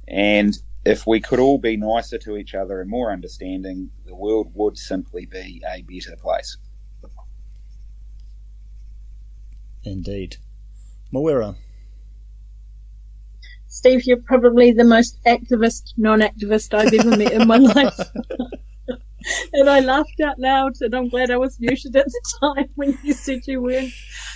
And 0.08 0.58
if 0.86 1.06
we 1.06 1.20
could 1.20 1.40
all 1.40 1.58
be 1.58 1.78
nicer 1.78 2.18
to 2.20 2.38
each 2.38 2.56
other 2.56 2.82
and 2.82 2.90
more 2.90 3.12
understanding, 3.12 3.92
the 4.06 4.16
world 4.16 4.52
would 4.54 4.78
simply 4.78 5.26
be 5.26 5.62
a 5.68 5.82
better 5.84 6.16
place. 6.18 6.58
Indeed. 9.84 10.38
Mawera. 11.14 11.56
Steve, 13.68 14.04
you're 14.06 14.22
probably 14.22 14.72
the 14.72 14.84
most 14.84 15.18
activist 15.26 15.94
non-activist 15.98 16.74
I've 16.74 16.94
ever 16.94 17.18
met 17.18 17.32
in 17.32 17.48
my 17.48 17.58
life. 17.78 18.00
and 19.54 19.70
I 19.70 19.80
laughed 19.80 20.20
out 20.24 20.40
loud, 20.40 20.74
and 20.82 20.94
I'm 20.94 21.10
glad 21.10 21.32
I 21.32 21.38
was 21.38 21.60
muted 21.60 21.96
at 21.96 22.06
the 22.06 22.22
time 22.42 22.70
when 22.76 22.98
you 23.04 23.14
said 23.14 23.48
you 23.48 23.62
weren't. 23.62 23.94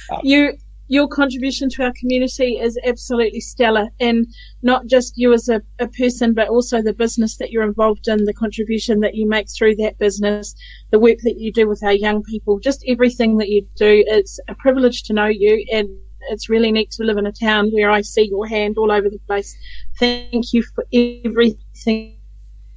Uh, 0.10 0.20
you, 0.24 0.58
your 0.88 1.08
contribution 1.08 1.70
to 1.70 1.84
our 1.84 1.94
community 2.00 2.58
is 2.60 2.78
absolutely 2.86 3.40
stellar, 3.40 3.88
and 4.00 4.28
not 4.62 4.86
just 4.86 5.18
you 5.18 5.34
as 5.34 5.50
a, 5.50 5.62
a 5.80 5.88
person, 5.88 6.34
but 6.34 6.48
also 6.48 6.82
the 6.82 6.94
business 6.94 7.38
that 7.38 7.52
you're 7.52 7.64
involved 7.64 8.08
in, 8.08 8.26
the 8.26 8.34
contribution 8.34 9.00
that 9.00 9.16
you 9.16 9.28
make 9.28 9.48
through 9.50 9.76
that 9.78 9.98
business, 9.98 10.56
the 10.92 11.00
work 11.00 11.18
that 11.24 11.40
you 11.40 11.52
do 11.52 11.68
with 11.68 11.84
our 11.84 11.94
young 11.94 12.24
people, 12.24 12.60
just 12.60 12.84
everything 12.88 13.38
that 13.38 13.50
you 13.50 13.68
do. 13.76 14.04
It's 14.08 14.40
a 14.48 14.56
privilege 14.56 15.04
to 15.04 15.14
know 15.14 15.28
you, 15.28 15.66
and 15.72 15.90
it's 16.30 16.50
really 16.50 16.72
neat 16.72 16.92
to 16.92 17.04
live 17.04 17.18
in 17.18 17.26
a 17.26 17.32
town 17.32 17.72
where 17.72 17.90
I 17.90 18.02
see 18.02 18.28
your 18.28 18.48
hand 18.48 18.78
all 18.78 18.92
over 18.92 19.10
the 19.10 19.20
place. 19.28 19.56
Thank 20.00 20.54
you 20.54 20.64
for 20.64 20.86
everything 20.94 22.18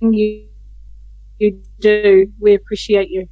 you 0.01 0.49
you 1.39 1.63
do. 1.79 2.33
We 2.41 2.55
appreciate 2.55 3.11
you. 3.11 3.29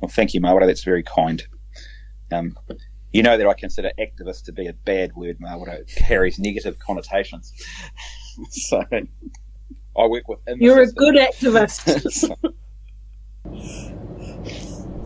Well, 0.00 0.10
thank 0.10 0.34
you, 0.34 0.40
Marwata. 0.40 0.66
That's 0.66 0.84
very 0.84 1.02
kind. 1.02 1.42
Um, 2.30 2.56
you 3.14 3.22
know 3.22 3.38
that 3.38 3.46
I 3.46 3.54
consider 3.54 3.92
activist 3.96 4.46
to 4.46 4.52
be 4.52 4.66
a 4.66 4.72
bad 4.72 5.14
word, 5.14 5.38
Marwata. 5.38 5.78
It 5.78 5.92
carries 5.96 6.40
negative 6.40 6.80
connotations. 6.80 7.52
so 8.50 8.82
I 8.90 10.06
work 10.06 10.28
with. 10.28 10.40
You're 10.48 10.82
a 10.82 10.90
good 10.90 11.14
activist. 11.14 12.36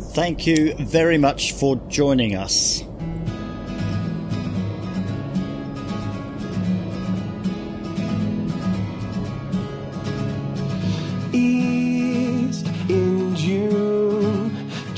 Thank 0.14 0.46
you 0.46 0.74
very 0.76 1.18
much 1.18 1.52
for 1.52 1.76
joining 1.88 2.34
us. 2.34 2.82
East 11.34 11.77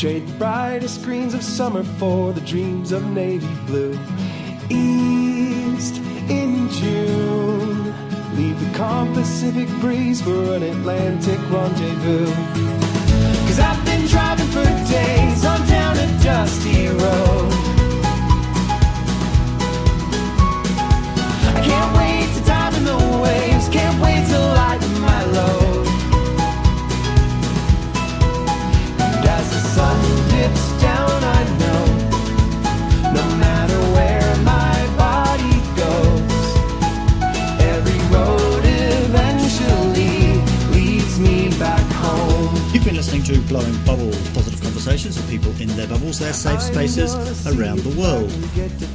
Trade 0.00 0.26
the 0.26 0.32
brightest 0.38 1.04
greens 1.04 1.34
of 1.34 1.42
summer 1.42 1.82
for 1.82 2.32
the 2.32 2.40
dreams 2.40 2.90
of 2.90 3.04
navy 3.10 3.46
blue. 3.66 3.92
East 4.70 5.98
in 6.30 6.70
June. 6.70 7.84
Leave 8.34 8.58
the 8.58 8.78
calm 8.78 9.12
Pacific 9.12 9.68
breeze 9.78 10.22
for 10.22 10.54
an 10.54 10.62
Atlantic 10.62 11.38
rendezvous. 11.50 12.32
Cause 13.44 13.60
I've 13.60 13.84
been 13.84 14.06
driving 14.06 14.46
for 14.46 14.64
days 14.90 15.44
on 15.44 15.68
down 15.68 15.98
a 15.98 16.22
dusty 16.22 16.88
road. 16.88 17.52
I 21.44 21.60
can't 21.62 21.92
wait 21.98 22.38
to 22.38 22.44
dive 22.46 22.74
in 22.74 22.84
the 22.86 23.20
waves, 23.22 23.68
can't 23.68 24.00
wait 24.00 24.26
to 24.28 24.38
lighten 24.38 25.00
my 25.02 25.24
load. 25.26 25.59
Their 46.18 46.32
safe 46.32 46.60
spaces 46.60 47.14
around 47.46 47.80
the 47.80 48.00
world. 48.00 48.30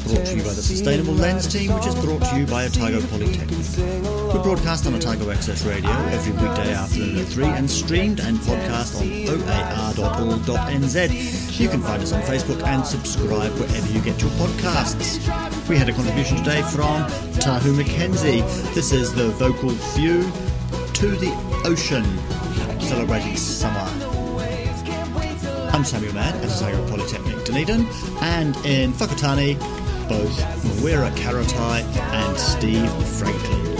Brought 0.05 0.25
to 0.25 0.35
you 0.35 0.43
by 0.43 0.53
the 0.53 0.61
Sustainable 0.61 1.13
Lens 1.13 1.47
team, 1.47 1.73
which 1.73 1.85
is 1.85 1.95
brought 1.95 2.21
to 2.23 2.37
you 2.37 2.45
by 2.45 2.65
Otago 2.65 2.99
Polytechnic. 3.07 4.33
We 4.33 4.39
broadcast 4.41 4.85
on 4.85 4.95
Otago 4.95 5.31
Access 5.31 5.63
Radio 5.63 5.89
every 5.89 6.33
weekday 6.33 6.73
afternoon 6.73 7.19
at 7.19 7.27
3 7.27 7.45
and 7.45 7.69
streamed 7.69 8.19
and 8.19 8.37
podcast 8.39 8.99
on 8.99 9.07
oar.org.nz. 10.09 11.59
You 11.59 11.69
can 11.69 11.81
find 11.81 12.01
us 12.03 12.11
on 12.11 12.21
Facebook 12.23 12.61
and 12.63 12.85
subscribe 12.85 13.53
wherever 13.53 13.87
you 13.91 14.01
get 14.01 14.21
your 14.21 14.31
podcasts. 14.31 15.19
We 15.69 15.77
had 15.77 15.89
a 15.89 15.93
contribution 15.93 16.37
today 16.37 16.61
from 16.63 17.05
Tahu 17.39 17.75
McKenzie. 17.75 18.43
This 18.73 18.91
is 18.91 19.13
the 19.13 19.29
vocal 19.29 19.69
view 19.69 20.23
to 20.93 21.07
the 21.15 21.31
ocean, 21.65 22.03
celebrating 22.79 23.35
summer. 23.37 24.14
I'm 25.75 25.83
Samuel 25.83 26.13
Mann 26.13 26.33
at 26.33 26.45
Otago 26.45 26.87
Polytechnic 26.87 27.43
Dunedin, 27.43 27.85
and 28.21 28.55
in 28.65 28.93
Whakatane, 28.93 29.59
both 30.07 30.39
Mawera 30.63 31.11
Karetai 31.17 31.83
and 32.13 32.39
Steve 32.39 32.89
Franklin. 33.05 33.71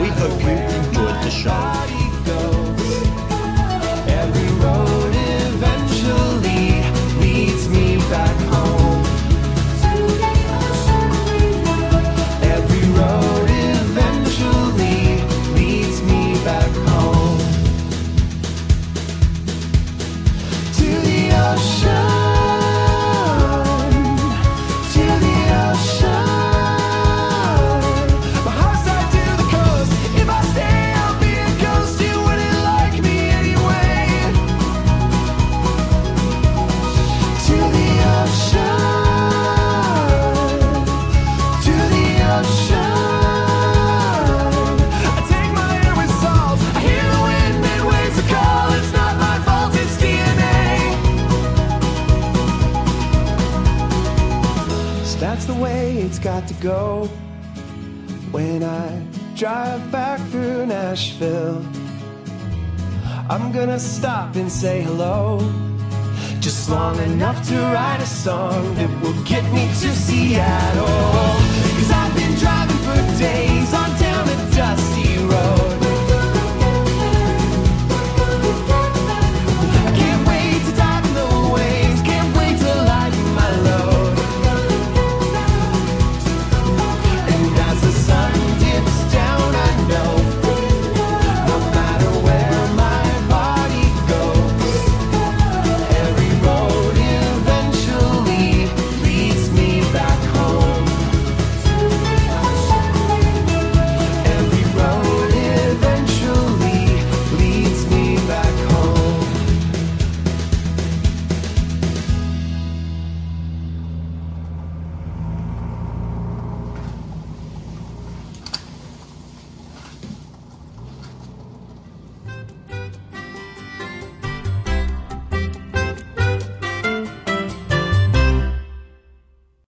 We 0.00 0.06
hope 0.06 0.40
you 0.40 0.50
enjoyed 0.50 1.16
the 1.24 1.30
show. 1.30 1.90
Go. 56.60 57.06
When 58.30 58.62
I 58.62 59.02
drive 59.34 59.90
back 59.90 60.20
through 60.30 60.66
Nashville, 60.66 61.64
I'm 63.28 63.50
gonna 63.52 63.78
stop 63.78 64.36
and 64.36 64.50
say 64.50 64.82
hello. 64.82 65.38
Just 66.40 66.70
long 66.70 66.98
enough 67.00 67.46
to 67.48 67.54
write 67.54 68.00
a 68.00 68.06
song 68.06 68.74
that 68.76 68.90
will 69.02 69.20
get 69.24 69.44
me 69.52 69.66
to 69.80 69.90
Seattle. 70.04 70.86
Cause 71.76 71.90
I've 71.90 72.14
been 72.14 72.34
driving 72.38 72.80
for 72.86 73.18
days 73.18 73.74
on 73.74 73.90
down 73.98 74.28
a 74.28 74.36
dusty 74.56 74.89